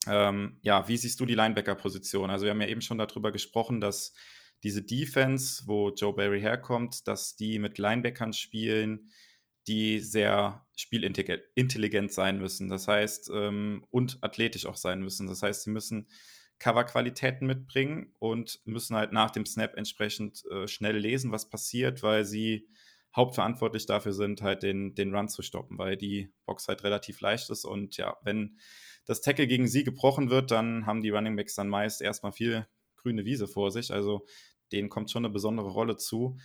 Ähm, 0.06 0.58
ja, 0.62 0.88
wie 0.88 0.96
siehst 0.96 1.20
du 1.20 1.26
die 1.26 1.34
Linebacker-Position? 1.34 2.30
Also 2.30 2.44
wir 2.44 2.50
haben 2.50 2.60
ja 2.60 2.68
eben 2.68 2.80
schon 2.80 2.98
darüber 2.98 3.30
gesprochen, 3.30 3.80
dass 3.80 4.14
diese 4.62 4.82
Defense, 4.82 5.64
wo 5.66 5.90
Joe 5.90 6.14
Barry 6.14 6.40
herkommt, 6.40 7.06
dass 7.08 7.36
die 7.36 7.58
mit 7.58 7.78
Linebackern 7.78 8.32
spielen, 8.32 9.10
die 9.66 10.00
sehr 10.00 10.66
spielintelligent 10.76 12.12
sein 12.12 12.38
müssen. 12.38 12.68
Das 12.68 12.88
heißt, 12.88 13.30
ähm, 13.34 13.84
und 13.90 14.18
athletisch 14.22 14.66
auch 14.66 14.76
sein 14.76 15.02
müssen. 15.02 15.26
Das 15.26 15.42
heißt, 15.42 15.64
sie 15.64 15.70
müssen 15.70 16.08
Coverqualitäten 16.58 17.46
mitbringen 17.46 18.14
und 18.18 18.60
müssen 18.64 18.96
halt 18.96 19.12
nach 19.12 19.30
dem 19.30 19.46
Snap 19.46 19.76
entsprechend 19.76 20.44
äh, 20.50 20.68
schnell 20.68 20.96
lesen, 20.96 21.32
was 21.32 21.48
passiert, 21.48 22.02
weil 22.02 22.24
sie 22.24 22.68
hauptverantwortlich 23.14 23.86
dafür 23.86 24.12
sind, 24.12 24.42
halt 24.42 24.62
den, 24.62 24.94
den 24.94 25.14
Run 25.14 25.28
zu 25.28 25.42
stoppen, 25.42 25.76
weil 25.78 25.96
die 25.96 26.32
Box 26.46 26.68
halt 26.68 26.82
relativ 26.82 27.20
leicht 27.20 27.50
ist. 27.50 27.64
Und 27.64 27.96
ja, 27.96 28.16
wenn 28.22 28.58
das 29.06 29.20
Tackle 29.20 29.46
gegen 29.46 29.66
sie 29.66 29.84
gebrochen 29.84 30.30
wird, 30.30 30.50
dann 30.50 30.86
haben 30.86 31.02
die 31.02 31.10
Running 31.10 31.36
Backs 31.36 31.54
dann 31.54 31.68
meist 31.68 32.00
erstmal 32.00 32.32
viel 32.32 32.66
grüne 32.96 33.24
Wiese 33.24 33.48
vor 33.48 33.70
sich. 33.70 33.92
Also 33.92 34.24
denen 34.72 34.88
kommt 34.88 35.10
schon 35.10 35.24
eine 35.24 35.32
besondere 35.32 35.68
Rolle 35.68 35.96
zu. 35.96 36.38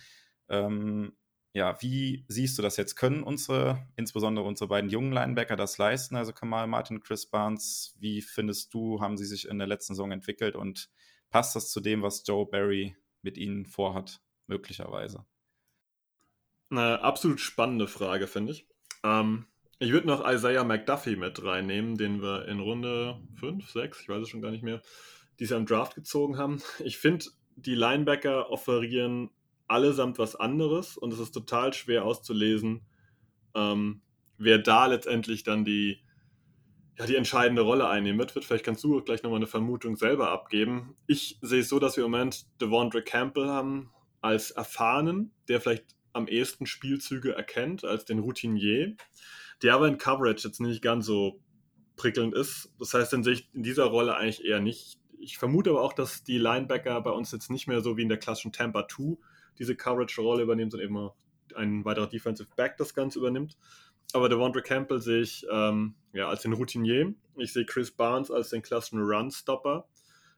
Ähm, 0.48 1.12
ja, 1.54 1.80
wie 1.80 2.24
siehst 2.28 2.58
du 2.58 2.62
das 2.62 2.76
jetzt? 2.76 2.96
Können 2.96 3.22
unsere, 3.22 3.86
insbesondere 3.96 4.46
unsere 4.46 4.68
beiden 4.68 4.90
jungen 4.90 5.12
Linebacker, 5.12 5.56
das 5.56 5.78
leisten? 5.78 6.16
Also 6.16 6.32
Kamal 6.32 6.66
Martin 6.66 7.00
Chris 7.00 7.26
Barnes, 7.26 7.96
wie 7.98 8.22
findest 8.22 8.72
du, 8.74 9.00
haben 9.00 9.16
sie 9.16 9.24
sich 9.24 9.48
in 9.48 9.58
der 9.58 9.66
letzten 9.66 9.94
Saison 9.94 10.12
entwickelt 10.12 10.56
und 10.56 10.90
passt 11.30 11.56
das 11.56 11.70
zu 11.70 11.80
dem, 11.80 12.02
was 12.02 12.24
Joe 12.26 12.46
Barry 12.46 12.96
mit 13.22 13.38
ihnen 13.38 13.66
vorhat, 13.66 14.20
möglicherweise? 14.46 15.24
Eine 16.70 17.02
absolut 17.02 17.40
spannende 17.40 17.88
Frage, 17.88 18.26
finde 18.26 18.52
ich. 18.52 18.68
Ähm, 19.02 19.46
ich 19.78 19.92
würde 19.92 20.06
noch 20.06 20.28
Isaiah 20.28 20.64
McDuffie 20.64 21.16
mit 21.16 21.42
reinnehmen, 21.42 21.96
den 21.96 22.20
wir 22.20 22.46
in 22.46 22.60
Runde 22.60 23.20
5, 23.36 23.70
6, 23.70 24.02
ich 24.02 24.08
weiß 24.08 24.22
es 24.22 24.28
schon 24.28 24.42
gar 24.42 24.50
nicht 24.50 24.64
mehr, 24.64 24.82
dieses 25.38 25.50
Jahr 25.50 25.60
im 25.60 25.66
Draft 25.66 25.94
gezogen 25.94 26.36
haben. 26.36 26.60
Ich 26.80 26.98
finde, 26.98 27.26
die 27.64 27.74
Linebacker 27.74 28.50
offerieren 28.50 29.30
allesamt 29.66 30.18
was 30.18 30.36
anderes 30.36 30.96
und 30.96 31.12
es 31.12 31.18
ist 31.18 31.32
total 31.32 31.72
schwer 31.74 32.04
auszulesen, 32.04 32.82
ähm, 33.54 34.00
wer 34.38 34.58
da 34.58 34.86
letztendlich 34.86 35.42
dann 35.42 35.64
die, 35.64 35.98
ja, 36.98 37.06
die 37.06 37.16
entscheidende 37.16 37.62
Rolle 37.62 37.88
einnehmen 37.88 38.18
wird. 38.18 38.44
Vielleicht 38.44 38.64
kannst 38.64 38.82
du 38.84 39.02
gleich 39.02 39.22
nochmal 39.22 39.38
eine 39.38 39.46
Vermutung 39.46 39.96
selber 39.96 40.30
abgeben. 40.30 40.96
Ich 41.06 41.38
sehe 41.42 41.60
es 41.60 41.68
so, 41.68 41.78
dass 41.78 41.96
wir 41.96 42.04
im 42.04 42.10
Moment 42.10 42.46
Devondre 42.60 43.02
Campbell 43.02 43.46
haben 43.46 43.90
als 44.20 44.50
erfahrenen, 44.50 45.32
der 45.48 45.60
vielleicht 45.60 45.96
am 46.12 46.26
ehesten 46.26 46.66
Spielzüge 46.66 47.34
erkennt 47.34 47.84
als 47.84 48.04
den 48.04 48.20
Routinier, 48.20 48.96
der 49.62 49.74
aber 49.74 49.88
in 49.88 49.98
Coverage 49.98 50.48
jetzt 50.48 50.60
nicht 50.60 50.82
ganz 50.82 51.06
so 51.06 51.40
prickelnd 51.96 52.34
ist. 52.34 52.72
Das 52.78 52.94
heißt, 52.94 53.12
dann 53.12 53.22
sehe 53.22 53.34
ich 53.34 53.50
in 53.52 53.62
dieser 53.62 53.84
Rolle 53.84 54.16
eigentlich 54.16 54.44
eher 54.44 54.60
nicht 54.60 54.98
ich 55.20 55.38
vermute 55.38 55.70
aber 55.70 55.82
auch, 55.82 55.92
dass 55.92 56.24
die 56.24 56.38
Linebacker 56.38 57.00
bei 57.00 57.10
uns 57.10 57.32
jetzt 57.32 57.50
nicht 57.50 57.66
mehr 57.66 57.80
so 57.80 57.96
wie 57.96 58.02
in 58.02 58.08
der 58.08 58.18
klassischen 58.18 58.52
Tampa 58.52 58.86
2 58.88 59.16
diese 59.58 59.76
Coverage-Rolle 59.76 60.42
übernehmen, 60.42 60.70
sondern 60.70 60.88
eben 60.88 61.10
ein 61.56 61.84
weiterer 61.84 62.06
Defensive 62.06 62.48
Back 62.56 62.76
das 62.76 62.94
Ganze 62.94 63.18
übernimmt. 63.18 63.56
Aber 64.12 64.28
Devondre 64.28 64.62
Campbell 64.62 65.00
sehe 65.00 65.20
ich 65.20 65.46
ähm, 65.50 65.94
ja, 66.12 66.28
als 66.28 66.42
den 66.42 66.52
Routinier. 66.52 67.14
Ich 67.36 67.52
sehe 67.52 67.66
Chris 67.66 67.90
Barnes 67.90 68.30
als 68.30 68.50
den 68.50 68.62
klassischen 68.62 69.02
Run-Stopper, 69.02 69.86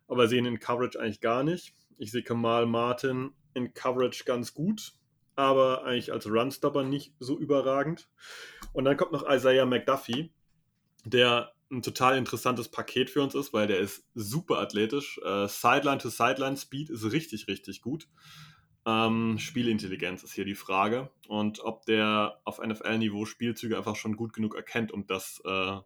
aber 0.09 0.29
sehe 0.29 0.39
ihn 0.39 0.47
in 0.47 0.59
Coverage 0.59 0.99
eigentlich 0.99 1.21
gar 1.21 1.45
nicht. 1.45 1.75
ich 1.99 2.11
sehe 2.11 2.23
Kamal 2.23 2.67
Martin 2.67 3.33
in 3.55 3.75
Coverage 3.75 4.25
ganz 4.25 4.55
gut, 4.55 4.95
aber 5.37 5.85
eigentlich 5.85 6.13
als 6.13 6.29
Runstopper 6.29 6.83
nicht 6.83 7.15
so 7.19 7.39
überragend. 7.39 8.09
Und 8.73 8.85
dann 8.85 8.97
kommt 8.97 9.13
noch 9.13 9.29
Isaiah 9.29 9.67
McDuffie, 9.67 10.33
der 11.05 11.53
ein 11.71 11.83
total 11.83 12.19
interessantes 12.19 12.69
Paket 12.69 13.11
für 13.11 13.23
uns 13.23 13.35
ist, 13.35 13.53
weil 13.53 13.67
der 13.67 13.79
ist 13.79 14.05
super 14.15 14.59
athletisch. 14.59 15.21
Äh, 15.25 15.47
Sideline-to-Sideline-Speed 15.47 16.91
ist 16.91 17.13
richtig, 17.13 17.47
richtig 17.49 17.81
gut. 17.81 18.09
Ähm, 18.87 19.39
Spielintelligenz 19.39 20.23
ist 20.25 20.33
hier 20.33 20.45
die 20.45 20.55
Frage. 20.55 21.11
Und 21.29 21.61
ob 21.61 21.87
der 21.87 22.41
auf 22.45 22.59
NFL-Niveau 22.59 23.25
Spielzüge 23.25 23.77
einfach 23.77 23.97
schon 23.97 24.17
gut 24.17 24.33
genug 24.33 24.57
erkennt, 24.57 24.91
um 24.91 25.07
das 25.07 25.41
äh, 25.45 25.77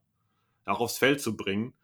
auch 0.66 0.80
aufs 0.80 0.98
Feld 0.98 1.20
zu 1.20 1.36
bringen. 1.36 1.74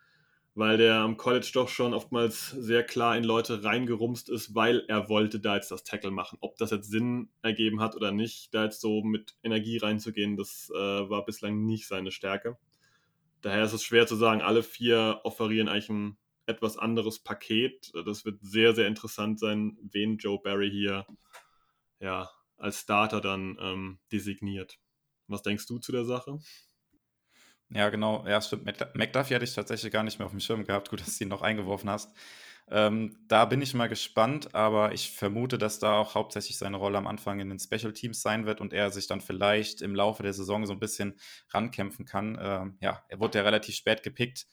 Weil 0.55 0.79
der 0.79 0.97
am 0.97 1.17
College 1.17 1.51
doch 1.55 1.69
schon 1.69 1.95
oftmals 1.95 2.51
sehr 2.51 2.83
klar 2.83 3.17
in 3.17 3.23
Leute 3.23 3.63
reingerumst 3.63 4.29
ist, 4.29 4.55
weil 4.55 4.85
er 4.89 5.09
wollte 5.09 5.39
da 5.41 5.55
jetzt 5.57 5.71
das 5.71 5.85
Tackle 5.85 6.11
machen. 6.11 6.39
Ob 6.41 6.57
das 6.57 6.71
jetzt 6.71 6.91
Sinn 6.91 7.29
ergeben 7.43 7.81
hat 7.81 7.95
oder 7.95 8.11
nicht, 8.11 8.53
da 8.53 8.65
jetzt 8.65 8.81
so 8.81 9.03
mit 9.03 9.37
Energie 9.45 9.77
reinzugehen, 9.77 10.37
das 10.37 10.71
äh, 10.75 10.79
war 10.79 11.25
bislang 11.25 11.67
nicht 11.67 11.87
seine 11.87 12.11
Stärke. 12.11 12.59
Daher 13.43 13.64
ist 13.64 13.72
es 13.72 13.82
schwer 13.82 14.07
zu 14.07 14.16
sagen, 14.16 14.43
alle 14.43 14.62
vier 14.62 15.20
offerieren 15.24 15.68
eigentlich 15.68 15.88
ein 15.88 16.18
etwas 16.47 16.76
anderes 16.76 17.20
Paket. 17.20 17.93
Das 18.05 18.24
wird 18.24 18.38
sehr, 18.43 18.74
sehr 18.74 18.86
interessant 18.86 19.38
sein, 19.38 19.78
wen 19.82 20.18
Joe 20.18 20.41
Barry 20.43 20.70
hier 20.70 21.07
ja, 22.01 22.30
als 22.57 22.80
Starter 22.80 23.20
dann 23.20 23.57
ähm, 23.61 23.99
designiert. 24.12 24.78
Was 25.26 25.43
denkst 25.43 25.66
du 25.66 25.78
zu 25.78 25.93
der 25.93 26.05
Sache? 26.05 26.38
Ja, 27.70 27.88
genau. 27.88 28.26
Ja, 28.26 28.41
stimmt. 28.43 28.64
McDuffie 28.95 29.34
hatte 29.34 29.45
ich 29.45 29.55
tatsächlich 29.55 29.93
gar 29.93 30.03
nicht 30.03 30.18
mehr 30.18 30.26
auf 30.26 30.32
dem 30.32 30.41
Schirm 30.41 30.64
gehabt. 30.64 30.91
Gut, 30.91 31.01
dass 31.01 31.18
du 31.18 31.24
ihn 31.24 31.30
noch 31.30 31.43
eingeworfen 31.43 31.88
hast. 31.88 32.12
Ähm, 32.73 33.16
da 33.27 33.47
bin 33.47 33.61
ich 33.61 33.75
mal 33.75 33.89
gespannt, 33.89 34.55
aber 34.55 34.93
ich 34.93 35.11
vermute, 35.11 35.59
dass 35.59 35.81
da 35.81 35.99
auch 35.99 36.14
hauptsächlich 36.14 36.57
seine 36.57 36.77
Rolle 36.77 36.99
am 36.99 37.09
Anfang 37.09 37.41
in 37.41 37.49
den 37.49 37.59
Special 37.59 37.93
Teams 37.93 38.23
sein 38.23 38.47
wird 38.47 38.61
und 38.61 38.73
er 38.73 38.91
sich 38.91 39.09
dann 39.09 39.21
vielleicht 39.21 39.83
im 39.83 39.95
Laufe 39.97 40.23
der 40.23 40.33
Saison 40.33 40.64
so 40.66 40.73
ein 40.73 40.79
bisschen 40.79 41.18
rankämpfen 41.49 42.05
kann. 42.05 42.39
Ähm, 42.41 42.79
ja, 42.81 43.05
er 43.09 43.18
wurde 43.18 43.39
ja 43.39 43.45
relativ 43.45 43.75
spät 43.75 44.05
gepickt. 44.05 44.47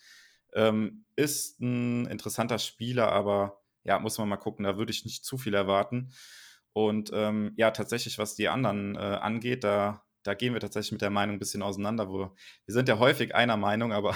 Ähm, 0.54 1.06
ist 1.16 1.60
ein 1.62 2.08
interessanter 2.08 2.58
Spieler, 2.58 3.12
aber 3.12 3.62
ja, 3.84 4.00
muss 4.00 4.18
man 4.18 4.28
mal 4.28 4.38
gucken, 4.38 4.66
da 4.66 4.78
würde 4.78 4.92
ich 4.92 5.06
nicht 5.06 5.24
zu 5.24 5.38
viel 5.38 5.54
erwarten. 5.54 6.12
Und 6.74 7.12
ähm, 7.14 7.54
ja, 7.56 7.70
tatsächlich, 7.70 8.18
was 8.18 8.36
die 8.36 8.50
anderen 8.50 8.96
äh, 8.96 9.00
angeht, 9.00 9.64
da, 9.64 10.04
da 10.24 10.34
gehen 10.34 10.54
wir 10.54 10.60
tatsächlich 10.60 10.92
mit 10.92 11.02
der 11.02 11.10
Meinung 11.12 11.36
ein 11.36 11.40
bisschen 11.40 11.62
auseinander, 11.62 12.10
wo 12.10 12.20
wir 12.20 12.74
sind 12.74 12.90
ja 12.90 12.98
häufig 12.98 13.36
einer 13.36 13.58
Meinung, 13.58 13.94
aber 13.94 14.16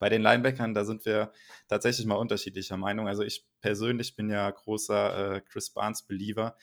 bei 0.00 0.08
den 0.08 0.22
Linebackern, 0.22 0.74
da 0.74 0.84
sind 0.84 1.04
wir 1.04 1.30
tatsächlich 1.68 2.06
mal 2.06 2.16
unterschiedlicher 2.16 2.78
Meinung. 2.78 3.06
Also 3.06 3.22
ich 3.22 3.46
persönlich 3.60 4.16
bin 4.16 4.30
ja 4.30 4.50
großer 4.50 5.36
äh, 5.36 5.40
Chris 5.42 5.70
Barnes-Believer 5.70 6.56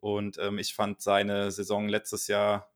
und 0.00 0.38
ähm, 0.38 0.58
ich 0.58 0.74
fand 0.74 1.02
seine 1.02 1.52
Saison 1.52 1.88
letztes 1.88 2.26
Jahr 2.26 2.72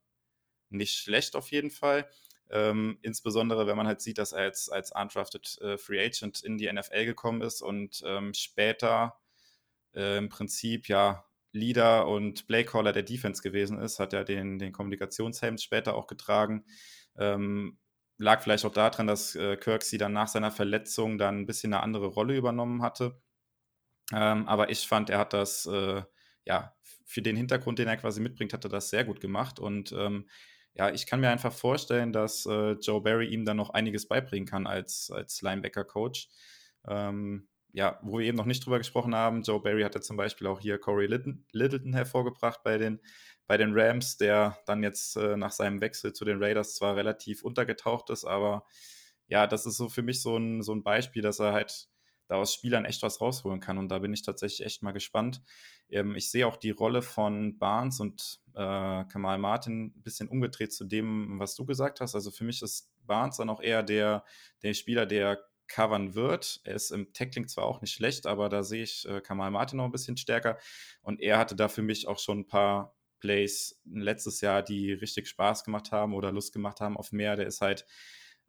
nicht 0.68 0.94
schlecht 0.94 1.34
auf 1.34 1.50
jeden 1.50 1.70
Fall. 1.70 2.08
Ähm, 2.50 2.98
insbesondere, 3.00 3.66
wenn 3.66 3.76
man 3.76 3.86
halt 3.86 4.02
sieht, 4.02 4.18
dass 4.18 4.32
er 4.32 4.44
jetzt 4.44 4.70
als 4.70 4.92
undrafted 4.92 5.58
äh, 5.62 5.78
Free 5.78 6.04
Agent 6.04 6.42
in 6.42 6.58
die 6.58 6.70
NFL 6.70 7.06
gekommen 7.06 7.40
ist 7.40 7.62
und 7.62 8.02
ähm, 8.04 8.34
später 8.34 9.18
äh, 9.94 10.18
im 10.18 10.28
Prinzip 10.28 10.88
ja 10.88 11.24
Leader 11.52 12.06
und 12.06 12.46
Playcaller 12.46 12.92
der 12.92 13.02
Defense 13.02 13.42
gewesen 13.42 13.78
ist, 13.78 13.98
hat 13.98 14.12
er 14.12 14.24
den, 14.24 14.58
den 14.58 14.72
Kommunikationshelm 14.72 15.56
später 15.56 15.94
auch 15.94 16.06
getragen. 16.06 16.66
Ähm, 17.16 17.78
lag 18.22 18.42
vielleicht 18.42 18.64
auch 18.64 18.72
daran, 18.72 19.06
dass 19.06 19.34
äh, 19.34 19.56
Kirksey 19.56 19.98
dann 19.98 20.12
nach 20.12 20.28
seiner 20.28 20.50
Verletzung 20.50 21.18
dann 21.18 21.40
ein 21.40 21.46
bisschen 21.46 21.74
eine 21.74 21.82
andere 21.82 22.06
Rolle 22.06 22.36
übernommen 22.36 22.82
hatte. 22.82 23.20
Ähm, 24.12 24.46
aber 24.48 24.70
ich 24.70 24.86
fand, 24.86 25.10
er 25.10 25.18
hat 25.18 25.32
das, 25.32 25.66
äh, 25.66 26.02
ja, 26.44 26.74
für 27.04 27.22
den 27.22 27.36
Hintergrund, 27.36 27.78
den 27.78 27.88
er 27.88 27.96
quasi 27.96 28.20
mitbringt, 28.20 28.52
hat 28.52 28.64
er 28.64 28.70
das 28.70 28.90
sehr 28.90 29.04
gut 29.04 29.20
gemacht. 29.20 29.58
Und 29.58 29.92
ähm, 29.92 30.28
ja, 30.74 30.90
ich 30.90 31.06
kann 31.06 31.20
mir 31.20 31.30
einfach 31.30 31.52
vorstellen, 31.52 32.12
dass 32.12 32.46
äh, 32.46 32.72
Joe 32.72 33.02
Barry 33.02 33.26
ihm 33.26 33.44
dann 33.44 33.56
noch 33.56 33.70
einiges 33.70 34.08
beibringen 34.08 34.46
kann 34.46 34.66
als, 34.66 35.10
als 35.10 35.42
Linebacker-Coach. 35.42 36.28
Ähm, 36.88 37.48
ja, 37.72 37.98
wo 38.02 38.18
wir 38.18 38.26
eben 38.26 38.36
noch 38.36 38.46
nicht 38.46 38.64
drüber 38.64 38.78
gesprochen 38.78 39.14
haben, 39.14 39.42
Joe 39.42 39.60
Barry 39.60 39.82
hatte 39.82 40.00
zum 40.00 40.16
Beispiel 40.16 40.46
auch 40.46 40.60
hier 40.60 40.78
Corey 40.78 41.06
Littleton 41.06 41.94
hervorgebracht 41.94 42.62
bei 42.62 42.76
den 42.78 43.00
bei 43.46 43.56
den 43.56 43.72
Rams, 43.74 44.16
der 44.16 44.58
dann 44.66 44.82
jetzt 44.82 45.16
äh, 45.16 45.36
nach 45.36 45.52
seinem 45.52 45.80
Wechsel 45.80 46.12
zu 46.12 46.24
den 46.24 46.42
Raiders 46.42 46.74
zwar 46.74 46.96
relativ 46.96 47.42
untergetaucht 47.42 48.10
ist, 48.10 48.24
aber 48.24 48.64
ja, 49.26 49.46
das 49.46 49.66
ist 49.66 49.76
so 49.76 49.88
für 49.88 50.02
mich 50.02 50.22
so 50.22 50.36
ein, 50.36 50.62
so 50.62 50.74
ein 50.74 50.82
Beispiel, 50.82 51.22
dass 51.22 51.40
er 51.40 51.52
halt 51.52 51.88
da 52.28 52.36
aus 52.36 52.54
Spielern 52.54 52.84
echt 52.84 53.02
was 53.02 53.20
rausholen 53.20 53.60
kann. 53.60 53.78
Und 53.78 53.88
da 53.88 53.98
bin 53.98 54.12
ich 54.12 54.22
tatsächlich 54.22 54.66
echt 54.66 54.82
mal 54.82 54.92
gespannt. 54.92 55.42
Ähm, 55.90 56.16
ich 56.16 56.30
sehe 56.30 56.46
auch 56.46 56.56
die 56.56 56.70
Rolle 56.70 57.02
von 57.02 57.58
Barnes 57.58 58.00
und 58.00 58.40
äh, 58.54 59.04
Kamal 59.04 59.38
Martin 59.38 59.86
ein 59.86 60.02
bisschen 60.02 60.28
umgedreht 60.28 60.72
zu 60.72 60.84
dem, 60.84 61.38
was 61.38 61.54
du 61.54 61.64
gesagt 61.64 62.00
hast. 62.00 62.14
Also 62.14 62.30
für 62.30 62.44
mich 62.44 62.62
ist 62.62 62.90
Barnes 63.04 63.36
dann 63.36 63.50
auch 63.50 63.60
eher 63.60 63.82
der, 63.82 64.24
der 64.62 64.74
Spieler, 64.74 65.06
der 65.06 65.44
covern 65.68 66.14
wird. 66.14 66.60
Er 66.64 66.74
ist 66.74 66.90
im 66.90 67.12
Tackling 67.12 67.48
zwar 67.48 67.64
auch 67.64 67.80
nicht 67.80 67.92
schlecht, 67.92 68.26
aber 68.26 68.48
da 68.48 68.62
sehe 68.62 68.82
ich 68.82 69.06
äh, 69.08 69.20
Kamal 69.20 69.50
Martin 69.50 69.78
noch 69.78 69.86
ein 69.86 69.92
bisschen 69.92 70.16
stärker. 70.16 70.58
Und 71.02 71.20
er 71.20 71.38
hatte 71.38 71.56
da 71.56 71.68
für 71.68 71.82
mich 71.82 72.08
auch 72.08 72.18
schon 72.18 72.40
ein 72.40 72.46
paar 72.46 72.94
Plays 73.22 73.80
letztes 73.84 74.40
Jahr, 74.40 74.62
die 74.62 74.92
richtig 74.92 75.28
Spaß 75.28 75.62
gemacht 75.62 75.92
haben 75.92 76.12
oder 76.12 76.32
Lust 76.32 76.52
gemacht 76.52 76.80
haben 76.80 76.96
auf 76.96 77.12
mehr. 77.12 77.36
Der 77.36 77.46
ist 77.46 77.60
halt 77.60 77.86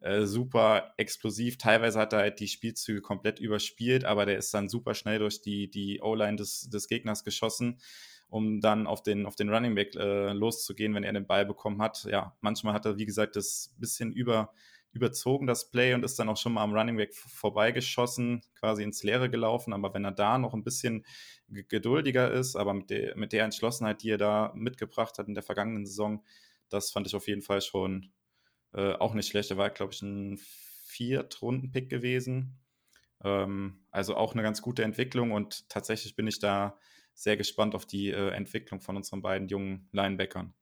äh, 0.01 0.25
super 0.25 0.93
explosiv. 0.97 1.59
Teilweise 1.59 1.99
hat 1.99 2.11
er 2.11 2.19
halt 2.19 2.39
die 2.39 2.47
Spielzüge 2.47 3.01
komplett 3.01 3.39
überspielt, 3.39 4.03
aber 4.03 4.25
der 4.25 4.37
ist 4.37 4.51
dann 4.53 4.67
super 4.67 4.95
schnell 4.95 5.19
durch 5.19 5.41
die, 5.41 5.69
die 5.69 6.01
O-Line 6.01 6.37
des, 6.37 6.69
des 6.71 6.87
Gegners 6.87 7.23
geschossen, 7.23 7.79
um 8.29 8.59
dann 8.59 8.87
auf 8.87 9.03
den, 9.03 9.27
auf 9.27 9.35
den 9.35 9.53
Running 9.53 9.75
Back 9.75 9.95
äh, 9.95 10.33
loszugehen, 10.33 10.95
wenn 10.95 11.03
er 11.03 11.13
den 11.13 11.27
Ball 11.27 11.45
bekommen 11.45 11.81
hat. 11.83 12.05
Ja, 12.05 12.35
manchmal 12.41 12.73
hat 12.73 12.87
er, 12.87 12.97
wie 12.97 13.05
gesagt, 13.05 13.35
das 13.35 13.75
bisschen 13.77 14.11
über 14.11 14.51
überzogen, 14.93 15.47
das 15.47 15.69
Play, 15.69 15.93
und 15.93 16.03
ist 16.03 16.17
dann 16.19 16.29
auch 16.29 16.37
schon 16.37 16.53
mal 16.53 16.63
am 16.63 16.73
Running 16.73 16.97
Back 16.97 17.13
vorbeigeschossen, 17.13 18.41
quasi 18.55 18.83
ins 18.83 19.03
Leere 19.03 19.29
gelaufen. 19.29 19.73
Aber 19.73 19.93
wenn 19.93 20.05
er 20.05 20.11
da 20.11 20.37
noch 20.37 20.53
ein 20.53 20.63
bisschen 20.63 21.05
geduldiger 21.47 22.31
ist, 22.31 22.55
aber 22.55 22.73
mit 22.73 22.89
der, 22.89 23.17
mit 23.17 23.33
der 23.33 23.43
Entschlossenheit, 23.43 24.03
die 24.03 24.11
er 24.11 24.17
da 24.17 24.53
mitgebracht 24.55 25.17
hat 25.17 25.27
in 25.27 25.33
der 25.33 25.43
vergangenen 25.43 25.85
Saison, 25.85 26.23
das 26.69 26.91
fand 26.91 27.07
ich 27.07 27.15
auf 27.15 27.27
jeden 27.27 27.41
Fall 27.41 27.61
schon 27.61 28.11
äh, 28.73 28.93
auch 28.93 29.13
nicht 29.13 29.27
schlecht. 29.27 29.51
Er 29.51 29.57
war, 29.57 29.69
glaube 29.69 29.93
ich, 29.93 30.01
ein 30.01 30.39
Viertrunden-Pick 30.85 31.89
gewesen. 31.89 32.59
Ähm, 33.23 33.85
also 33.91 34.15
auch 34.15 34.33
eine 34.33 34.43
ganz 34.43 34.61
gute 34.61 34.83
Entwicklung 34.83 35.31
und 35.31 35.69
tatsächlich 35.69 36.15
bin 36.15 36.27
ich 36.27 36.39
da 36.39 36.77
sehr 37.15 37.37
gespannt 37.37 37.75
auf 37.75 37.85
die 37.85 38.09
äh, 38.09 38.29
Entwicklung 38.29 38.81
von 38.81 38.97
unseren 38.97 39.21
beiden 39.21 39.47
jungen 39.47 39.87
Linebackern. 39.91 40.53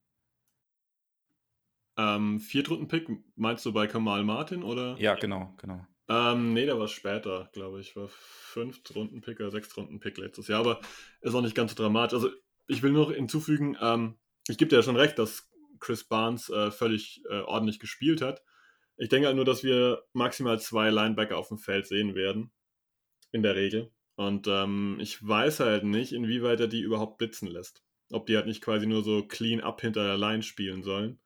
Ähm, 1.97 2.39
Viertrunden-Pick 2.39 3.09
meinst 3.35 3.65
du 3.65 3.73
bei 3.73 3.87
Kamal 3.87 4.23
Martin 4.23 4.63
oder? 4.63 4.95
Ja, 4.97 5.15
genau, 5.15 5.53
genau. 5.57 5.85
Ähm, 6.07 6.53
nee, 6.53 6.65
der 6.65 6.79
war 6.79 6.87
später, 6.87 7.49
glaube 7.53 7.79
ich. 7.79 7.95
War 7.95 8.09
Fünft-Runden-Pick 8.09 9.39
oder 9.39 9.51
Sechstrunden-Pick 9.51 10.17
letztes 10.17 10.47
Jahr, 10.47 10.59
aber 10.61 10.81
ist 11.21 11.33
auch 11.33 11.41
nicht 11.41 11.55
ganz 11.55 11.71
so 11.71 11.81
dramatisch. 11.81 12.15
Also, 12.15 12.29
ich 12.67 12.83
will 12.83 12.91
noch 12.91 13.11
hinzufügen, 13.11 13.77
ähm, 13.81 14.17
ich 14.47 14.57
gebe 14.57 14.69
dir 14.69 14.77
ja 14.77 14.83
schon 14.83 14.97
recht, 14.97 15.19
dass 15.19 15.49
Chris 15.79 16.03
Barnes 16.03 16.49
äh, 16.49 16.71
völlig 16.71 17.23
äh, 17.29 17.39
ordentlich 17.41 17.79
gespielt 17.79 18.21
hat. 18.21 18.43
Ich 18.97 19.09
denke 19.09 19.27
halt 19.27 19.35
nur, 19.35 19.45
dass 19.45 19.63
wir 19.63 20.03
maximal 20.13 20.59
zwei 20.59 20.89
Linebacker 20.89 21.37
auf 21.37 21.47
dem 21.47 21.57
Feld 21.57 21.87
sehen 21.87 22.15
werden. 22.15 22.51
In 23.31 23.43
der 23.43 23.55
Regel. 23.55 23.91
Und 24.15 24.47
ähm, 24.47 24.97
ich 24.99 25.25
weiß 25.25 25.61
halt 25.61 25.85
nicht, 25.85 26.11
inwieweit 26.11 26.59
er 26.59 26.67
die 26.67 26.81
überhaupt 26.81 27.17
blitzen 27.17 27.47
lässt. 27.47 27.81
Ob 28.11 28.25
die 28.25 28.35
halt 28.35 28.45
nicht 28.45 28.61
quasi 28.61 28.85
nur 28.85 29.03
so 29.03 29.25
clean 29.25 29.61
up 29.61 29.79
hinter 29.79 30.03
der 30.03 30.17
Line 30.17 30.43
spielen 30.43 30.83
sollen. 30.83 31.20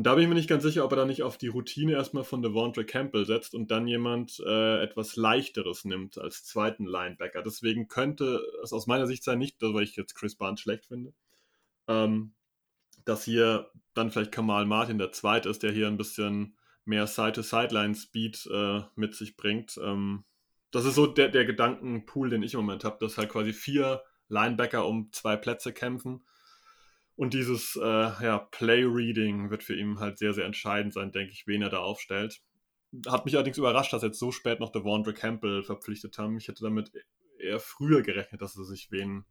Und 0.00 0.04
da 0.04 0.14
bin 0.14 0.22
ich 0.22 0.28
mir 0.30 0.34
nicht 0.34 0.48
ganz 0.48 0.62
sicher, 0.62 0.82
ob 0.86 0.92
er 0.92 0.96
da 0.96 1.04
nicht 1.04 1.22
auf 1.22 1.36
die 1.36 1.48
Routine 1.48 1.92
erstmal 1.92 2.24
von 2.24 2.40
Devontre 2.40 2.86
Campbell 2.86 3.26
setzt 3.26 3.52
und 3.52 3.70
dann 3.70 3.86
jemand 3.86 4.40
äh, 4.46 4.82
etwas 4.82 5.16
leichteres 5.16 5.84
nimmt 5.84 6.16
als 6.16 6.42
zweiten 6.42 6.86
Linebacker. 6.86 7.42
Deswegen 7.42 7.86
könnte 7.86 8.40
es 8.62 8.72
aus 8.72 8.86
meiner 8.86 9.06
Sicht 9.06 9.22
sein, 9.22 9.38
nicht, 9.38 9.58
weil 9.60 9.82
ich 9.82 9.96
jetzt 9.96 10.14
Chris 10.14 10.36
Barnes 10.36 10.60
schlecht 10.60 10.86
finde, 10.86 11.12
ähm, 11.86 12.32
dass 13.04 13.24
hier 13.24 13.70
dann 13.92 14.10
vielleicht 14.10 14.32
Kamal 14.32 14.64
Martin 14.64 14.96
der 14.96 15.12
Zweite 15.12 15.50
ist, 15.50 15.62
der 15.62 15.72
hier 15.72 15.88
ein 15.88 15.98
bisschen 15.98 16.56
mehr 16.86 17.06
Side-to-Sideline-Speed 17.06 18.48
äh, 18.50 18.80
mit 18.94 19.14
sich 19.14 19.36
bringt. 19.36 19.78
Ähm, 19.84 20.24
das 20.70 20.86
ist 20.86 20.94
so 20.94 21.08
der, 21.08 21.28
der 21.28 21.44
Gedankenpool, 21.44 22.30
den 22.30 22.42
ich 22.42 22.54
im 22.54 22.60
Moment 22.60 22.84
habe, 22.84 22.96
dass 23.00 23.18
halt 23.18 23.28
quasi 23.28 23.52
vier 23.52 24.02
Linebacker 24.30 24.86
um 24.86 25.12
zwei 25.12 25.36
Plätze 25.36 25.74
kämpfen 25.74 26.24
und 27.16 27.34
dieses 27.34 27.76
äh, 27.76 27.82
ja, 27.84 28.38
Play-Reading 28.50 29.50
wird 29.50 29.62
für 29.62 29.76
ihn 29.76 29.98
halt 29.98 30.18
sehr, 30.18 30.32
sehr 30.32 30.46
entscheidend 30.46 30.94
sein, 30.94 31.12
denke 31.12 31.32
ich, 31.32 31.46
wen 31.46 31.62
er 31.62 31.68
da 31.68 31.78
aufstellt. 31.78 32.40
Hat 33.06 33.24
mich 33.24 33.34
allerdings 33.34 33.58
überrascht, 33.58 33.92
dass 33.92 34.02
jetzt 34.02 34.18
so 34.18 34.32
spät 34.32 34.58
noch 34.58 34.72
Devondre 34.72 35.14
Campbell 35.14 35.62
verpflichtet 35.62 36.18
haben. 36.18 36.36
Ich 36.36 36.48
hätte 36.48 36.64
damit 36.64 36.90
eher 37.38 37.60
früher 37.60 38.02
gerechnet, 38.02 38.40
dass 38.42 38.54
sie 38.54 38.64
sich 38.64 38.90
wen 38.90 39.24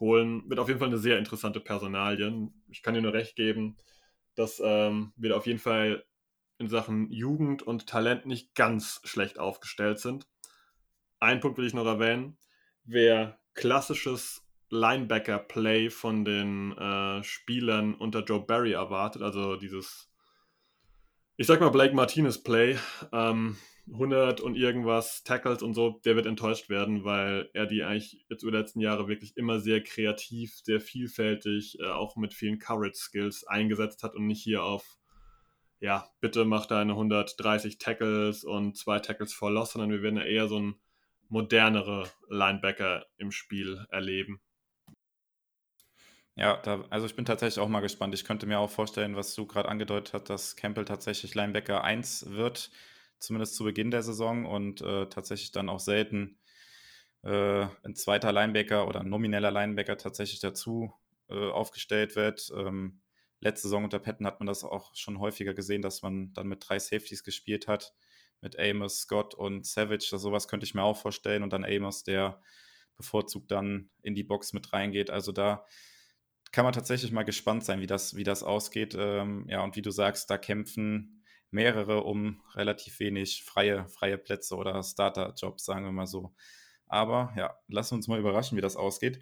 holen. 0.00 0.48
Wird 0.48 0.60
auf 0.60 0.68
jeden 0.68 0.80
Fall 0.80 0.88
eine 0.88 0.98
sehr 0.98 1.18
interessante 1.18 1.60
Personalie. 1.60 2.50
Ich 2.70 2.82
kann 2.82 2.94
dir 2.94 3.02
nur 3.02 3.12
recht 3.12 3.36
geben, 3.36 3.76
dass 4.34 4.60
ähm, 4.64 5.12
wir 5.16 5.36
auf 5.36 5.46
jeden 5.46 5.58
Fall 5.58 6.04
in 6.58 6.68
Sachen 6.68 7.10
Jugend 7.10 7.62
und 7.62 7.86
Talent 7.86 8.26
nicht 8.26 8.54
ganz 8.54 9.00
schlecht 9.04 9.38
aufgestellt 9.38 9.98
sind. 9.98 10.26
Ein 11.20 11.40
Punkt 11.40 11.58
will 11.58 11.66
ich 11.66 11.74
noch 11.74 11.86
erwähnen. 11.86 12.38
Wer 12.84 13.38
klassisches 13.54 14.43
Linebacker-Play 14.70 15.90
von 15.90 16.24
den 16.24 16.72
äh, 16.76 17.22
Spielern 17.22 17.94
unter 17.94 18.24
Joe 18.24 18.40
Barry 18.40 18.72
erwartet. 18.72 19.22
Also 19.22 19.56
dieses, 19.56 20.10
ich 21.36 21.46
sag 21.46 21.60
mal, 21.60 21.70
Blake 21.70 21.94
Martinez-Play. 21.94 22.78
Ähm, 23.12 23.56
100 23.92 24.40
und 24.40 24.56
irgendwas 24.56 25.24
Tackles 25.24 25.62
und 25.62 25.74
so, 25.74 26.00
der 26.04 26.16
wird 26.16 26.26
enttäuscht 26.26 26.68
werden, 26.70 27.04
weil 27.04 27.50
er 27.52 27.66
die 27.66 27.82
eigentlich 27.82 28.24
jetzt 28.30 28.42
über 28.42 28.52
die 28.52 28.58
letzten 28.58 28.80
Jahre 28.80 29.08
wirklich 29.08 29.36
immer 29.36 29.60
sehr 29.60 29.82
kreativ, 29.82 30.58
sehr 30.62 30.80
vielfältig, 30.80 31.78
äh, 31.80 31.90
auch 31.90 32.16
mit 32.16 32.32
vielen 32.32 32.58
Courage-Skills 32.58 33.46
eingesetzt 33.46 34.02
hat 34.02 34.14
und 34.14 34.26
nicht 34.26 34.42
hier 34.42 34.64
auf, 34.64 34.98
ja, 35.80 36.08
bitte 36.20 36.46
mach 36.46 36.66
deine 36.66 36.92
130 36.92 37.78
Tackles 37.78 38.44
und 38.44 38.78
zwei 38.78 39.00
Tackles 39.00 39.34
for 39.34 39.50
Loss, 39.50 39.72
sondern 39.72 39.90
wir 39.90 40.02
werden 40.02 40.16
ja 40.16 40.24
eher 40.24 40.48
so 40.48 40.58
ein 40.58 40.76
modernere 41.28 42.08
Linebacker 42.28 43.04
im 43.18 43.30
Spiel 43.32 43.84
erleben. 43.90 44.40
Ja, 46.36 46.56
da, 46.62 46.84
also 46.90 47.06
ich 47.06 47.14
bin 47.14 47.24
tatsächlich 47.24 47.60
auch 47.62 47.68
mal 47.68 47.80
gespannt. 47.80 48.12
Ich 48.14 48.24
könnte 48.24 48.46
mir 48.46 48.58
auch 48.58 48.70
vorstellen, 48.70 49.14
was 49.16 49.34
du 49.34 49.46
gerade 49.46 49.68
angedeutet 49.68 50.14
hast, 50.14 50.30
dass 50.30 50.56
Campbell 50.56 50.84
tatsächlich 50.84 51.34
Linebacker 51.34 51.84
1 51.84 52.30
wird 52.30 52.70
zumindest 53.20 53.54
zu 53.54 53.64
Beginn 53.64 53.90
der 53.90 54.02
Saison 54.02 54.44
und 54.44 54.82
äh, 54.82 55.06
tatsächlich 55.08 55.50
dann 55.52 55.68
auch 55.70 55.80
selten 55.80 56.38
äh, 57.22 57.66
ein 57.84 57.94
zweiter 57.94 58.32
Linebacker 58.32 58.86
oder 58.88 59.00
ein 59.00 59.08
nomineller 59.08 59.50
Linebacker 59.50 59.96
tatsächlich 59.96 60.40
dazu 60.40 60.92
äh, 61.30 61.50
aufgestellt 61.50 62.16
wird. 62.16 62.52
Ähm, 62.56 63.00
letzte 63.40 63.68
Saison 63.68 63.84
unter 63.84 63.98
Patton 63.98 64.26
hat 64.26 64.40
man 64.40 64.46
das 64.46 64.64
auch 64.64 64.94
schon 64.94 65.20
häufiger 65.20 65.54
gesehen, 65.54 65.82
dass 65.82 66.02
man 66.02 66.32
dann 66.34 66.48
mit 66.48 66.68
drei 66.68 66.78
Safeties 66.78 67.24
gespielt 67.24 67.68
hat, 67.68 67.94
mit 68.40 68.58
Amos, 68.58 69.00
Scott 69.00 69.34
und 69.34 69.66
Savage. 69.66 70.08
Das, 70.10 70.20
sowas 70.22 70.48
könnte 70.48 70.64
ich 70.66 70.74
mir 70.74 70.82
auch 70.82 70.96
vorstellen 70.98 71.42
und 71.42 71.52
dann 71.52 71.64
Amos, 71.64 72.04
der 72.04 72.40
bevorzugt 72.96 73.50
dann 73.50 73.90
in 74.02 74.14
die 74.14 74.24
Box 74.24 74.52
mit 74.52 74.72
reingeht. 74.72 75.10
Also 75.10 75.32
da 75.32 75.64
kann 76.54 76.64
man 76.64 76.72
tatsächlich 76.72 77.10
mal 77.10 77.24
gespannt 77.24 77.64
sein, 77.64 77.80
wie 77.80 77.88
das, 77.88 78.14
wie 78.14 78.22
das 78.22 78.44
ausgeht. 78.44 78.94
Ähm, 78.96 79.44
ja, 79.48 79.64
und 79.64 79.74
wie 79.74 79.82
du 79.82 79.90
sagst, 79.90 80.30
da 80.30 80.38
kämpfen 80.38 81.24
mehrere 81.50 82.04
um 82.04 82.40
relativ 82.54 83.00
wenig 83.00 83.42
freie, 83.42 83.88
freie 83.88 84.18
Plätze 84.18 84.54
oder 84.54 84.80
Starter-Jobs, 84.80 85.64
sagen 85.64 85.84
wir 85.84 85.90
mal 85.90 86.06
so. 86.06 86.32
Aber 86.86 87.34
ja, 87.36 87.56
lassen 87.66 87.96
uns 87.96 88.06
mal 88.06 88.20
überraschen, 88.20 88.56
wie 88.56 88.62
das 88.62 88.76
ausgeht. 88.76 89.18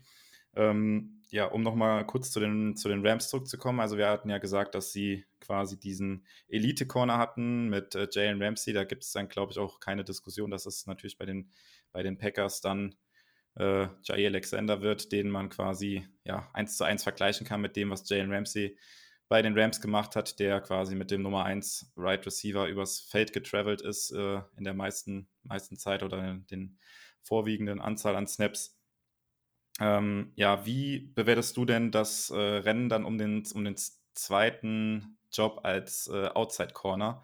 Ähm, 0.54 1.22
ja, 1.30 1.46
um 1.46 1.62
nochmal 1.62 2.06
kurz 2.06 2.30
zu 2.30 2.38
den, 2.38 2.76
zu 2.76 2.90
den 2.90 3.06
Rams 3.06 3.30
zurückzukommen. 3.30 3.80
Also 3.80 3.96
wir 3.96 4.08
hatten 4.08 4.28
ja 4.28 4.36
gesagt, 4.36 4.74
dass 4.74 4.92
sie 4.92 5.24
quasi 5.40 5.80
diesen 5.80 6.26
Elite-Corner 6.48 7.16
hatten 7.16 7.70
mit 7.70 7.94
äh, 7.94 8.08
Jalen 8.12 8.42
Ramsey. 8.42 8.74
Da 8.74 8.84
gibt 8.84 9.04
es 9.04 9.12
dann, 9.12 9.30
glaube 9.30 9.52
ich, 9.52 9.58
auch 9.58 9.80
keine 9.80 10.04
Diskussion, 10.04 10.50
dass 10.50 10.66
es 10.66 10.86
natürlich 10.86 11.16
bei 11.16 11.24
den, 11.24 11.50
bei 11.92 12.02
den 12.02 12.18
Packers 12.18 12.60
dann 12.60 12.94
äh, 13.56 13.88
Jair 14.02 14.28
Alexander 14.28 14.82
wird, 14.82 15.12
den 15.12 15.28
man 15.28 15.48
quasi 15.48 16.06
ja, 16.24 16.48
eins 16.52 16.76
zu 16.76 16.84
eins 16.84 17.02
vergleichen 17.02 17.46
kann 17.46 17.60
mit 17.60 17.76
dem, 17.76 17.90
was 17.90 18.08
Jalen 18.08 18.32
Ramsey 18.32 18.76
bei 19.32 19.40
den 19.40 19.58
Rams 19.58 19.80
gemacht 19.80 20.14
hat, 20.14 20.38
der 20.40 20.60
quasi 20.60 20.94
mit 20.94 21.10
dem 21.10 21.22
Nummer 21.22 21.46
1 21.46 21.94
Right 21.96 22.26
Receiver 22.26 22.68
übers 22.68 23.00
Feld 23.00 23.32
getravelt 23.32 23.80
ist 23.80 24.10
äh, 24.10 24.42
in 24.58 24.64
der 24.64 24.74
meisten, 24.74 25.26
meisten 25.42 25.78
Zeit 25.78 26.02
oder 26.02 26.22
in 26.22 26.46
den 26.48 26.78
vorwiegenden 27.22 27.80
Anzahl 27.80 28.14
an 28.14 28.26
Snaps. 28.26 28.78
Ähm, 29.80 30.32
ja, 30.34 30.66
wie 30.66 30.98
bewertest 31.14 31.56
du 31.56 31.64
denn 31.64 31.90
das 31.90 32.28
äh, 32.28 32.36
Rennen 32.36 32.90
dann 32.90 33.06
um 33.06 33.16
den, 33.16 33.42
um 33.54 33.64
den 33.64 33.76
zweiten 34.12 35.16
Job 35.32 35.60
als 35.62 36.08
äh, 36.08 36.28
Outside 36.28 36.74
Corner? 36.74 37.22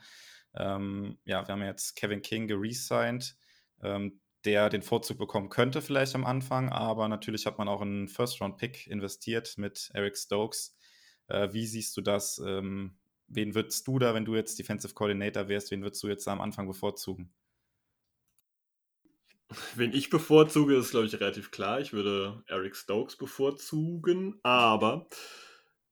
Ähm, 0.54 1.18
ja, 1.24 1.46
wir 1.46 1.52
haben 1.52 1.62
jetzt 1.62 1.94
Kevin 1.94 2.22
King 2.22 2.48
geresigned, 2.48 3.36
ähm, 3.82 4.18
der 4.44 4.68
den 4.70 4.82
Vorzug 4.82 5.18
bekommen 5.18 5.48
könnte 5.48 5.82
vielleicht 5.82 6.14
am 6.14 6.24
Anfang, 6.24 6.68
aber 6.68 7.08
natürlich 7.08 7.46
hat 7.46 7.58
man 7.58 7.68
auch 7.68 7.80
einen 7.80 8.08
First-Round-Pick 8.08 8.86
investiert 8.86 9.58
mit 9.58 9.90
Eric 9.94 10.16
Stokes, 10.16 10.76
äh, 11.28 11.52
wie 11.52 11.66
siehst 11.66 11.96
du 11.96 12.00
das? 12.00 12.40
Ähm, 12.44 12.96
wen 13.26 13.54
würdest 13.54 13.86
du 13.86 13.98
da, 13.98 14.14
wenn 14.14 14.24
du 14.24 14.34
jetzt 14.34 14.58
Defensive 14.58 14.94
Coordinator 14.94 15.48
wärst, 15.48 15.70
wen 15.70 15.82
würdest 15.82 16.02
du 16.02 16.08
jetzt 16.08 16.26
am 16.28 16.40
Anfang 16.40 16.66
bevorzugen? 16.66 17.32
Wen 19.76 19.94
ich 19.94 20.10
bevorzuge, 20.10 20.76
ist, 20.76 20.90
glaube 20.90 21.06
ich, 21.06 21.18
relativ 21.18 21.50
klar. 21.50 21.80
Ich 21.80 21.92
würde 21.92 22.42
Eric 22.48 22.76
Stokes 22.76 23.16
bevorzugen, 23.16 24.38
aber 24.42 25.08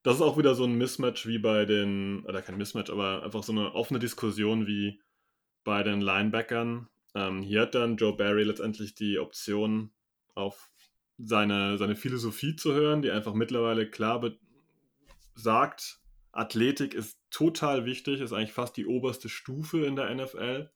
das 0.02 0.16
ist 0.16 0.22
auch 0.22 0.36
wieder 0.36 0.54
so 0.54 0.64
ein 0.64 0.76
Mismatch 0.76 1.26
wie 1.26 1.38
bei 1.38 1.64
den, 1.64 2.24
oder 2.26 2.42
kein 2.42 2.58
Mismatch, 2.58 2.90
aber 2.90 3.22
einfach 3.22 3.42
so 3.42 3.52
eine 3.52 3.74
offene 3.74 3.98
Diskussion 3.98 4.66
wie 4.66 5.00
bei 5.64 5.82
den 5.82 6.00
Linebackern. 6.00 6.88
Ähm, 7.16 7.42
hier 7.42 7.62
hat 7.62 7.74
dann 7.74 7.96
Joe 7.96 8.14
Barry 8.14 8.42
letztendlich 8.44 8.94
die 8.94 9.18
Option, 9.18 9.90
auf 10.34 10.70
seine, 11.16 11.78
seine 11.78 11.96
Philosophie 11.96 12.56
zu 12.56 12.74
hören, 12.74 13.00
die 13.00 13.10
einfach 13.10 13.32
mittlerweile 13.32 13.88
klar 13.88 14.22
sagt, 15.34 16.00
Athletik 16.32 16.92
ist 16.92 17.18
total 17.30 17.86
wichtig, 17.86 18.20
ist 18.20 18.34
eigentlich 18.34 18.52
fast 18.52 18.76
die 18.76 18.84
oberste 18.84 19.30
Stufe 19.30 19.86
in 19.86 19.96
der 19.96 20.14
NFL. 20.14 20.70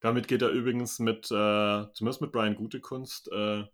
Damit 0.00 0.26
geht 0.26 0.40
er 0.40 0.48
übrigens 0.48 1.00
mit, 1.00 1.26
äh, 1.30 1.84
zumindest 1.92 2.22
mit 2.22 2.32
Brian 2.32 2.54
Gutekunst, 2.54 3.30
äh, 3.30 3.64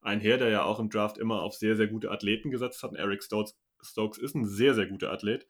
einher, 0.00 0.38
der 0.38 0.48
ja 0.48 0.62
auch 0.62 0.80
im 0.80 0.88
Draft 0.88 1.18
immer 1.18 1.42
auf 1.42 1.54
sehr, 1.54 1.76
sehr 1.76 1.88
gute 1.88 2.10
Athleten 2.10 2.50
gesetzt 2.50 2.82
hat. 2.82 2.94
Eric 2.94 3.22
Stokes, 3.22 3.58
Stokes 3.82 4.16
ist 4.16 4.34
ein 4.34 4.46
sehr, 4.46 4.74
sehr 4.74 4.86
guter 4.86 5.12
Athlet. 5.12 5.46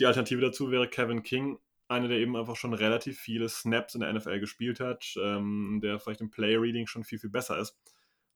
Die 0.00 0.06
Alternative 0.06 0.40
dazu 0.40 0.72
wäre 0.72 0.88
Kevin 0.88 1.22
King, 1.22 1.60
einer, 1.88 2.08
der 2.08 2.18
eben 2.18 2.36
einfach 2.36 2.56
schon 2.56 2.74
relativ 2.74 3.18
viele 3.18 3.48
Snaps 3.48 3.94
in 3.94 4.00
der 4.00 4.12
NFL 4.12 4.40
gespielt 4.40 4.80
hat, 4.80 5.14
ähm, 5.22 5.80
der 5.82 5.98
vielleicht 5.98 6.20
im 6.20 6.30
Play-Reading 6.30 6.86
schon 6.86 7.04
viel, 7.04 7.18
viel 7.18 7.30
besser 7.30 7.58
ist. 7.58 7.76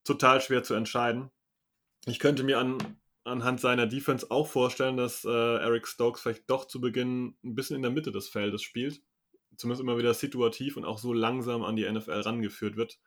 Total 0.03 0.41
schwer 0.41 0.63
zu 0.63 0.73
entscheiden. 0.73 1.31
Ich 2.05 2.19
könnte 2.19 2.43
mir 2.43 2.59
an 2.59 2.77
anhand 3.27 3.59
seiner 3.59 3.85
Defense 3.85 4.31
auch 4.31 4.47
vorstellen, 4.47 4.97
dass 4.97 5.25
äh, 5.25 5.29
Eric 5.29 5.87
Stokes 5.87 6.21
vielleicht 6.21 6.49
doch 6.49 6.65
zu 6.65 6.79
Beginn 6.81 7.35
ein 7.43 7.55
bisschen 7.55 7.75
in 7.75 7.81
der 7.81 7.91
Mitte 7.91 8.11
des 8.11 8.29
Feldes 8.29 8.63
spielt. 8.63 9.01
Zumindest 9.57 9.81
immer 9.81 9.97
wieder 9.97 10.13
situativ 10.13 10.77
und 10.77 10.85
auch 10.85 10.97
so 10.97 11.13
langsam 11.13 11.63
an 11.63 11.75
die 11.75 11.89
NFL 11.89 12.21
rangeführt 12.21 12.77
wird. 12.77 12.99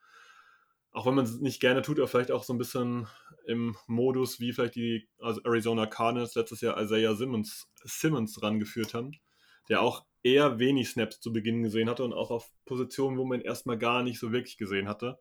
Auch 0.93 1.07
wenn 1.07 1.15
man 1.15 1.25
es 1.25 1.41
nicht 1.41 1.61
gerne 1.61 1.83
tut, 1.83 1.99
aber 1.99 2.09
vielleicht 2.09 2.33
auch 2.33 2.43
so 2.43 2.53
ein 2.53 2.59
bisschen 2.59 3.07
im 3.47 3.77
Modus, 3.87 4.41
wie 4.41 4.53
vielleicht 4.53 4.75
die 4.75 5.09
also 5.21 5.41
Arizona 5.45 5.87
Cardinals 5.87 6.35
letztes 6.35 6.61
Jahr 6.61 6.81
Isaiah 6.81 7.15
Simmons, 7.15 7.71
Simmons 7.85 8.43
rangeführt 8.43 8.95
haben, 8.95 9.13
der 9.71 9.81
auch 9.81 10.05
eher 10.23 10.59
wenig 10.59 10.91
Snaps 10.91 11.21
zu 11.21 11.33
Beginn 11.33 11.63
gesehen 11.63 11.89
hatte 11.89 12.05
und 12.05 12.13
auch 12.13 12.31
auf 12.31 12.51
Positionen, 12.67 13.17
wo 13.17 13.25
man 13.25 13.41
erstmal 13.41 13.79
gar 13.79 14.03
nicht 14.03 14.19
so 14.19 14.33
wirklich 14.33 14.59
gesehen 14.59 14.89
hatte 14.89 15.19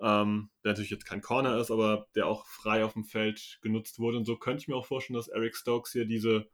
ähm, 0.00 0.50
der 0.62 0.72
natürlich 0.72 0.90
jetzt 0.90 1.06
kein 1.06 1.22
Corner 1.22 1.58
ist, 1.58 1.70
aber 1.70 2.06
der 2.14 2.26
auch 2.26 2.46
frei 2.46 2.84
auf 2.84 2.92
dem 2.92 3.04
Feld 3.04 3.58
genutzt 3.62 3.98
wurde. 3.98 4.18
Und 4.18 4.24
so 4.24 4.36
könnte 4.36 4.62
ich 4.62 4.68
mir 4.68 4.76
auch 4.76 4.86
vorstellen, 4.86 5.16
dass 5.16 5.28
Eric 5.28 5.56
Stokes 5.56 5.92
hier 5.92 6.04
diese, 6.04 6.48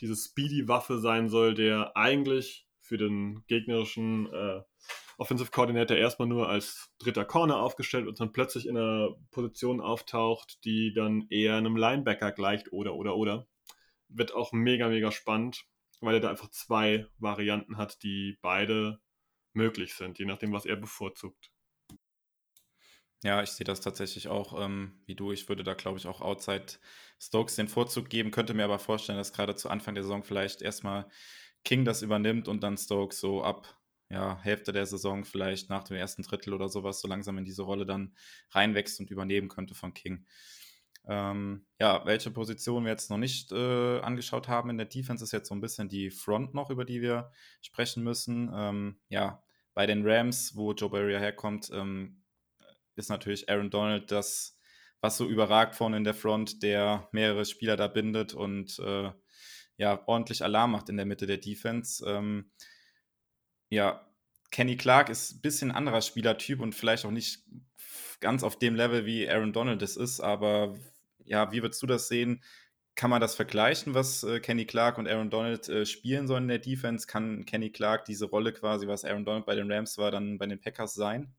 diese 0.00 0.16
Speedy-Waffe 0.16 0.98
sein 0.98 1.28
soll, 1.28 1.54
der 1.54 1.96
eigentlich 1.96 2.66
für 2.80 2.96
den 2.96 3.42
gegnerischen 3.48 4.32
äh, 4.32 4.62
Offensive 5.18 5.50
Coordinator 5.50 5.96
erstmal 5.96 6.28
nur 6.28 6.48
als 6.48 6.92
dritter 6.98 7.24
Corner 7.24 7.56
aufgestellt 7.56 8.06
und 8.06 8.20
dann 8.20 8.32
plötzlich 8.32 8.66
in 8.66 8.76
einer 8.76 9.16
Position 9.30 9.80
auftaucht, 9.80 10.64
die 10.64 10.92
dann 10.92 11.26
eher 11.30 11.56
einem 11.56 11.76
Linebacker 11.76 12.32
gleicht 12.32 12.72
oder 12.72 12.94
oder 12.94 13.16
oder. 13.16 13.46
Wird 14.08 14.34
auch 14.34 14.52
mega, 14.52 14.88
mega 14.88 15.10
spannend, 15.10 15.64
weil 16.00 16.14
er 16.14 16.20
da 16.20 16.30
einfach 16.30 16.50
zwei 16.50 17.06
Varianten 17.18 17.76
hat, 17.76 18.02
die 18.02 18.38
beide 18.42 19.00
möglich 19.52 19.94
sind, 19.94 20.18
je 20.18 20.26
nachdem, 20.26 20.52
was 20.52 20.66
er 20.66 20.76
bevorzugt. 20.76 21.50
Ja, 23.24 23.42
ich 23.42 23.50
sehe 23.50 23.64
das 23.64 23.80
tatsächlich 23.80 24.28
auch 24.28 24.62
ähm, 24.62 25.02
wie 25.06 25.14
du. 25.14 25.32
Ich 25.32 25.48
würde 25.48 25.64
da, 25.64 25.74
glaube 25.74 25.98
ich, 25.98 26.06
auch 26.06 26.20
Outside 26.20 26.66
Stokes 27.18 27.56
den 27.56 27.68
Vorzug 27.68 28.10
geben, 28.10 28.30
könnte 28.30 28.54
mir 28.54 28.64
aber 28.64 28.78
vorstellen, 28.78 29.18
dass 29.18 29.32
gerade 29.32 29.56
zu 29.56 29.70
Anfang 29.70 29.94
der 29.94 30.04
Saison 30.04 30.22
vielleicht 30.22 30.62
erstmal 30.62 31.08
King 31.64 31.84
das 31.84 32.02
übernimmt 32.02 32.46
und 32.46 32.62
dann 32.62 32.76
Stokes 32.76 33.18
so 33.18 33.42
ab 33.42 33.80
ja, 34.08 34.38
Hälfte 34.42 34.72
der 34.72 34.86
Saison, 34.86 35.24
vielleicht 35.24 35.68
nach 35.70 35.84
dem 35.84 35.96
ersten 35.96 36.22
Drittel 36.22 36.54
oder 36.54 36.68
sowas, 36.68 37.00
so 37.00 37.08
langsam 37.08 37.38
in 37.38 37.44
diese 37.44 37.62
Rolle 37.62 37.86
dann 37.86 38.14
reinwächst 38.50 39.00
und 39.00 39.10
übernehmen 39.10 39.48
könnte 39.48 39.74
von 39.74 39.94
King. 39.94 40.26
Ähm, 41.08 41.66
ja, 41.78 42.04
welche 42.04 42.30
Position 42.30 42.84
wir 42.84 42.90
jetzt 42.90 43.10
noch 43.10 43.18
nicht 43.18 43.52
äh, 43.52 44.00
angeschaut 44.00 44.48
haben 44.48 44.70
in 44.70 44.78
der 44.78 44.86
Defense 44.86 45.22
ist 45.22 45.32
jetzt 45.32 45.48
so 45.48 45.54
ein 45.54 45.60
bisschen 45.60 45.88
die 45.88 46.10
Front 46.10 46.54
noch, 46.54 46.70
über 46.70 46.84
die 46.84 47.00
wir 47.00 47.30
sprechen 47.62 48.02
müssen. 48.02 48.50
Ähm, 48.52 48.98
ja, 49.08 49.42
bei 49.74 49.86
den 49.86 50.06
Rams, 50.06 50.56
wo 50.56 50.72
Joe 50.72 50.90
Barrier 50.90 51.20
herkommt, 51.20 51.70
ähm, 51.72 52.22
ist 52.96 53.10
natürlich 53.10 53.48
Aaron 53.48 53.70
Donald 53.70 54.10
das, 54.10 54.58
was 55.00 55.16
so 55.16 55.28
überragt 55.28 55.76
vorne 55.76 55.98
in 55.98 56.04
der 56.04 56.14
Front, 56.14 56.62
der 56.62 57.08
mehrere 57.12 57.44
Spieler 57.44 57.76
da 57.76 57.86
bindet 57.86 58.34
und 58.34 58.78
äh, 58.80 59.12
ja, 59.76 60.02
ordentlich 60.06 60.42
Alarm 60.42 60.72
macht 60.72 60.88
in 60.88 60.96
der 60.96 61.06
Mitte 61.06 61.26
der 61.26 61.36
Defense. 61.36 62.04
Ähm, 62.08 62.50
ja, 63.68 64.08
Kenny 64.50 64.76
Clark 64.76 65.10
ist 65.10 65.34
ein 65.34 65.40
bisschen 65.42 65.70
anderer 65.70 66.00
Spielertyp 66.00 66.60
und 66.60 66.74
vielleicht 66.74 67.04
auch 67.04 67.10
nicht 67.10 67.44
ganz 68.20 68.42
auf 68.42 68.58
dem 68.58 68.74
Level, 68.74 69.04
wie 69.04 69.28
Aaron 69.28 69.52
Donald 69.52 69.82
es 69.82 69.96
ist, 69.96 70.20
aber 70.20 70.74
ja, 71.26 71.52
wie 71.52 71.62
würdest 71.62 71.82
du 71.82 71.86
das 71.86 72.08
sehen? 72.08 72.42
Kann 72.94 73.10
man 73.10 73.20
das 73.20 73.34
vergleichen, 73.34 73.94
was 73.94 74.24
äh, 74.24 74.40
Kenny 74.40 74.64
Clark 74.64 74.96
und 74.96 75.06
Aaron 75.06 75.28
Donald 75.30 75.68
äh, 75.68 75.84
spielen 75.84 76.26
sollen 76.26 76.44
in 76.44 76.48
der 76.48 76.58
Defense? 76.58 77.06
Kann 77.06 77.44
Kenny 77.44 77.70
Clark 77.70 78.06
diese 78.06 78.26
Rolle 78.26 78.52
quasi, 78.52 78.88
was 78.88 79.04
Aaron 79.04 79.24
Donald 79.24 79.44
bei 79.44 79.54
den 79.54 79.70
Rams 79.70 79.98
war, 79.98 80.10
dann 80.10 80.38
bei 80.38 80.46
den 80.46 80.60
Packers 80.60 80.94
sein? 80.94 81.34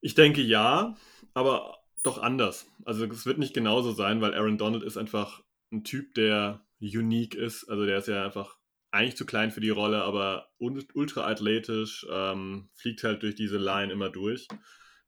Ich 0.00 0.14
denke 0.14 0.42
ja. 0.42 0.96
aber 1.34 1.78
doch 2.06 2.18
anders. 2.18 2.70
Also 2.84 3.04
es 3.06 3.26
wird 3.26 3.38
nicht 3.38 3.54
genauso 3.54 3.92
sein, 3.92 4.20
weil 4.20 4.34
Aaron 4.34 4.58
Donald 4.58 4.84
ist 4.84 4.96
einfach 4.96 5.42
ein 5.72 5.82
Typ, 5.82 6.14
der 6.14 6.64
unique 6.80 7.34
ist. 7.34 7.64
Also 7.68 7.84
der 7.84 7.98
ist 7.98 8.08
ja 8.08 8.24
einfach 8.24 8.56
eigentlich 8.92 9.16
zu 9.16 9.26
klein 9.26 9.50
für 9.50 9.60
die 9.60 9.70
Rolle, 9.70 10.04
aber 10.04 10.48
ultra 10.58 11.26
athletisch, 11.26 12.06
ähm, 12.10 12.68
fliegt 12.74 13.02
halt 13.02 13.22
durch 13.22 13.34
diese 13.34 13.58
Line 13.58 13.92
immer 13.92 14.08
durch. 14.08 14.46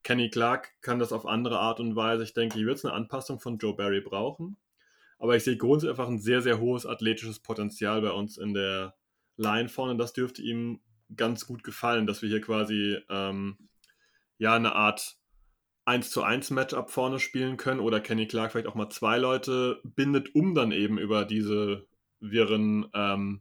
Kenny 0.02 0.30
Clark 0.30 0.72
kann 0.80 0.98
das 0.98 1.12
auf 1.12 1.26
andere 1.26 1.58
Art 1.58 1.80
und 1.80 1.96
Weise. 1.96 2.22
Ich 2.22 2.34
denke, 2.34 2.56
hier 2.56 2.66
wird 2.66 2.78
es 2.78 2.84
eine 2.84 2.94
Anpassung 2.94 3.40
von 3.40 3.58
Joe 3.58 3.74
Barry 3.74 4.00
brauchen. 4.00 4.56
Aber 5.18 5.36
ich 5.36 5.44
sehe 5.44 5.56
grundsätzlich 5.56 5.98
einfach 5.98 6.08
ein 6.08 6.20
sehr, 6.20 6.42
sehr 6.42 6.60
hohes 6.60 6.86
athletisches 6.86 7.40
Potenzial 7.40 8.00
bei 8.00 8.12
uns 8.12 8.38
in 8.38 8.54
der 8.54 8.94
Line 9.36 9.68
vorne. 9.68 9.96
Das 9.96 10.12
dürfte 10.12 10.42
ihm 10.42 10.80
ganz 11.16 11.46
gut 11.46 11.64
gefallen, 11.64 12.06
dass 12.06 12.22
wir 12.22 12.28
hier 12.28 12.40
quasi 12.40 12.98
ähm, 13.08 13.56
ja 14.38 14.54
eine 14.54 14.74
Art 14.74 15.16
1 15.86 16.10
zu 16.10 16.22
1 16.22 16.50
Matchup 16.50 16.90
vorne 16.90 17.18
spielen 17.18 17.56
können 17.56 17.80
oder 17.80 18.00
Kenny 18.00 18.26
Clark 18.26 18.52
vielleicht 18.52 18.68
auch 18.68 18.74
mal 18.74 18.90
zwei 18.90 19.16
Leute 19.16 19.80
bindet, 19.84 20.34
um 20.34 20.54
dann 20.54 20.70
eben 20.70 20.98
über 20.98 21.24
diese 21.24 21.86
wirren 22.20 22.86
ähm, 22.94 23.40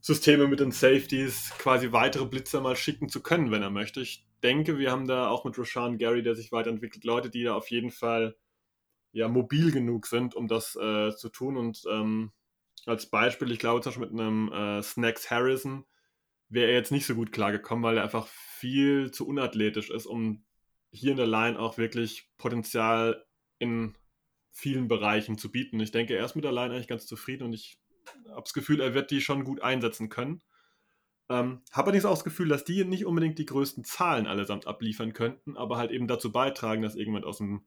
Systeme 0.00 0.48
mit 0.48 0.60
den 0.60 0.72
Safeties 0.72 1.52
quasi 1.58 1.92
weitere 1.92 2.26
Blitzer 2.26 2.60
mal 2.60 2.76
schicken 2.76 3.08
zu 3.08 3.22
können, 3.22 3.50
wenn 3.50 3.62
er 3.62 3.70
möchte. 3.70 4.00
Ich 4.00 4.26
denke, 4.44 4.78
wir 4.78 4.92
haben 4.92 5.08
da 5.08 5.28
auch 5.28 5.44
mit 5.44 5.58
Roshan 5.58 5.98
Gary, 5.98 6.22
der 6.22 6.34
sich 6.34 6.52
weiterentwickelt, 6.52 7.04
Leute, 7.04 7.30
die 7.30 7.42
da 7.42 7.54
auf 7.54 7.70
jeden 7.70 7.90
Fall 7.90 8.36
ja 9.12 9.28
mobil 9.28 9.72
genug 9.72 10.06
sind, 10.06 10.34
um 10.34 10.46
das 10.46 10.76
äh, 10.76 11.16
zu 11.16 11.30
tun. 11.30 11.56
Und 11.56 11.82
ähm, 11.90 12.32
als 12.86 13.10
Beispiel, 13.10 13.50
ich 13.50 13.58
glaube 13.58 13.80
zum 13.80 13.90
Beispiel 13.90 14.08
mit 14.10 14.20
einem 14.20 14.52
äh, 14.52 14.82
Snacks 14.82 15.30
Harrison 15.30 15.86
wäre 16.48 16.68
er 16.70 16.76
jetzt 16.76 16.92
nicht 16.92 17.06
so 17.06 17.14
gut 17.14 17.32
klargekommen, 17.32 17.82
weil 17.82 17.96
er 17.96 18.04
einfach 18.04 18.26
viel 18.26 19.10
zu 19.10 19.26
unathletisch 19.26 19.90
ist, 19.90 20.06
um 20.06 20.44
hier 20.92 21.12
in 21.12 21.16
der 21.16 21.26
Line 21.26 21.58
auch 21.58 21.78
wirklich 21.78 22.30
Potenzial 22.36 23.24
in 23.58 23.96
vielen 24.52 24.86
Bereichen 24.86 25.38
zu 25.38 25.50
bieten. 25.50 25.80
Ich 25.80 25.90
denke, 25.90 26.16
er 26.16 26.24
ist 26.24 26.36
mit 26.36 26.44
der 26.44 26.52
Line 26.52 26.74
eigentlich 26.74 26.86
ganz 26.86 27.06
zufrieden 27.06 27.44
und 27.44 27.52
ich 27.54 27.78
habe 28.28 28.42
das 28.42 28.52
Gefühl, 28.52 28.80
er 28.80 28.94
wird 28.94 29.10
die 29.10 29.20
schon 29.20 29.44
gut 29.44 29.62
einsetzen 29.62 30.08
können. 30.10 30.42
Ähm, 31.30 31.62
habe 31.72 31.86
allerdings 31.86 32.04
auch 32.04 32.10
das 32.10 32.24
Gefühl, 32.24 32.48
dass 32.48 32.64
die 32.64 32.84
nicht 32.84 33.06
unbedingt 33.06 33.38
die 33.38 33.46
größten 33.46 33.84
Zahlen 33.84 34.26
allesamt 34.26 34.66
abliefern 34.66 35.14
könnten, 35.14 35.56
aber 35.56 35.78
halt 35.78 35.90
eben 35.90 36.06
dazu 36.06 36.30
beitragen, 36.30 36.82
dass 36.82 36.96
irgendjemand 36.96 37.24
aus 37.24 37.38
dem, 37.38 37.66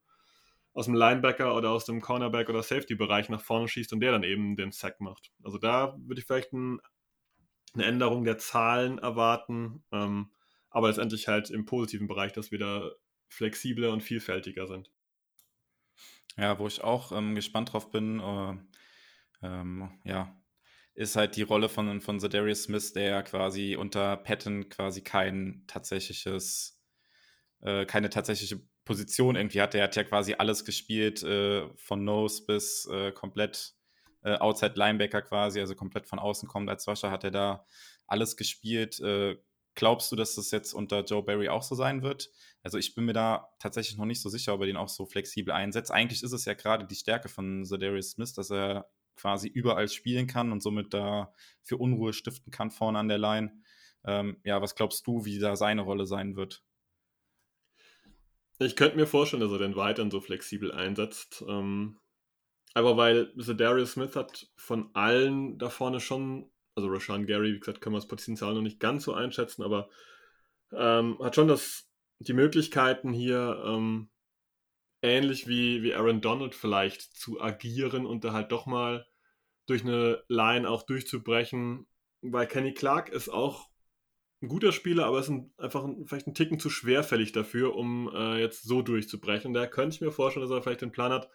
aus 0.73 0.85
dem 0.85 0.93
Linebacker 0.93 1.55
oder 1.55 1.71
aus 1.71 1.85
dem 1.85 2.01
Cornerback 2.01 2.49
oder 2.49 2.61
Safety-Bereich 2.61 3.29
nach 3.29 3.41
vorne 3.41 3.67
schießt 3.67 3.93
und 3.93 3.99
der 3.99 4.11
dann 4.11 4.23
eben 4.23 4.55
den 4.55 4.71
Sack 4.71 5.01
macht. 5.01 5.31
Also 5.43 5.57
da 5.57 5.97
würde 5.99 6.21
ich 6.21 6.27
vielleicht 6.27 6.53
ein, 6.53 6.79
eine 7.73 7.85
Änderung 7.85 8.23
der 8.25 8.37
Zahlen 8.37 8.99
erwarten, 8.99 9.83
ähm, 9.91 10.31
aber 10.69 10.89
letztendlich 10.89 11.27
halt 11.27 11.49
im 11.49 11.65
positiven 11.65 12.07
Bereich, 12.07 12.33
dass 12.33 12.51
wir 12.51 12.59
da 12.59 12.91
flexibler 13.27 13.91
und 13.91 14.03
vielfältiger 14.03 14.67
sind. 14.67 14.91
Ja, 16.37 16.59
wo 16.59 16.67
ich 16.67 16.83
auch 16.83 17.11
ähm, 17.11 17.33
gespannt 17.33 17.73
drauf 17.73 17.89
bin, 17.89 18.19
äh, 18.19 18.57
ähm, 19.41 19.89
ja, 20.03 20.35
ist 20.97 21.15
halt 21.15 21.35
die 21.35 21.43
Rolle 21.43 21.69
von, 21.69 22.01
von 22.01 22.19
Zedarius 22.19 22.63
Smith, 22.63 22.91
der 22.91 23.03
ja 23.03 23.21
quasi 23.21 23.75
unter 23.75 24.17
Patton 24.17 24.67
quasi 24.67 25.01
kein 25.01 25.63
tatsächliches, 25.67 26.81
äh, 27.61 27.85
keine 27.85 28.09
tatsächliche 28.09 28.61
Position 28.83 29.35
irgendwie 29.35 29.61
hat. 29.61 29.75
Der 29.75 29.83
hat 29.83 29.95
ja 29.95 30.03
quasi 30.03 30.33
alles 30.33 30.65
gespielt, 30.65 31.21
äh, 31.21 31.69
von 31.75 32.03
Nose 32.03 32.43
bis 32.47 32.87
äh, 32.91 33.11
komplett 33.11 33.75
äh, 34.23 34.37
Outside 34.37 34.73
Linebacker 34.75 35.21
quasi, 35.21 35.59
also 35.59 35.75
komplett 35.75 36.07
von 36.07 36.17
außen 36.17 36.49
kommt 36.49 36.67
als 36.67 36.87
Wascher, 36.87 37.11
hat 37.11 37.23
er 37.23 37.31
da 37.31 37.65
alles 38.07 38.35
gespielt. 38.35 38.99
Äh, 38.99 39.37
glaubst 39.75 40.11
du, 40.11 40.15
dass 40.15 40.33
das 40.33 40.49
jetzt 40.49 40.73
unter 40.73 41.03
Joe 41.03 41.21
Barry 41.21 41.47
auch 41.47 41.61
so 41.61 41.75
sein 41.75 42.01
wird? 42.01 42.31
Also 42.63 42.79
ich 42.79 42.95
bin 42.95 43.05
mir 43.05 43.13
da 43.13 43.49
tatsächlich 43.59 43.99
noch 43.99 44.05
nicht 44.05 44.21
so 44.21 44.29
sicher, 44.29 44.55
ob 44.55 44.61
er 44.61 44.65
den 44.65 44.77
auch 44.77 44.89
so 44.89 45.05
flexibel 45.05 45.53
einsetzt. 45.53 45.91
Eigentlich 45.91 46.23
ist 46.23 46.33
es 46.33 46.45
ja 46.45 46.55
gerade 46.55 46.87
die 46.87 46.95
Stärke 46.95 47.29
von 47.29 47.65
Zedarius 47.65 48.13
Smith, 48.13 48.33
dass 48.33 48.49
er 48.49 48.89
quasi 49.17 49.47
überall 49.47 49.89
spielen 49.89 50.27
kann 50.27 50.51
und 50.51 50.61
somit 50.61 50.93
da 50.93 51.33
für 51.63 51.77
Unruhe 51.77 52.13
stiften 52.13 52.51
kann 52.51 52.71
vorne 52.71 52.99
an 52.99 53.09
der 53.09 53.17
Line. 53.17 53.51
Ähm, 54.05 54.37
ja, 54.43 54.61
was 54.61 54.75
glaubst 54.75 55.05
du, 55.05 55.25
wie 55.25 55.39
da 55.39 55.55
seine 55.55 55.81
Rolle 55.81 56.05
sein 56.05 56.35
wird? 56.35 56.63
Ich 58.59 58.75
könnte 58.75 58.95
mir 58.95 59.05
vorstellen, 59.05 59.41
dass 59.41 59.51
er 59.51 59.59
den 59.59 59.75
weiterhin 59.75 60.11
so 60.11 60.21
flexibel 60.21 60.71
einsetzt. 60.71 61.43
Ähm, 61.47 61.99
aber 62.73 62.97
weil 62.97 63.33
Zedarius 63.37 63.93
Smith 63.93 64.15
hat 64.15 64.47
von 64.55 64.89
allen 64.93 65.57
da 65.57 65.69
vorne 65.69 65.99
schon, 65.99 66.49
also 66.75 66.87
Rashan 66.89 67.25
Gary, 67.25 67.53
wie 67.53 67.59
gesagt, 67.59 67.81
können 67.81 67.95
wir 67.95 67.99
das 67.99 68.07
Potenzial 68.07 68.53
noch 68.53 68.61
nicht 68.61 68.79
ganz 68.79 69.03
so 69.03 69.13
einschätzen, 69.13 69.63
aber 69.63 69.89
ähm, 70.71 71.17
hat 71.19 71.35
schon 71.35 71.47
das 71.47 71.89
die 72.19 72.33
Möglichkeiten 72.33 73.13
hier 73.13 73.63
ähm, 73.65 74.09
ähnlich 75.01 75.47
wie, 75.47 75.83
wie 75.83 75.93
Aaron 75.93 76.21
Donald 76.21 76.55
vielleicht 76.55 77.01
zu 77.01 77.41
agieren 77.41 78.05
und 78.05 78.23
da 78.23 78.33
halt 78.33 78.51
doch 78.51 78.65
mal 78.65 79.07
durch 79.67 79.83
eine 79.83 80.23
Line 80.27 80.69
auch 80.69 80.83
durchzubrechen, 80.83 81.87
weil 82.21 82.47
Kenny 82.47 82.73
Clark 82.73 83.09
ist 83.09 83.29
auch 83.29 83.69
ein 84.41 84.47
guter 84.47 84.71
Spieler, 84.71 85.05
aber 85.05 85.19
ist 85.19 85.29
ein, 85.29 85.51
einfach 85.57 85.83
ein, 85.83 86.05
vielleicht 86.05 86.27
ein 86.27 86.35
Ticken 86.35 86.59
zu 86.59 86.69
schwerfällig 86.69 87.31
dafür, 87.31 87.75
um 87.75 88.09
äh, 88.13 88.39
jetzt 88.39 88.63
so 88.63 88.81
durchzubrechen. 88.81 89.53
Da 89.53 89.65
könnte 89.67 89.95
ich 89.95 90.01
mir 90.01 90.11
vorstellen, 90.11 90.47
dass 90.47 90.55
er 90.55 90.61
vielleicht 90.61 90.81
den 90.81 90.91
Plan 90.91 91.11
hat, 91.11 91.29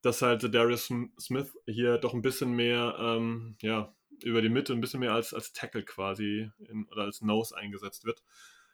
dass 0.00 0.22
halt 0.22 0.42
Darius 0.54 0.90
Smith 1.20 1.58
hier 1.66 1.98
doch 1.98 2.14
ein 2.14 2.22
bisschen 2.22 2.52
mehr, 2.52 2.96
ähm, 2.98 3.56
ja, 3.60 3.94
über 4.22 4.42
die 4.42 4.48
Mitte, 4.48 4.72
ein 4.72 4.80
bisschen 4.80 5.00
mehr 5.00 5.12
als, 5.12 5.34
als 5.34 5.52
Tackle 5.52 5.84
quasi 5.84 6.50
in, 6.58 6.86
oder 6.90 7.02
als 7.02 7.20
Nose 7.20 7.56
eingesetzt 7.56 8.04
wird. 8.04 8.22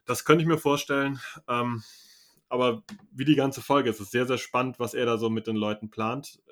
Das 0.06 0.24
könnte 0.24 0.42
ich 0.42 0.48
mir 0.48 0.58
vorstellen. 0.58 1.20
Ähm, 1.48 1.82
aber 2.48 2.82
wie 3.10 3.24
die 3.24 3.34
ganze 3.34 3.62
Folge 3.62 3.90
ist 3.90 4.00
es 4.00 4.10
sehr, 4.10 4.26
sehr 4.26 4.38
spannend, 4.38 4.78
was 4.78 4.94
er 4.94 5.06
da 5.06 5.18
so 5.18 5.30
mit 5.30 5.46
den 5.46 5.56
Leuten 5.56 5.90
plant. 5.90 6.42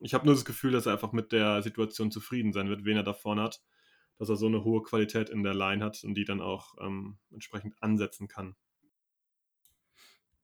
Ich 0.00 0.14
habe 0.14 0.26
nur 0.26 0.34
das 0.34 0.44
Gefühl, 0.44 0.72
dass 0.72 0.86
er 0.86 0.92
einfach 0.92 1.12
mit 1.12 1.32
der 1.32 1.62
Situation 1.62 2.10
zufrieden 2.10 2.52
sein 2.52 2.68
wird, 2.68 2.84
wen 2.84 2.96
er 2.96 3.02
da 3.02 3.14
vorne 3.14 3.42
hat, 3.42 3.62
dass 4.18 4.28
er 4.28 4.36
so 4.36 4.46
eine 4.46 4.64
hohe 4.64 4.82
Qualität 4.82 5.30
in 5.30 5.42
der 5.42 5.54
Line 5.54 5.84
hat 5.84 6.02
und 6.04 6.14
die 6.14 6.24
dann 6.24 6.40
auch 6.40 6.74
ähm, 6.80 7.18
entsprechend 7.30 7.82
ansetzen 7.82 8.28
kann. 8.28 8.56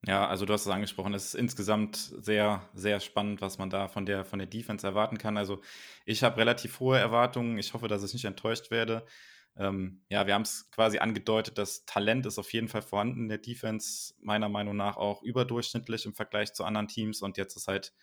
Ja, 0.07 0.27
also 0.27 0.45
du 0.45 0.53
hast 0.53 0.67
es 0.67 0.71
angesprochen, 0.71 1.15
es 1.15 1.27
ist 1.27 1.33
insgesamt 1.33 1.95
sehr, 1.97 2.61
sehr 2.75 2.99
spannend, 2.99 3.41
was 3.41 3.57
man 3.57 3.71
da 3.71 3.87
von 3.87 4.05
der, 4.05 4.23
von 4.23 4.37
der 4.37 4.47
Defense 4.47 4.85
erwarten 4.85 5.17
kann. 5.17 5.35
Also 5.35 5.61
ich 6.05 6.23
habe 6.23 6.37
relativ 6.37 6.79
hohe 6.79 6.99
Erwartungen. 6.99 7.57
Ich 7.57 7.73
hoffe, 7.73 7.87
dass 7.87 8.03
ich 8.03 8.13
nicht 8.13 8.25
enttäuscht 8.25 8.69
werde. 8.69 9.03
Ähm, 9.57 10.01
ja, 10.09 10.27
wir 10.27 10.33
haben 10.33 10.41
es 10.41 10.69
quasi 10.71 10.99
angedeutet, 10.99 11.57
das 11.57 11.85
Talent 11.85 12.25
ist 12.25 12.37
auf 12.37 12.51
jeden 12.51 12.67
Fall 12.67 12.81
vorhanden 12.81 13.21
in 13.21 13.29
der 13.29 13.37
Defense, 13.37 14.13
meiner 14.19 14.49
Meinung 14.49 14.75
nach 14.75 14.97
auch 14.97 15.23
überdurchschnittlich 15.23 16.05
im 16.05 16.13
Vergleich 16.13 16.53
zu 16.53 16.65
anderen 16.65 16.87
Teams. 16.87 17.21
Und 17.21 17.37
jetzt 17.37 17.55
ist 17.55 17.67
halt 17.67 17.93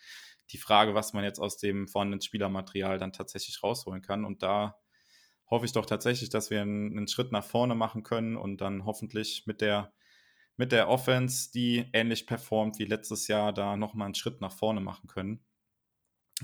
die 0.51 0.59
Frage, 0.59 0.95
was 0.95 1.13
man 1.13 1.25
jetzt 1.25 1.39
aus 1.41 1.59
dem 1.59 1.89
vorhandenen 1.89 2.23
Spielermaterial 2.23 2.99
dann 2.99 3.13
tatsächlich 3.13 3.63
rausholen 3.63 4.03
kann. 4.03 4.25
Und 4.25 4.43
da 4.43 4.79
hoffe 5.51 5.67
ich 5.67 5.73
doch 5.73 5.87
tatsächlich, 5.87 6.31
dass 6.31 6.51
wir 6.51 6.63
einen, 6.63 6.97
einen 6.97 7.09
Schritt 7.09 7.33
nach 7.33 7.45
vorne 7.45 7.75
machen 7.75 8.03
können 8.03 8.37
und 8.37 8.61
dann 8.61 8.87
hoffentlich 8.87 9.45
mit 9.47 9.61
der 9.61 9.93
mit 10.57 10.71
der 10.71 10.89
Offense, 10.89 11.51
die 11.51 11.89
ähnlich 11.93 12.27
performt 12.27 12.79
wie 12.79 12.85
letztes 12.85 13.27
Jahr, 13.27 13.53
da 13.53 13.77
nochmal 13.77 14.07
einen 14.07 14.15
Schritt 14.15 14.41
nach 14.41 14.53
vorne 14.53 14.81
machen 14.81 15.09
können. 15.09 15.43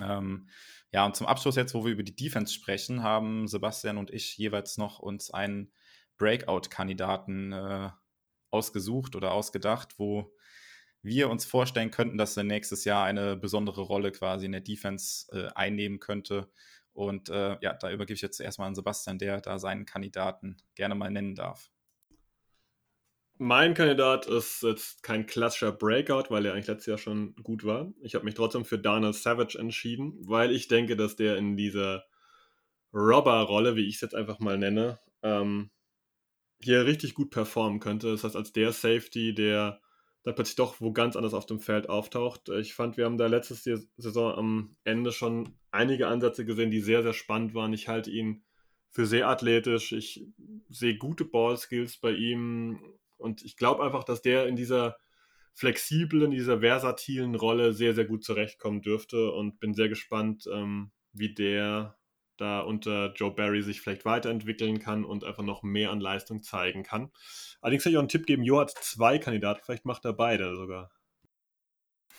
Ähm, 0.03 0.49
ja, 0.93 1.05
und 1.05 1.17
zum 1.17 1.27
Abschluss 1.27 1.57
jetzt, 1.57 1.75
wo 1.75 1.85
wir 1.85 1.93
über 1.93 2.03
die 2.03 2.17
Defense 2.17 2.53
sprechen, 2.53 3.03
haben 3.03 3.47
Sebastian 3.47 3.99
und 3.99 4.11
ich 4.11 4.37
jeweils 4.39 4.79
noch 4.79 4.99
uns 4.99 5.31
einen 5.31 5.73
Breakout-Kandidaten 6.17 7.53
äh, 7.53 7.91
ausgesucht 8.51 9.15
oder 9.15 9.33
ausgedacht, 9.33 9.99
wo 9.99 10.35
wir 11.03 11.31
uns 11.31 11.45
vorstellen 11.45 11.91
könnten, 11.91 12.19
dass 12.19 12.37
er 12.37 12.45
nächstes 12.45 12.85
Jahr 12.85 13.05
eine 13.05 13.37
besondere 13.37 13.83
Rolle 13.83 14.13
quasi 14.13 14.47
in 14.47 14.53
der 14.53 14.61
Defense 14.61 15.27
äh, 15.33 15.49
einnehmen 15.55 16.01
könnte. 16.01 16.51
Und 16.93 17.29
äh, 17.29 17.57
ja, 17.61 17.75
da 17.75 17.91
übergebe 17.91 18.15
ich 18.15 18.23
jetzt 18.23 18.41
erstmal 18.41 18.69
an 18.69 18.75
Sebastian, 18.75 19.19
der 19.19 19.41
da 19.41 19.59
seinen 19.59 19.87
Kandidaten 19.87 20.57
gerne 20.75 20.95
mal 20.95 21.11
nennen 21.11 21.35
darf. 21.35 21.71
Mein 23.41 23.75
Kandidat 23.75 24.27
ist 24.27 24.65
jetzt 24.65 25.03
kein 25.05 25.27
klassischer 25.27 25.71
Breakout, 25.71 26.25
weil 26.31 26.45
er 26.45 26.53
eigentlich 26.53 26.67
letztes 26.67 26.87
Jahr 26.87 26.99
schon 26.99 27.37
gut 27.37 27.65
war. 27.65 27.93
Ich 28.03 28.17
habe 28.17 28.25
mich 28.25 28.35
trotzdem 28.35 28.65
für 28.65 28.79
Daniel 28.79 29.13
Savage 29.13 29.57
entschieden, 29.59 30.15
weil 30.21 30.51
ich 30.51 30.67
denke, 30.67 30.97
dass 30.97 31.15
der 31.15 31.37
in 31.37 31.57
dieser 31.57 32.05
Robber-Rolle, 32.93 33.77
wie 33.77 33.87
ich 33.87 33.97
es 33.97 34.01
jetzt 34.01 34.15
einfach 34.17 34.41
mal 34.41 34.59
nenne, 34.59 34.99
ähm, 35.23 35.71
hier 36.61 36.85
richtig 36.85 37.15
gut 37.15 37.31
performen 37.31 37.79
könnte. 37.79 38.11
Das 38.11 38.25
heißt, 38.25 38.35
als 38.35 38.53
der 38.53 38.73
Safety, 38.73 39.35
der 39.35 39.81
dann 40.25 40.35
plötzlich 40.35 40.57
doch 40.57 40.81
wo 40.81 40.93
ganz 40.93 41.17
anders 41.17 41.33
auf 41.33 41.47
dem 41.47 41.61
Feld 41.61 41.89
auftaucht. 41.89 42.49
Ich 42.49 42.75
fand, 42.75 42.97
wir 42.97 43.05
haben 43.05 43.19
da 43.19 43.29
letztes 43.29 43.63
Saison 43.97 44.35
am 44.35 44.77
Ende 44.85 45.13
schon 45.13 45.55
einige 45.71 46.09
Ansätze 46.09 46.45
gesehen, 46.45 46.71
die 46.71 46.81
sehr, 46.81 47.03
sehr 47.03 47.13
spannend 47.13 47.55
waren. 47.55 47.73
Ich 47.73 47.89
halte 47.89 48.11
ihn 48.11 48.43
für 48.91 49.07
sehr 49.07 49.29
athletisch. 49.29 49.93
Ich 49.93 50.27
sehe 50.69 50.97
gute 50.97 51.25
Ballskills 51.25 51.99
bei 51.99 52.13
ihm. 52.13 52.81
Und 53.19 53.43
ich 53.45 53.57
glaube 53.57 53.85
einfach, 53.85 54.05
dass 54.05 54.23
der 54.23 54.47
in 54.47 54.57
dieser 54.57 54.97
flexiblen, 55.55 56.31
dieser 56.31 56.61
versatilen 56.61 57.35
Rolle 57.35 57.73
sehr, 57.73 57.95
sehr 57.95 58.05
gut 58.05 58.25
zurechtkommen 58.25 58.81
dürfte 58.81 59.33
und 59.33 59.59
bin 59.59 59.75
sehr 59.75 59.89
gespannt, 59.89 60.49
ähm, 60.53 60.93
wie 61.13 61.35
der 61.35 61.99
da 62.37 62.61
unter 62.61 63.13
Joe 63.15 63.33
Barry 63.33 63.63
sich 63.63 63.81
vielleicht 63.81 64.05
weiterentwickeln 64.05 64.79
kann 64.79 65.05
und 65.05 65.25
einfach 65.25 65.43
noch 65.43 65.63
mehr 65.63 65.91
an 65.91 66.01
Leistung 66.01 66.43
zeigen 66.43 66.85
kann. 66.85 67.11
Allerdings 67.61 67.83
kann 67.83 67.93
ich 67.93 67.97
auch 67.97 68.03
einen 68.03 68.09
Tipp 68.09 68.27
geben, 68.27 68.45
Jo 68.45 68.61
hat 68.61 68.71
zwei 68.71 69.19
Kandidaten, 69.19 69.61
vielleicht 69.65 69.85
macht 69.85 70.05
er 70.05 70.13
beide 70.13 70.55
sogar. 70.55 70.91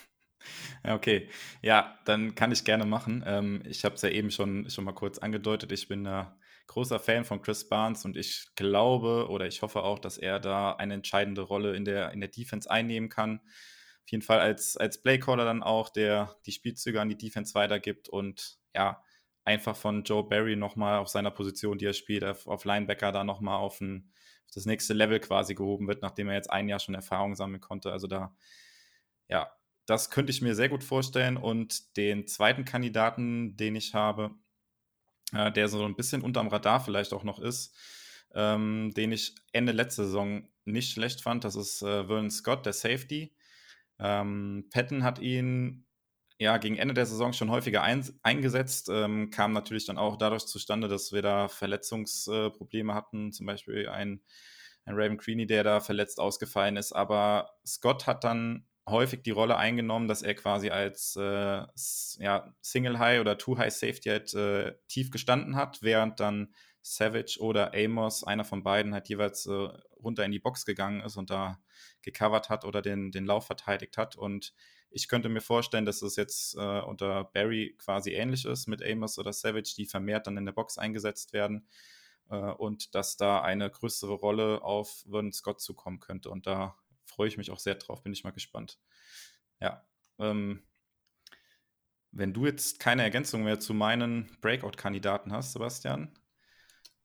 okay, 0.84 1.28
ja, 1.62 1.98
dann 2.04 2.34
kann 2.34 2.52
ich 2.52 2.64
gerne 2.64 2.84
machen. 2.84 3.24
Ähm, 3.26 3.62
ich 3.66 3.84
habe 3.84 3.94
es 3.94 4.02
ja 4.02 4.10
eben 4.10 4.30
schon, 4.30 4.68
schon 4.70 4.84
mal 4.84 4.92
kurz 4.92 5.18
angedeutet. 5.18 5.72
Ich 5.72 5.88
bin 5.88 6.04
da 6.04 6.38
großer 6.70 7.00
Fan 7.00 7.24
von 7.24 7.42
Chris 7.42 7.68
Barnes 7.68 8.04
und 8.04 8.16
ich 8.16 8.46
glaube 8.54 9.26
oder 9.28 9.48
ich 9.48 9.60
hoffe 9.60 9.82
auch, 9.82 9.98
dass 9.98 10.18
er 10.18 10.38
da 10.38 10.72
eine 10.76 10.94
entscheidende 10.94 11.42
Rolle 11.42 11.74
in 11.74 11.84
der, 11.84 12.12
in 12.12 12.20
der 12.20 12.28
Defense 12.28 12.70
einnehmen 12.70 13.08
kann. 13.08 13.40
Auf 13.40 14.12
jeden 14.12 14.22
Fall 14.22 14.38
als, 14.38 14.76
als 14.76 15.02
Playcaller 15.02 15.44
dann 15.44 15.64
auch, 15.64 15.88
der 15.88 16.36
die 16.46 16.52
Spielzüge 16.52 17.00
an 17.00 17.08
die 17.08 17.18
Defense 17.18 17.56
weitergibt 17.56 18.08
und 18.08 18.60
ja, 18.72 19.02
einfach 19.44 19.74
von 19.74 20.04
Joe 20.04 20.22
Barry 20.22 20.54
nochmal 20.54 20.98
auf 21.00 21.08
seiner 21.08 21.32
Position, 21.32 21.76
die 21.76 21.86
er 21.86 21.92
spielt, 21.92 22.22
auf, 22.22 22.46
auf 22.46 22.64
Linebacker 22.64 23.10
da 23.10 23.24
nochmal 23.24 23.56
auf, 23.56 23.80
auf 23.82 24.54
das 24.54 24.64
nächste 24.64 24.94
Level 24.94 25.18
quasi 25.18 25.56
gehoben 25.56 25.88
wird, 25.88 26.02
nachdem 26.02 26.28
er 26.28 26.36
jetzt 26.36 26.52
ein 26.52 26.68
Jahr 26.68 26.78
schon 26.78 26.94
Erfahrung 26.94 27.34
sammeln 27.34 27.60
konnte. 27.60 27.90
Also 27.90 28.06
da, 28.06 28.36
ja, 29.26 29.50
das 29.86 30.10
könnte 30.10 30.30
ich 30.30 30.40
mir 30.40 30.54
sehr 30.54 30.68
gut 30.68 30.84
vorstellen. 30.84 31.36
Und 31.36 31.96
den 31.96 32.28
zweiten 32.28 32.64
Kandidaten, 32.64 33.56
den 33.56 33.74
ich 33.74 33.92
habe, 33.92 34.36
äh, 35.32 35.52
der 35.52 35.68
so 35.68 35.84
ein 35.84 35.96
bisschen 35.96 36.22
unterm 36.22 36.48
Radar 36.48 36.80
vielleicht 36.80 37.12
auch 37.12 37.24
noch 37.24 37.38
ist, 37.38 37.76
ähm, 38.34 38.92
den 38.96 39.12
ich 39.12 39.34
Ende 39.52 39.72
letzte 39.72 40.04
Saison 40.04 40.48
nicht 40.64 40.92
schlecht 40.92 41.22
fand, 41.22 41.44
das 41.44 41.56
ist 41.56 41.82
äh, 41.82 42.04
Vernon 42.06 42.30
Scott, 42.30 42.66
der 42.66 42.72
Safety. 42.72 43.34
Ähm, 43.98 44.68
Patton 44.70 45.04
hat 45.04 45.18
ihn 45.18 45.86
ja 46.38 46.56
gegen 46.56 46.76
Ende 46.76 46.94
der 46.94 47.06
Saison 47.06 47.32
schon 47.32 47.50
häufiger 47.50 47.82
ein, 47.82 48.02
eingesetzt, 48.22 48.88
ähm, 48.90 49.30
kam 49.30 49.52
natürlich 49.52 49.84
dann 49.84 49.98
auch 49.98 50.16
dadurch 50.16 50.46
zustande, 50.46 50.88
dass 50.88 51.12
wir 51.12 51.22
da 51.22 51.48
Verletzungsprobleme 51.48 52.92
äh, 52.92 52.94
hatten, 52.94 53.32
zum 53.32 53.46
Beispiel 53.46 53.88
ein, 53.88 54.22
ein 54.86 54.94
Raven 54.94 55.18
Creaney, 55.18 55.46
der 55.46 55.64
da 55.64 55.80
verletzt 55.80 56.18
ausgefallen 56.18 56.78
ist. 56.78 56.92
Aber 56.92 57.58
Scott 57.66 58.06
hat 58.06 58.24
dann 58.24 58.66
häufig 58.90 59.22
die 59.22 59.30
Rolle 59.30 59.56
eingenommen, 59.56 60.08
dass 60.08 60.22
er 60.22 60.34
quasi 60.34 60.70
als 60.70 61.16
äh, 61.16 61.64
ja, 62.18 62.54
Single 62.60 62.98
High 62.98 63.20
oder 63.20 63.38
Two 63.38 63.58
High 63.58 63.72
Safety 63.72 64.08
halt 64.08 64.34
äh, 64.34 64.74
tief 64.88 65.10
gestanden 65.10 65.56
hat, 65.56 65.82
während 65.82 66.20
dann 66.20 66.54
Savage 66.82 67.38
oder 67.40 67.74
Amos, 67.74 68.24
einer 68.24 68.44
von 68.44 68.62
beiden, 68.62 68.94
halt 68.94 69.08
jeweils 69.08 69.46
äh, 69.46 69.68
runter 70.02 70.24
in 70.24 70.32
die 70.32 70.38
Box 70.38 70.64
gegangen 70.64 71.02
ist 71.02 71.16
und 71.16 71.30
da 71.30 71.60
gecovert 72.02 72.48
hat 72.48 72.64
oder 72.64 72.82
den, 72.82 73.10
den 73.10 73.26
Lauf 73.26 73.46
verteidigt 73.46 73.98
hat. 73.98 74.16
Und 74.16 74.54
ich 74.90 75.08
könnte 75.08 75.28
mir 75.28 75.40
vorstellen, 75.40 75.84
dass 75.84 76.02
es 76.02 76.16
jetzt 76.16 76.56
äh, 76.56 76.80
unter 76.80 77.24
Barry 77.24 77.76
quasi 77.78 78.12
ähnlich 78.12 78.44
ist 78.44 78.66
mit 78.66 78.82
Amos 78.82 79.18
oder 79.18 79.32
Savage, 79.32 79.74
die 79.76 79.86
vermehrt 79.86 80.26
dann 80.26 80.36
in 80.36 80.46
der 80.46 80.52
Box 80.52 80.78
eingesetzt 80.78 81.32
werden 81.32 81.68
äh, 82.30 82.36
und 82.36 82.94
dass 82.94 83.16
da 83.16 83.42
eine 83.42 83.70
größere 83.70 84.14
Rolle 84.14 84.62
auf 84.62 85.04
Vernon 85.08 85.32
Scott 85.32 85.60
zukommen 85.60 86.00
könnte. 86.00 86.30
Und 86.30 86.46
da 86.46 86.76
freue 87.10 87.28
ich 87.28 87.36
mich 87.36 87.50
auch 87.50 87.58
sehr 87.58 87.74
drauf, 87.74 88.02
bin 88.02 88.12
ich 88.12 88.24
mal 88.24 88.30
gespannt. 88.30 88.78
Ja. 89.60 89.86
Ähm, 90.18 90.62
wenn 92.12 92.32
du 92.32 92.46
jetzt 92.46 92.80
keine 92.80 93.02
Ergänzung 93.02 93.44
mehr 93.44 93.60
zu 93.60 93.74
meinen 93.74 94.36
Breakout-Kandidaten 94.40 95.32
hast, 95.32 95.52
Sebastian. 95.52 96.12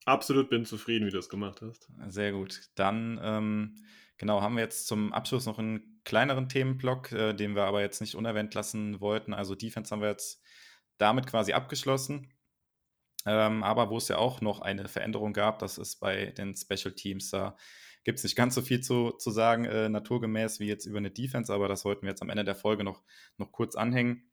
Absolut 0.06 0.50
bin 0.50 0.66
zufrieden, 0.66 1.08
wie 1.08 1.12
du 1.12 1.20
es 1.20 1.30
gemacht 1.30 1.62
hast. 1.62 1.90
Sehr 2.08 2.32
gut. 2.32 2.70
Dann, 2.76 3.20
ähm, 3.24 3.76
genau, 4.18 4.42
haben 4.42 4.56
wir 4.56 4.64
jetzt 4.64 4.88
zum 4.88 5.14
Abschluss 5.14 5.46
noch 5.46 5.60
einen 5.60 6.02
kleineren 6.04 6.50
Themenblock, 6.50 7.12
äh, 7.12 7.34
den 7.34 7.56
wir 7.56 7.64
aber 7.64 7.82
jetzt 7.82 8.02
nicht 8.02 8.16
unerwähnt 8.16 8.54
lassen 8.54 9.00
wollten. 9.00 9.34
Also 9.34 9.56
Defense 9.56 9.92
haben 9.92 10.02
wir 10.02 10.10
jetzt 10.10 10.42
damit 10.98 11.28
quasi 11.28 11.54
abgeschlossen. 11.54 12.32
Ähm, 13.26 13.64
aber 13.64 13.90
wo 13.90 13.98
es 13.98 14.08
ja 14.08 14.18
auch 14.18 14.42
noch 14.42 14.62
eine 14.62 14.88
Veränderung 14.88 15.34
gab, 15.34 15.60
das 15.60 15.80
ist 15.80 16.00
bei 16.00 16.28
den 16.28 16.56
Special 16.56 16.94
Teams. 16.94 17.32
Da 17.32 17.58
gibt 18.06 18.20
es 18.20 18.24
nicht 18.24 18.38
ganz 18.38 18.56
so 18.56 18.62
viel 18.62 18.80
zu, 18.80 19.12
zu 19.12 19.32
sagen, 19.32 19.66
äh, 19.66 19.90
naturgemäß 19.90 20.60
wie 20.60 20.68
jetzt 20.68 20.86
über 20.86 21.00
eine 21.00 21.12
Defense, 21.12 21.54
aber 21.54 21.68
das 21.68 21.84
wollten 21.84 22.04
wir 22.04 22.12
jetzt 22.12 22.22
am 22.22 22.30
Ende 22.30 22.46
der 22.46 22.56
Folge 22.56 22.84
noch, 22.84 23.04
noch 23.38 23.52
kurz 23.52 23.76
anhängen. 23.76 24.32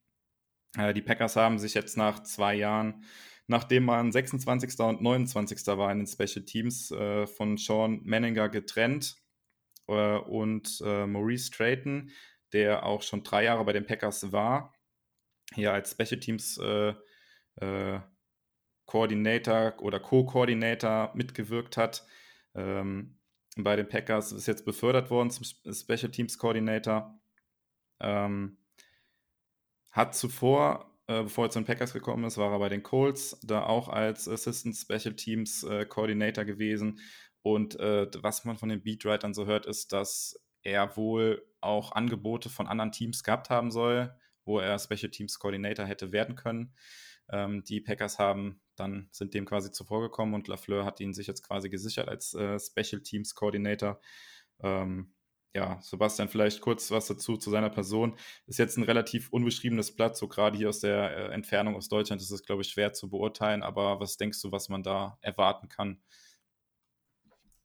Äh, 0.77 0.95
die 0.95 1.03
Packers 1.03 1.35
haben 1.37 1.59
sich 1.59 1.75
jetzt 1.75 1.97
nach 1.97 2.23
zwei 2.23 2.55
Jahren, 2.55 3.05
nachdem 3.47 3.85
man 3.85 4.13
26. 4.13 4.79
und 4.81 5.01
29. 5.01 5.67
war 5.67 5.91
in 5.91 5.99
den 5.99 6.07
Special 6.07 6.45
Teams, 6.45 6.91
äh, 6.93 7.27
von 7.27 7.57
Sean 7.57 8.03
Menninger 8.05 8.51
getrennt 8.51 9.17
äh, 9.89 10.19
und 10.19 10.83
äh, 10.85 11.07
Maurice 11.07 11.47
Strayton, 11.47 12.11
der 12.53 12.85
auch 12.85 13.01
schon 13.01 13.23
drei 13.23 13.45
Jahre 13.45 13.65
bei 13.65 13.73
den 13.73 13.87
Packers 13.87 14.33
war, 14.33 14.75
hier 15.55 15.73
als 15.73 15.93
Special 15.93 16.21
Teams 16.21 16.59
äh, 16.59 16.95
Coordinator 18.87 19.75
oder 19.81 20.01
Co-Coordinator 20.01 21.13
mitgewirkt 21.15 21.77
hat. 21.77 22.07
Ähm, 22.55 23.19
bei 23.57 23.77
den 23.77 23.89
Packers 23.89 24.33
ist 24.33 24.47
jetzt 24.47 24.65
befördert 24.65 25.11
worden 25.11 25.31
zum 25.31 25.45
Special 25.45 26.11
Teams 26.11 26.39
Coordinator. 26.39 27.19
Ähm, 28.01 28.59
hat 29.91 30.15
zuvor, 30.15 30.91
äh, 31.07 31.23
bevor 31.23 31.47
er 31.47 31.51
zu 31.51 31.61
den 31.61 31.67
Packers 31.67 31.93
gekommen 31.93 32.25
ist, 32.25 32.39
war 32.39 32.51
er 32.51 32.59
bei 32.59 32.71
den 32.71 32.83
Colts, 32.83 33.39
da 33.43 33.65
auch 33.65 33.89
als 33.89 34.27
Assistant 34.27 34.77
Special 34.77 35.15
Teams 35.15 35.65
äh, 35.65 35.85
Coordinator 35.85 36.45
gewesen. 36.45 37.01
Und 37.43 37.79
äh, 37.79 38.09
was 38.23 38.45
man 38.45 38.57
von 38.57 38.71
den 38.71 38.83
Beatwritern 38.83 39.35
so 39.35 39.47
hört, 39.47 39.67
ist, 39.67 39.93
dass 39.93 40.41
er 40.63 40.97
wohl 40.97 41.45
auch 41.61 41.93
Angebote 41.93 42.49
von 42.49 42.69
anderen 42.69 42.93
Teams 42.93 43.23
gehabt 43.23 43.51
haben 43.51 43.71
soll, 43.71 44.15
wo 44.45 44.61
er 44.61 44.79
Special 44.79 45.11
Teams 45.11 45.39
Coordinator 45.39 45.85
hätte 45.85 46.13
werden 46.13 46.37
können. 46.37 46.75
Ähm, 47.33 47.65
die 47.65 47.81
Packers 47.81 48.19
haben 48.19 48.63
dann 48.77 49.09
sind 49.13 49.35
dem 49.35 49.45
quasi 49.45 49.71
zuvor 49.71 50.01
gekommen 50.01 50.35
und 50.35 50.49
Lafleur 50.49 50.85
hat 50.85 51.01
ihn 51.01 51.15
sich 51.15 51.27
jetzt 51.27 51.47
quasi 51.47 51.69
gesichert 51.69 52.09
als 52.09 52.35
äh, 52.35 52.59
Special 52.59 53.03
Teams 53.03 53.35
Coordinator. 53.35 54.01
Ähm, 54.61 55.13
ja, 55.55 55.79
Sebastian, 55.83 56.29
vielleicht 56.29 56.63
kurz 56.63 56.91
was 56.91 57.07
dazu 57.09 57.37
zu 57.37 57.51
seiner 57.51 57.69
Person. 57.69 58.17
Ist 58.47 58.59
jetzt 58.59 58.79
ein 58.79 58.85
relativ 58.85 59.31
unbeschriebenes 59.31 59.95
Blatt, 59.95 60.17
so 60.17 60.27
gerade 60.27 60.57
hier 60.57 60.71
aus 60.71 60.81
der 60.81 61.17
äh, 61.17 61.35
Entfernung 61.35 61.77
aus 61.77 61.89
Deutschland 61.89 62.23
ist 62.23 62.31
es, 62.31 62.43
glaube 62.43 62.63
ich, 62.63 62.71
schwer 62.71 62.95
zu 62.95 63.11
beurteilen. 63.11 63.63
Aber 63.63 64.01
was 64.01 64.17
denkst 64.17 64.41
du, 64.41 64.51
was 64.51 64.71
man 64.71 64.83
da 64.83 65.19
erwarten 65.21 65.69
kann? 65.69 66.03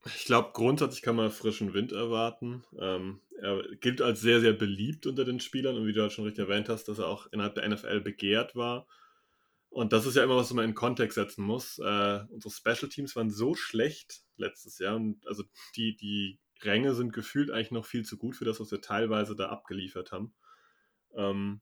Ich 0.05 0.26
glaube, 0.26 0.51
grundsätzlich 0.53 1.01
kann 1.01 1.15
man 1.15 1.32
frischen 1.32 1.74
Wind 1.74 1.91
erwarten. 1.91 2.63
Ähm, 2.80 3.22
er 3.41 3.61
gilt 3.80 4.01
als 4.01 4.20
sehr, 4.22 4.41
sehr 4.41 4.53
beliebt 4.53 5.05
unter 5.05 5.26
den 5.26 5.39
Spielern 5.39 5.76
und 5.76 5.88
wie 5.88 5.93
du 5.93 6.01
halt 6.01 6.11
schon 6.11 6.26
richtig 6.26 6.47
erwähnt 6.47 6.70
hast, 6.70 6.86
dass 6.86 6.99
er 6.99 7.07
auch 7.07 7.28
innerhalb 7.32 7.55
der 7.55 7.68
NFL 7.68 8.01
begehrt 8.01 8.55
war. 8.55 8.86
Und 9.70 9.93
das 9.93 10.05
ist 10.05 10.15
ja 10.15 10.24
immer, 10.24 10.38
was 10.38 10.53
man 10.53 10.65
in 10.65 10.74
Kontext 10.74 11.15
setzen 11.15 11.43
muss. 11.43 11.78
Äh, 11.80 12.24
unsere 12.30 12.53
Special 12.53 12.89
Teams 12.89 13.15
waren 13.15 13.30
so 13.30 13.53
schlecht 13.53 14.24
letztes 14.38 14.80
Jahr 14.80 14.95
und 14.95 15.28
also 15.28 15.43
die, 15.76 15.95
die 15.95 16.39
Ränge 16.61 16.95
sind 16.95 17.13
gefühlt 17.13 17.51
eigentlich 17.51 17.72
noch 17.72 17.86
viel 17.86 18.03
zu 18.03 18.18
gut 18.18 18.36
für 18.36 18.45
das, 18.45 18.59
was 18.59 18.72
wir 18.72 18.82
teilweise 18.82 19.36
da 19.36 19.49
abgeliefert 19.49 20.11
haben. 20.11 20.34
Ähm, 21.15 21.61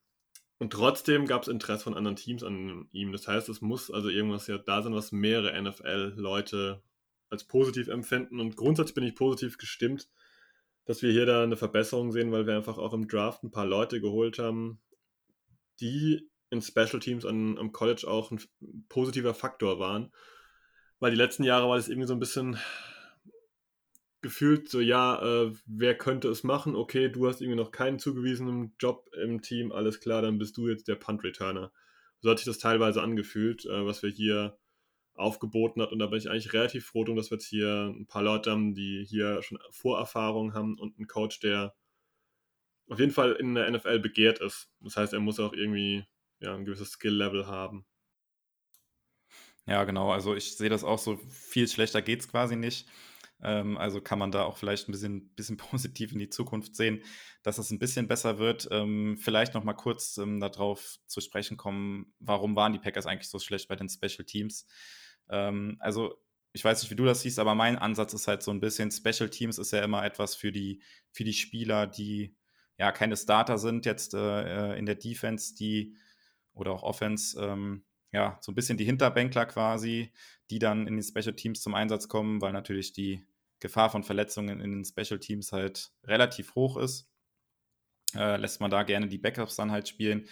und 0.58 0.72
trotzdem 0.72 1.26
gab 1.26 1.42
es 1.42 1.48
Interesse 1.50 1.84
von 1.84 1.96
anderen 1.96 2.16
Teams 2.16 2.44
an 2.44 2.88
ihm. 2.92 3.12
Das 3.12 3.28
heißt, 3.28 3.50
es 3.50 3.62
muss 3.62 3.92
also 3.92 4.10
irgendwas 4.10 4.48
ja 4.48 4.58
da 4.58 4.82
sein, 4.82 4.96
was 4.96 5.12
mehrere 5.12 5.62
NFL-Leute 5.62 6.82
als 7.30 7.44
positiv 7.44 7.90
empfinden. 7.90 8.40
Und 8.40 8.56
grundsätzlich 8.56 8.96
bin 8.96 9.04
ich 9.04 9.16
positiv 9.16 9.58
gestimmt, 9.58 10.10
dass 10.86 11.02
wir 11.02 11.12
hier 11.12 11.26
da 11.26 11.44
eine 11.44 11.58
Verbesserung 11.58 12.12
sehen, 12.12 12.32
weil 12.32 12.48
wir 12.48 12.56
einfach 12.56 12.78
auch 12.78 12.94
im 12.94 13.08
Draft 13.08 13.44
ein 13.44 13.52
paar 13.52 13.66
Leute 13.66 14.00
geholt 14.00 14.40
haben, 14.40 14.80
die 15.82 16.30
in 16.50 16.62
Special 16.62 17.00
Teams 17.00 17.26
an, 17.26 17.58
am 17.58 17.72
College 17.72 18.08
auch 18.08 18.32
ein 18.32 18.40
positiver 18.90 19.34
Faktor 19.34 19.80
waren. 19.80 20.12
Weil 21.00 21.12
die 21.12 21.18
letzten 21.18 21.44
Jahre 21.44 21.68
war 21.68 21.76
das 21.76 21.90
irgendwie 21.90 22.08
so 22.08 22.14
ein 22.14 22.20
bisschen 22.20 22.58
gefühlt 24.22 24.70
so, 24.70 24.80
ja, 24.80 25.22
äh, 25.22 25.54
wer 25.68 25.96
könnte 25.96 26.30
es 26.30 26.44
machen? 26.44 26.76
Okay, 26.76 27.10
du 27.10 27.28
hast 27.28 27.42
irgendwie 27.42 27.58
noch 27.60 27.72
keinen 27.72 28.00
zugewiesenen 28.00 28.74
Job 28.80 29.08
im 29.22 29.44
Team, 29.44 29.72
alles 29.72 30.00
klar, 30.00 30.24
dann 30.24 30.40
bist 30.40 30.58
du 30.58 30.68
jetzt 30.68 30.88
der 30.88 30.96
Punt-Returner. 30.96 31.72
So 32.22 32.32
hat 32.32 32.40
sich 32.40 32.48
das 32.48 32.58
teilweise 32.58 33.04
angefühlt, 33.04 33.66
äh, 33.66 33.86
was 33.86 34.02
wir 34.02 34.10
hier 34.10 34.58
aufgeboten 35.14 35.82
hat. 35.82 35.92
Und 35.92 36.00
da 36.00 36.08
bin 36.08 36.18
ich 36.18 36.30
eigentlich 36.30 36.54
relativ 36.54 36.88
froh 36.88 37.04
dass 37.04 37.30
wir 37.30 37.38
jetzt 37.38 37.46
hier 37.46 37.94
ein 37.96 38.08
paar 38.08 38.24
Leute 38.24 38.52
haben, 38.52 38.74
die 38.74 39.06
hier 39.08 39.42
schon 39.44 39.60
Vorerfahrung 39.72 40.54
haben 40.54 40.78
und 40.80 40.98
einen 40.98 41.08
Coach, 41.08 41.40
der 41.40 41.76
auf 42.90 43.00
jeden 43.00 43.12
Fall 43.12 43.34
in 43.34 43.56
der 43.56 43.70
NFL 43.70 44.00
begehrt 44.00 44.40
ist. 44.40 44.72
Das 44.82 44.98
heißt, 44.98 45.14
er 45.14 45.20
muss 45.20 45.40
auch 45.40 45.54
irgendwie 45.54 46.06
ja, 46.40 46.54
ein 46.54 46.66
gewisses 46.66 46.92
Skill-Level 46.92 47.48
haben. 47.48 47.86
Ja, 49.68 49.84
genau. 49.84 50.12
Also 50.12 50.36
ich 50.36 50.56
sehe 50.58 50.70
das 50.70 50.84
auch 50.84 51.00
so, 51.00 51.18
viel 51.18 51.68
schlechter 51.68 52.02
geht 52.02 52.20
es 52.20 52.28
quasi 52.28 52.56
nicht. 52.56 52.88
Ähm, 53.42 53.78
also 53.78 54.00
kann 54.02 54.20
man 54.20 54.32
da 54.32 54.44
auch 54.44 54.58
vielleicht 54.58 54.88
ein 54.88 54.92
bisschen, 54.92 55.30
bisschen 55.36 55.58
positiv 55.58 56.12
in 56.12 56.20
die 56.20 56.30
Zukunft 56.30 56.76
sehen, 56.76 57.04
dass 57.44 57.58
es 57.58 57.72
ein 57.72 57.80
bisschen 57.80 58.08
besser 58.08 58.38
wird. 58.38 58.68
Ähm, 58.72 59.18
vielleicht 59.20 59.54
noch 59.54 59.64
mal 59.64 59.74
kurz 59.74 60.18
ähm, 60.18 60.40
darauf 60.40 60.98
zu 61.08 61.22
sprechen 61.22 61.58
kommen, 61.58 62.14
warum 62.20 62.56
waren 62.56 62.74
die 62.74 62.80
Packers 62.80 63.06
eigentlich 63.06 63.30
so 63.30 63.40
schlecht 63.40 63.68
bei 63.68 63.76
den 63.76 63.90
Special 63.90 64.26
Teams? 64.26 64.68
Ähm, 65.30 65.78
also 65.80 66.16
ich 66.54 66.64
weiß 66.64 66.82
nicht, 66.82 66.92
wie 66.92 66.96
du 66.96 67.06
das 67.06 67.22
siehst, 67.22 67.40
aber 67.40 67.54
mein 67.54 67.78
Ansatz 67.78 68.14
ist 68.14 68.28
halt 68.28 68.42
so 68.42 68.52
ein 68.52 68.62
bisschen, 68.62 68.90
Special 68.92 69.30
Teams 69.30 69.58
ist 69.58 69.72
ja 69.72 69.84
immer 69.84 70.06
etwas 70.06 70.36
für 70.36 70.52
die, 70.52 70.82
für 71.12 71.26
die 71.26 71.34
Spieler, 71.34 71.88
die 71.88 72.36
ja 72.78 72.92
keine 72.92 73.18
Starter 73.18 73.58
sind 73.58 73.86
jetzt 73.86 74.14
äh, 74.14 74.74
äh 74.74 74.80
in 74.80 74.86
der 74.86 74.96
Defense, 74.96 75.56
die 75.56 75.98
oder 76.56 76.72
auch 76.72 76.84
Offense, 76.84 77.40
ähm, 77.42 77.86
ja, 78.12 78.38
so 78.42 78.52
ein 78.52 78.56
bisschen 78.56 78.78
die 78.78 78.86
Hinterbänkler 78.86 79.46
quasi, 79.46 80.12
die 80.50 80.60
dann 80.60 80.88
in 80.88 80.96
den 80.98 81.04
Special 81.04 81.36
Teams 81.36 81.62
zum 81.62 81.76
Einsatz 81.76 82.08
kommen, 82.08 82.42
weil 82.42 82.54
natürlich 82.54 82.94
die 82.94 83.26
Gefahr 83.60 83.90
von 83.90 84.04
Verletzungen 84.04 84.60
in 84.62 84.72
den 84.72 84.86
Special 84.86 85.20
Teams 85.20 85.52
halt 85.52 85.92
relativ 86.06 86.56
hoch 86.56 86.78
ist. 86.78 87.10
äh, 88.16 88.38
lässt 88.38 88.62
man 88.62 88.72
da 88.72 88.84
gerne 88.84 89.08
die 89.08 89.18
Backups 89.18 89.56
dann 89.56 89.72
halt 89.72 89.88
spielen. 89.88 90.28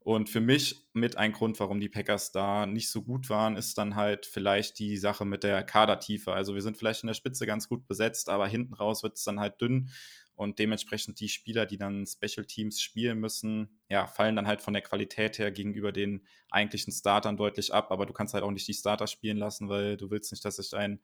Und 0.00 0.30
für 0.30 0.40
mich 0.40 0.88
mit 0.94 1.16
ein 1.16 1.32
Grund, 1.32 1.60
warum 1.60 1.80
die 1.80 1.88
Packers 1.90 2.32
da 2.32 2.66
nicht 2.66 2.90
so 2.90 3.02
gut 3.02 3.28
waren, 3.28 3.56
ist 3.56 3.76
dann 3.76 3.94
halt 3.96 4.24
vielleicht 4.26 4.78
die 4.78 4.96
Sache 4.96 5.24
mit 5.26 5.42
der 5.42 5.62
Kadertiefe. 5.64 6.32
Also 6.32 6.54
wir 6.54 6.62
sind 6.62 6.78
vielleicht 6.78 7.02
in 7.02 7.08
der 7.08 7.14
Spitze 7.14 7.46
ganz 7.46 7.68
gut 7.68 7.86
besetzt, 7.86 8.30
aber 8.30 8.46
hinten 8.48 8.74
raus 8.74 9.02
wird 9.02 9.16
es 9.16 9.24
dann 9.24 9.40
halt 9.40 9.60
dünn. 9.60 9.90
Und 10.38 10.60
dementsprechend 10.60 11.18
die 11.18 11.28
Spieler, 11.28 11.66
die 11.66 11.78
dann 11.78 12.06
Special 12.06 12.46
Teams 12.46 12.80
spielen 12.80 13.18
müssen, 13.18 13.80
ja, 13.88 14.06
fallen 14.06 14.36
dann 14.36 14.46
halt 14.46 14.62
von 14.62 14.72
der 14.72 14.84
Qualität 14.84 15.36
her 15.40 15.50
gegenüber 15.50 15.90
den 15.90 16.24
eigentlichen 16.48 16.92
Startern 16.92 17.36
deutlich 17.36 17.74
ab. 17.74 17.90
Aber 17.90 18.06
du 18.06 18.12
kannst 18.12 18.34
halt 18.34 18.44
auch 18.44 18.52
nicht 18.52 18.68
die 18.68 18.72
Starter 18.74 19.08
spielen 19.08 19.38
lassen, 19.38 19.68
weil 19.68 19.96
du 19.96 20.12
willst 20.12 20.30
nicht, 20.30 20.44
dass 20.44 20.54
sich 20.54 20.74
ein 20.74 21.00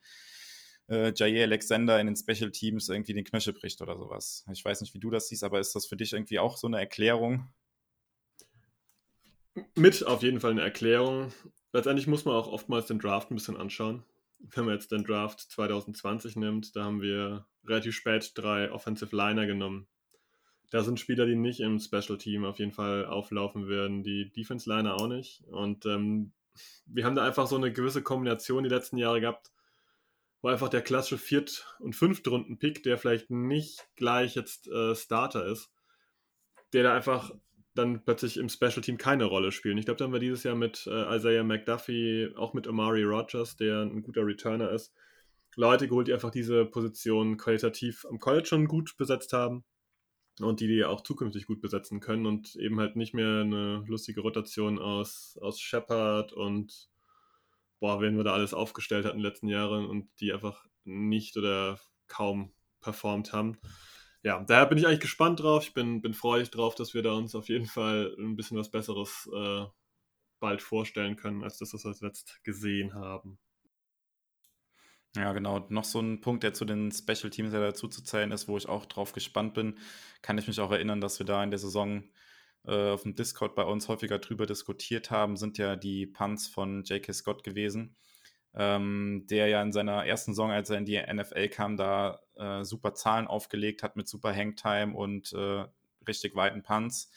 äh, 0.89 1.13
Jair 1.17 1.43
Alexander 1.43 1.99
in 1.99 2.07
den 2.07 2.15
Special 2.15 2.53
Teams 2.53 2.89
irgendwie 2.89 3.13
den 3.13 3.25
Knöchel 3.25 3.55
bricht 3.55 3.83
oder 3.83 3.99
sowas. 3.99 4.45
Ich 4.53 4.65
weiß 4.65 4.83
nicht, 4.83 4.95
wie 4.95 5.01
du 5.01 5.11
das 5.11 5.27
siehst, 5.27 5.43
aber 5.43 5.59
ist 5.59 5.75
das 5.75 5.87
für 5.87 5.97
dich 5.97 6.13
irgendwie 6.13 6.39
auch 6.39 6.57
so 6.57 6.69
eine 6.69 6.79
Erklärung? 6.79 7.49
Mit 9.75 10.07
auf 10.07 10.23
jeden 10.23 10.39
Fall 10.39 10.53
eine 10.53 10.63
Erklärung. 10.63 11.33
Letztendlich 11.73 12.07
muss 12.07 12.25
man 12.25 12.37
auch 12.37 12.47
oftmals 12.47 12.87
den 12.87 13.01
Draft 13.01 13.33
ein 13.33 13.35
bisschen 13.35 13.57
anschauen. 13.57 14.05
Wenn 14.51 14.67
man 14.67 14.75
jetzt 14.75 14.93
den 14.93 15.05
Draft 15.05 15.41
2020 15.41 16.37
nimmt, 16.37 16.77
da 16.77 16.85
haben 16.85 17.01
wir 17.01 17.47
relativ 17.67 17.95
spät 17.95 18.33
drei 18.35 18.71
Offensive 18.71 19.15
Liner 19.15 19.47
genommen. 19.47 19.87
Da 20.71 20.83
sind 20.83 21.01
Spieler, 21.01 21.27
die 21.27 21.37
nicht 21.37 21.61
im 21.61 21.79
Special 21.79 22.19
Team 22.19 22.45
auf 22.45 22.59
jeden 22.59 22.73
Fall 22.73 23.07
auflaufen 23.07 23.69
werden, 23.69 24.03
die 24.03 24.31
Defense 24.33 24.69
Liner 24.69 24.95
auch 24.95 25.07
nicht. 25.07 25.43
Und 25.47 25.87
ähm, 25.87 26.33
wir 26.87 27.05
haben 27.05 27.15
da 27.15 27.25
einfach 27.25 27.47
so 27.47 27.57
eine 27.57 27.73
gewisse 27.73 28.03
Kombination 28.03 28.65
die 28.65 28.71
letzten 28.71 28.97
Jahre 28.97 29.21
gehabt, 29.21 29.53
wo 30.43 30.49
einfach 30.49 30.69
der 30.69 30.83
klassische 30.83 31.19
Viert- 31.19 31.77
und 31.79 31.95
Fünftrunden-Pick, 31.95 32.83
der 32.83 32.99
vielleicht 32.99 33.31
nicht 33.31 33.87
gleich 33.97 34.35
jetzt 34.35 34.69
äh, 34.69 34.95
Starter 34.95 35.47
ist, 35.47 35.71
der 36.73 36.83
da 36.83 36.95
einfach 36.95 37.31
dann 37.75 38.05
plötzlich 38.05 38.37
im 38.37 38.49
Special 38.49 38.81
Team 38.81 38.99
keine 38.99 39.25
Rolle 39.25 39.53
spielen. 39.53 39.79
Ich 39.79 39.85
glaube, 39.85 39.99
da 39.99 40.05
haben 40.05 40.13
wir 40.13 40.21
dieses 40.21 40.45
Jahr 40.45 40.55
mit 40.55 40.87
äh, 40.87 41.17
Isaiah 41.17 41.43
McDuffie, 41.43 42.31
auch 42.37 42.55
mit 42.55 42.69
Amari 42.69 43.03
Rogers, 43.03 43.57
der 43.57 43.83
ein 43.83 44.03
guter 44.03 44.25
Returner 44.25 44.71
ist, 44.71 44.93
Leute 45.57 45.89
geholt, 45.89 46.09
die 46.09 46.13
einfach 46.13 46.31
diese 46.31 46.65
Position 46.65 47.37
qualitativ 47.37 48.05
am 48.09 48.19
College 48.19 48.47
schon 48.47 48.67
gut 48.67 48.97
besetzt 48.97 49.33
haben 49.33 49.65
und 50.41 50.61
die 50.61 50.67
die 50.67 50.85
auch 50.85 51.03
zukünftig 51.03 51.47
gut 51.47 51.61
besetzen 51.61 52.01
können 52.01 52.27
und 52.27 52.57
eben 52.57 52.81
halt 52.81 52.97
nicht 52.97 53.15
mehr 53.15 53.43
eine 53.43 53.85
lustige 53.87 54.21
Rotation 54.21 54.79
aus, 54.79 55.39
aus 55.41 55.61
Shepard 55.61 56.33
und 56.33 56.89
boah, 57.81 58.01
wen 58.01 58.17
wir 58.17 58.25
da 58.25 58.33
alles 58.33 58.55
aufgestellt 58.55 59.05
hatten 59.05 59.19
in 59.19 59.23
den 59.23 59.31
letzten 59.31 59.49
Jahren 59.49 59.87
und 59.87 60.09
die 60.21 60.33
einfach 60.33 60.65
nicht 60.85 61.37
oder 61.37 61.79
kaum 62.09 62.53
performt 62.81 63.33
haben 63.33 63.59
ja, 64.25 64.43
daher 64.43 64.67
bin 64.67 64.79
ich 64.79 64.87
eigentlich 64.87 65.01
gespannt 65.01 65.41
drauf. 65.41 65.65
Ich 65.65 65.75
bin, 65.75 66.01
bin 66.01 66.15
freudig 66.15 66.51
drauf, 66.51 66.75
dass 66.75 66.95
wir 66.95 67.03
da 67.03 67.13
uns 67.13 67.35
auf 67.35 67.49
jeden 67.49 67.67
Fall 67.67 68.15
ein 68.19 68.37
bisschen 68.37 68.57
was 68.57 68.71
Besseres 68.71 69.29
äh, 69.35 69.67
bald 70.41 70.63
vorstellen 70.63 71.17
können, 71.17 71.45
als 71.45 71.59
das, 71.59 71.75
was 71.75 72.01
wir 72.01 72.09
jetzt 72.09 72.43
gesehen 72.43 72.95
haben. 72.95 73.39
Ja, 75.15 75.33
genau. 75.35 75.67
Noch 75.69 75.85
so 75.85 76.01
ein 76.01 76.23
Punkt, 76.23 76.43
der 76.43 76.55
zu 76.55 76.65
den 76.65 76.91
Special 76.91 77.31
Teams 77.31 77.53
ja 77.53 77.61
dazu 77.61 77.87
zu 77.87 78.03
zählen 78.03 78.33
ist, 78.33 78.49
wo 78.49 78.57
ich 78.57 78.67
auch 78.67 78.87
drauf 78.87 79.13
gespannt 79.13 79.53
bin, 79.55 79.79
kann 80.23 80.39
ich 80.39 80.49
mich 80.49 80.59
auch 80.59 80.73
erinnern, 80.73 81.03
dass 81.03 81.19
wir 81.19 81.27
da 81.27 81.45
in 81.45 81.51
der 81.51 81.59
Saison 81.59 82.03
äh, 82.67 82.93
auf 82.93 83.03
dem 83.03 83.15
Discord 83.15 83.55
bei 83.55 83.65
uns 83.65 83.89
häufiger 83.89 84.19
drüber 84.19 84.47
diskutiert 84.47 85.11
haben, 85.11 85.37
sind 85.37 85.59
ja 85.59 85.77
die 85.77 86.07
Punts 86.07 86.49
von 86.49 86.83
J.K. 86.83 87.13
Scott 87.13 87.45
gewesen 87.45 87.95
ähm, 88.55 89.27
der 89.29 89.49
ja 89.49 89.63
in 89.63 89.73
seiner 89.73 90.07
ersten 90.07 90.33
Saison, 90.33 90.51
als 90.51 90.71
er 90.71 90.79
in 90.79 90.85
die 90.85 91.01
NFL 91.01 91.49
kam, 91.49 91.77
da 91.77 92.21
äh, 92.37 92.65
super 92.65 92.95
Zahlen 92.95 93.27
aufgelegt 93.27 93.83
hat 93.83 93.97
mit 93.97 94.09
super 94.09 94.35
Hangtime 94.35 94.95
und 94.95 95.33
äh, 95.33 95.67
richtig 96.07 96.35
weiten 96.35 96.63
Punts, 96.63 97.11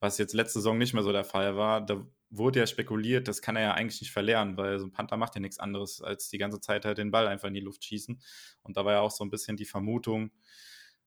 was 0.00 0.18
jetzt 0.18 0.34
letzte 0.34 0.60
Saison 0.60 0.78
nicht 0.78 0.94
mehr 0.94 1.02
so 1.02 1.12
der 1.12 1.24
Fall 1.24 1.56
war. 1.56 1.84
Da 1.84 2.06
wurde 2.30 2.58
ja 2.58 2.66
spekuliert, 2.66 3.28
das 3.28 3.40
kann 3.40 3.56
er 3.56 3.62
ja 3.62 3.72
eigentlich 3.72 4.00
nicht 4.00 4.12
verlernen, 4.12 4.56
weil 4.56 4.78
so 4.78 4.86
ein 4.86 4.92
Panther 4.92 5.16
macht 5.16 5.34
ja 5.34 5.40
nichts 5.40 5.58
anderes, 5.58 6.02
als 6.02 6.28
die 6.28 6.38
ganze 6.38 6.60
Zeit 6.60 6.84
halt 6.84 6.98
den 6.98 7.10
Ball 7.10 7.28
einfach 7.28 7.48
in 7.48 7.54
die 7.54 7.60
Luft 7.60 7.84
schießen. 7.84 8.20
Und 8.62 8.76
da 8.76 8.84
war 8.84 8.94
ja 8.94 9.00
auch 9.00 9.10
so 9.10 9.24
ein 9.24 9.30
bisschen 9.30 9.56
die 9.56 9.64
Vermutung, 9.64 10.30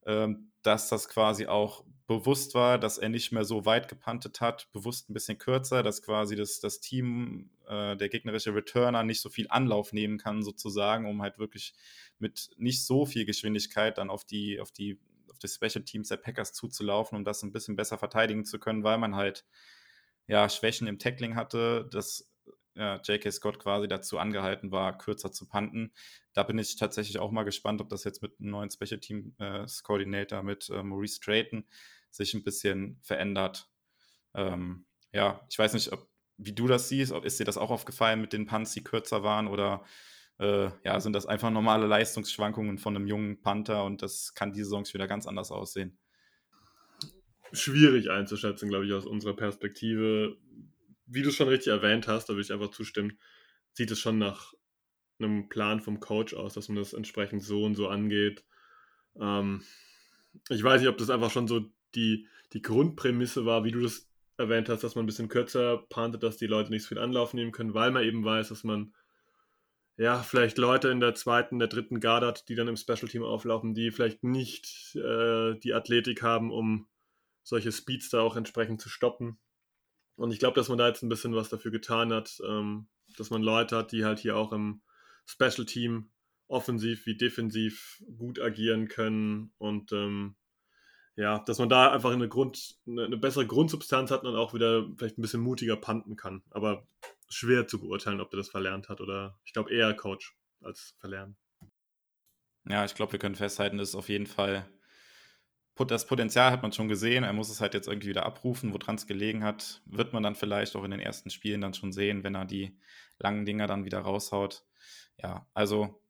ähm, 0.05 0.51
dass 0.61 0.89
das 0.89 1.09
quasi 1.09 1.45
auch 1.47 1.83
bewusst 2.07 2.55
war, 2.55 2.79
dass 2.79 2.97
er 2.97 3.09
nicht 3.09 3.31
mehr 3.31 3.43
so 3.43 3.65
weit 3.65 3.87
gepantet 3.87 4.41
hat, 4.41 4.71
bewusst 4.71 5.09
ein 5.09 5.13
bisschen 5.13 5.37
kürzer, 5.37 5.83
dass 5.83 6.01
quasi 6.01 6.35
das, 6.35 6.59
das 6.59 6.79
Team, 6.79 7.51
äh, 7.67 7.95
der 7.95 8.09
gegnerische 8.09 8.55
Returner 8.55 9.03
nicht 9.03 9.21
so 9.21 9.29
viel 9.29 9.47
Anlauf 9.49 9.93
nehmen 9.93 10.17
kann, 10.17 10.41
sozusagen, 10.41 11.05
um 11.05 11.21
halt 11.21 11.37
wirklich 11.37 11.73
mit 12.19 12.49
nicht 12.57 12.85
so 12.85 13.05
viel 13.05 13.25
Geschwindigkeit 13.25 13.97
dann 13.97 14.09
auf 14.09 14.25
die, 14.25 14.59
auf 14.59 14.71
die, 14.71 14.99
auf 15.29 15.39
die 15.39 15.47
Special 15.47 15.83
Teams 15.83 16.09
der 16.09 16.17
Packers 16.17 16.53
zuzulaufen, 16.53 17.17
um 17.17 17.23
das 17.23 17.43
ein 17.43 17.51
bisschen 17.51 17.75
besser 17.75 17.97
verteidigen 17.97 18.45
zu 18.45 18.59
können, 18.59 18.83
weil 18.83 18.97
man 18.97 19.15
halt 19.15 19.45
ja 20.27 20.47
Schwächen 20.49 20.87
im 20.87 20.99
Tackling 20.99 21.35
hatte, 21.35 21.87
das 21.91 22.29
ja, 22.75 22.95
J.K. 23.03 23.31
Scott 23.31 23.59
quasi 23.59 23.87
dazu 23.87 24.19
angehalten 24.19 24.71
war, 24.71 24.97
kürzer 24.97 25.31
zu 25.31 25.47
panten. 25.47 25.91
Da 26.33 26.43
bin 26.43 26.57
ich 26.57 26.77
tatsächlich 26.77 27.19
auch 27.19 27.31
mal 27.31 27.43
gespannt, 27.43 27.81
ob 27.81 27.89
das 27.89 28.05
jetzt 28.05 28.21
mit 28.21 28.39
einem 28.39 28.51
neuen 28.51 28.69
Special 28.69 28.99
Teams 28.99 29.83
Coordinator 29.83 30.43
mit 30.43 30.69
äh, 30.69 30.81
Maurice 30.81 31.19
Drayton 31.19 31.65
sich 32.09 32.33
ein 32.33 32.43
bisschen 32.43 32.97
verändert. 33.01 33.69
Ähm, 34.33 34.85
ja, 35.11 35.45
ich 35.49 35.59
weiß 35.59 35.73
nicht, 35.73 35.91
ob, 35.91 36.07
wie 36.37 36.53
du 36.53 36.67
das 36.67 36.89
siehst. 36.89 37.11
Ist 37.11 37.39
dir 37.39 37.45
das 37.45 37.57
auch 37.57 37.71
aufgefallen 37.71 38.21
mit 38.21 38.33
den 38.33 38.45
Punts, 38.45 38.73
die 38.73 38.83
kürzer 38.83 39.23
waren 39.23 39.47
oder 39.47 39.83
äh, 40.39 40.69
ja, 40.83 40.99
sind 40.99 41.13
das 41.13 41.25
einfach 41.25 41.51
normale 41.51 41.87
Leistungsschwankungen 41.87 42.77
von 42.77 42.95
einem 42.95 43.07
jungen 43.07 43.41
Panther 43.41 43.83
und 43.83 44.01
das 44.01 44.33
kann 44.33 44.51
diese 44.51 44.65
Saison 44.65 44.85
wieder 44.93 45.07
ganz 45.07 45.27
anders 45.27 45.51
aussehen? 45.51 45.97
Schwierig 47.51 48.09
einzuschätzen, 48.11 48.69
glaube 48.69 48.85
ich, 48.85 48.93
aus 48.93 49.05
unserer 49.05 49.35
Perspektive 49.35 50.37
wie 51.09 51.23
du 51.23 51.31
schon 51.31 51.47
richtig 51.47 51.73
erwähnt 51.73 52.07
hast, 52.07 52.29
da 52.29 52.33
würde 52.33 52.43
ich 52.43 52.53
einfach 52.53 52.71
zustimmen, 52.71 53.17
sieht 53.73 53.91
es 53.91 53.99
schon 53.99 54.19
nach 54.19 54.53
einem 55.19 55.49
Plan 55.49 55.81
vom 55.81 55.99
Coach 55.99 56.33
aus, 56.33 56.53
dass 56.53 56.69
man 56.69 56.77
das 56.77 56.93
entsprechend 56.93 57.43
so 57.43 57.65
und 57.65 57.75
so 57.75 57.87
angeht. 57.87 58.45
Ähm, 59.19 59.63
ich 60.49 60.63
weiß 60.63 60.81
nicht, 60.81 60.89
ob 60.89 60.97
das 60.97 61.09
einfach 61.09 61.31
schon 61.31 61.47
so 61.47 61.65
die, 61.95 62.27
die 62.53 62.61
Grundprämisse 62.61 63.45
war, 63.45 63.63
wie 63.63 63.71
du 63.71 63.81
das 63.81 64.07
erwähnt 64.37 64.69
hast, 64.69 64.83
dass 64.83 64.95
man 64.95 65.03
ein 65.03 65.07
bisschen 65.07 65.27
kürzer 65.27 65.77
pantet, 65.89 66.23
dass 66.23 66.37
die 66.37 66.47
Leute 66.47 66.69
nicht 66.69 66.83
so 66.83 66.89
viel 66.89 66.99
Anlauf 66.99 67.33
nehmen 67.33 67.51
können, 67.51 67.73
weil 67.73 67.91
man 67.91 68.03
eben 68.03 68.23
weiß, 68.23 68.49
dass 68.49 68.63
man 68.63 68.93
ja, 69.99 70.23
vielleicht 70.23 70.57
Leute 70.57 70.87
in 70.87 71.01
der 71.01 71.13
zweiten, 71.13 71.59
der 71.59 71.67
dritten 71.67 71.99
Garde 71.99 72.27
hat, 72.27 72.47
die 72.47 72.55
dann 72.55 72.69
im 72.69 72.77
Special 72.77 73.09
Team 73.09 73.21
auflaufen, 73.21 73.73
die 73.73 73.91
vielleicht 73.91 74.23
nicht 74.23 74.95
äh, 74.95 75.55
die 75.59 75.73
Athletik 75.73 76.23
haben, 76.23 76.51
um 76.51 76.87
solche 77.43 77.73
Speedster 77.73 78.21
auch 78.21 78.37
entsprechend 78.37 78.79
zu 78.79 78.87
stoppen. 78.87 79.39
Und 80.15 80.31
ich 80.31 80.39
glaube, 80.39 80.55
dass 80.55 80.69
man 80.69 80.77
da 80.77 80.87
jetzt 80.87 81.03
ein 81.03 81.09
bisschen 81.09 81.35
was 81.35 81.49
dafür 81.49 81.71
getan 81.71 82.13
hat, 82.13 82.39
ähm, 82.47 82.87
dass 83.17 83.29
man 83.29 83.41
Leute 83.41 83.75
hat, 83.75 83.91
die 83.91 84.05
halt 84.05 84.19
hier 84.19 84.37
auch 84.37 84.53
im 84.53 84.81
Special 85.25 85.65
Team 85.65 86.11
offensiv 86.47 87.05
wie 87.05 87.17
defensiv 87.17 88.01
gut 88.17 88.39
agieren 88.39 88.87
können 88.87 89.51
und 89.57 89.91
ähm, 89.91 90.37
ja, 91.17 91.39
dass 91.39 91.59
man 91.59 91.67
da 91.67 91.91
einfach 91.91 92.11
eine, 92.11 92.29
Grund, 92.29 92.77
eine, 92.87 93.03
eine, 93.03 93.17
bessere 93.17 93.45
Grundsubstanz 93.45 94.11
hat 94.11 94.23
und 94.23 94.37
auch 94.37 94.53
wieder 94.53 94.87
vielleicht 94.95 95.17
ein 95.17 95.21
bisschen 95.21 95.41
mutiger 95.41 95.75
panten 95.75 96.15
kann. 96.15 96.41
Aber 96.51 96.87
schwer 97.29 97.67
zu 97.67 97.79
beurteilen, 97.79 98.21
ob 98.21 98.29
der 98.31 98.37
das 98.37 98.49
verlernt 98.49 98.89
hat 98.89 99.01
oder 99.01 99.39
ich 99.45 99.53
glaube 99.53 99.71
eher 99.71 99.93
Coach 99.93 100.35
als 100.61 100.95
verlernen. 100.99 101.37
Ja, 102.67 102.85
ich 102.85 102.95
glaube, 102.95 103.13
wir 103.13 103.19
können 103.19 103.35
festhalten, 103.35 103.77
dass 103.77 103.95
auf 103.95 104.09
jeden 104.09 104.27
Fall 104.27 104.69
das 105.87 106.05
Potenzial 106.05 106.51
hat 106.51 106.61
man 106.61 106.73
schon 106.73 106.89
gesehen. 106.89 107.23
Er 107.23 107.31
muss 107.31 107.49
es 107.49 107.61
halt 107.61 107.73
jetzt 107.73 107.87
irgendwie 107.87 108.09
wieder 108.09 108.25
abrufen. 108.25 108.73
Woran 108.73 108.95
es 108.95 109.07
gelegen 109.07 109.45
hat, 109.45 109.81
wird 109.85 110.11
man 110.11 110.23
dann 110.23 110.35
vielleicht 110.35 110.75
auch 110.75 110.83
in 110.83 110.91
den 110.91 110.99
ersten 110.99 111.29
Spielen 111.29 111.61
dann 111.61 111.73
schon 111.73 111.93
sehen, 111.93 112.23
wenn 112.23 112.35
er 112.35 112.43
die 112.43 112.77
langen 113.17 113.45
Dinger 113.45 113.65
dann 113.65 113.85
wieder 113.85 113.99
raushaut. 113.99 114.65
Ja, 115.17 115.47
also 115.53 116.03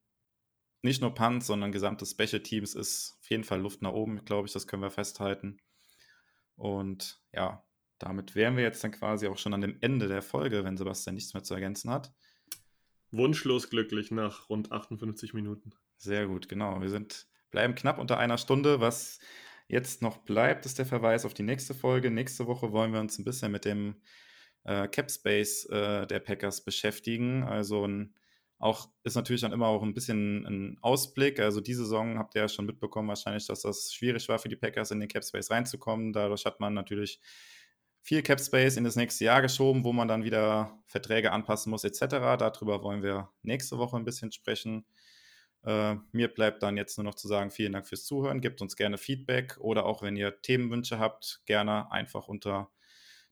nicht 0.81 1.01
nur 1.01 1.13
Punts, 1.13 1.45
sondern 1.45 1.71
gesamtes 1.71 2.11
Special 2.11 2.41
Teams 2.41 2.73
ist 2.73 3.17
auf 3.19 3.29
jeden 3.29 3.43
Fall 3.43 3.61
Luft 3.61 3.83
nach 3.83 3.91
oben, 3.91 4.25
glaube 4.25 4.47
ich. 4.47 4.53
Das 4.53 4.65
können 4.65 4.81
wir 4.81 4.89
festhalten. 4.89 5.59
Und 6.55 7.21
ja, 7.31 7.63
damit 7.99 8.35
wären 8.35 8.55
wir 8.55 8.63
jetzt 8.63 8.83
dann 8.83 8.91
quasi 8.91 9.27
auch 9.27 9.37
schon 9.37 9.53
an 9.53 9.61
dem 9.61 9.77
Ende 9.81 10.07
der 10.07 10.21
Folge, 10.21 10.63
wenn 10.63 10.77
Sebastian 10.77 11.15
nichts 11.15 11.33
mehr 11.33 11.43
zu 11.43 11.53
ergänzen 11.53 11.91
hat. 11.91 12.13
Wunschlos 13.11 13.69
glücklich 13.69 14.11
nach 14.11 14.49
rund 14.49 14.71
58 14.71 15.33
Minuten. 15.33 15.71
Sehr 15.97 16.27
gut, 16.27 16.47
genau. 16.47 16.81
Wir 16.81 16.89
sind, 16.89 17.27
bleiben 17.51 17.75
knapp 17.75 17.99
unter 17.99 18.17
einer 18.17 18.37
Stunde, 18.37 18.79
was 18.79 19.19
jetzt 19.67 20.01
noch 20.01 20.17
bleibt, 20.17 20.65
ist 20.65 20.79
der 20.79 20.85
Verweis 20.85 21.25
auf 21.25 21.33
die 21.33 21.43
nächste 21.43 21.73
Folge. 21.73 22.11
Nächste 22.11 22.47
Woche 22.47 22.71
wollen 22.71 22.93
wir 22.93 22.99
uns 22.99 23.17
ein 23.19 23.25
bisschen 23.25 23.51
mit 23.51 23.65
dem 23.65 23.95
äh, 24.63 24.87
Cap 24.87 25.09
Space 25.11 25.65
äh, 25.65 26.07
der 26.07 26.19
Packers 26.19 26.63
beschäftigen. 26.63 27.43
Also 27.43 27.87
ein, 27.87 28.15
auch 28.57 28.89
ist 29.03 29.15
natürlich 29.15 29.41
dann 29.41 29.53
immer 29.53 29.67
auch 29.67 29.83
ein 29.83 29.93
bisschen 29.93 30.45
ein 30.45 30.77
Ausblick. 30.81 31.39
Also 31.39 31.61
diese 31.61 31.83
Saison 31.83 32.17
habt 32.17 32.35
ihr 32.35 32.41
ja 32.41 32.47
schon 32.49 32.65
mitbekommen, 32.65 33.07
wahrscheinlich, 33.07 33.47
dass 33.47 33.61
das 33.61 33.93
schwierig 33.93 34.27
war 34.29 34.39
für 34.39 34.49
die 34.49 34.55
Packers 34.55 34.91
in 34.91 34.99
den 34.99 35.09
Cap 35.09 35.23
Space 35.23 35.51
reinzukommen. 35.51 36.13
Dadurch 36.13 36.45
hat 36.45 36.59
man 36.59 36.73
natürlich 36.73 37.19
viel 38.09 38.23
Cap 38.23 38.41
Space 38.41 38.75
in 38.75 38.83
das 38.83 38.95
nächste 38.95 39.25
Jahr 39.25 39.39
geschoben, 39.39 39.83
wo 39.83 39.93
man 39.93 40.07
dann 40.07 40.23
wieder 40.23 40.81
Verträge 40.87 41.31
anpassen 41.31 41.69
muss 41.69 41.83
etc. 41.83 42.07
Darüber 42.39 42.81
wollen 42.81 43.03
wir 43.03 43.29
nächste 43.43 43.77
Woche 43.77 43.97
ein 43.97 44.03
bisschen 44.03 44.31
sprechen. 44.31 44.83
Äh, 45.63 45.93
mir 46.11 46.27
bleibt 46.29 46.63
dann 46.63 46.75
jetzt 46.75 46.97
nur 46.97 47.05
noch 47.05 47.13
zu 47.13 47.27
sagen, 47.27 47.51
vielen 47.51 47.71
Dank 47.71 47.87
fürs 47.87 48.05
Zuhören. 48.05 48.41
Gebt 48.41 48.63
uns 48.63 48.75
gerne 48.75 48.97
Feedback 48.97 49.57
oder 49.59 49.85
auch 49.85 50.01
wenn 50.01 50.15
ihr 50.15 50.41
Themenwünsche 50.41 50.97
habt, 50.97 51.43
gerne 51.45 51.91
einfach 51.91 52.27
unter 52.27 52.71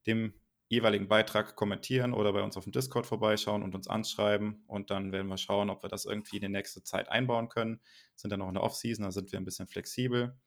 dem 0.05 0.35
jeweiligen 0.67 1.07
Beitrag 1.07 1.55
kommentieren 1.55 2.13
oder 2.13 2.31
bei 2.31 2.43
uns 2.43 2.55
auf 2.55 2.65
dem 2.65 2.71
Discord 2.71 3.07
vorbeischauen 3.07 3.63
und 3.63 3.73
uns 3.73 3.87
anschreiben. 3.87 4.63
Und 4.67 4.91
dann 4.91 5.11
werden 5.11 5.27
wir 5.27 5.39
schauen, 5.39 5.71
ob 5.71 5.81
wir 5.81 5.89
das 5.89 6.05
irgendwie 6.05 6.35
in 6.35 6.43
die 6.43 6.49
nächste 6.49 6.83
Zeit 6.83 7.09
einbauen 7.09 7.49
können. 7.49 7.81
Sind 8.13 8.29
dann 8.29 8.41
noch 8.41 8.49
in 8.49 8.53
der 8.53 8.61
Off-Season, 8.61 9.05
da 9.05 9.11
sind 9.11 9.31
wir 9.31 9.39
ein 9.39 9.45
bisschen 9.45 9.65
flexibel. 9.65 10.37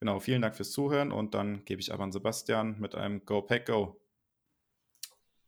Genau, 0.00 0.18
vielen 0.18 0.40
Dank 0.40 0.56
fürs 0.56 0.70
Zuhören 0.70 1.12
und 1.12 1.34
dann 1.34 1.64
gebe 1.66 1.80
ich 1.80 1.92
aber 1.92 2.04
an 2.04 2.12
Sebastian 2.12 2.80
mit 2.80 2.94
einem 2.94 3.24
Go 3.26 3.42
Pack 3.42 3.66
Go. 3.66 4.00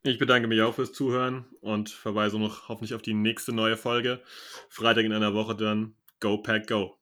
Ich 0.03 0.19
bedanke 0.19 0.47
mich 0.47 0.61
auch 0.61 0.75
fürs 0.75 0.93
Zuhören 0.93 1.47
und 1.61 1.89
verweise 1.89 2.39
noch 2.39 2.69
hoffentlich 2.69 2.93
auf 2.93 3.03
die 3.03 3.15
nächste 3.15 3.53
neue 3.53 3.79
Folge. 3.79 4.23
Freitag 4.69 5.05
in 5.05 5.13
einer 5.15 5.33
Woche 5.33 5.57
dann 5.57 5.95
Go 6.21 6.39
Pack 6.39 6.67
Go. 6.67 6.99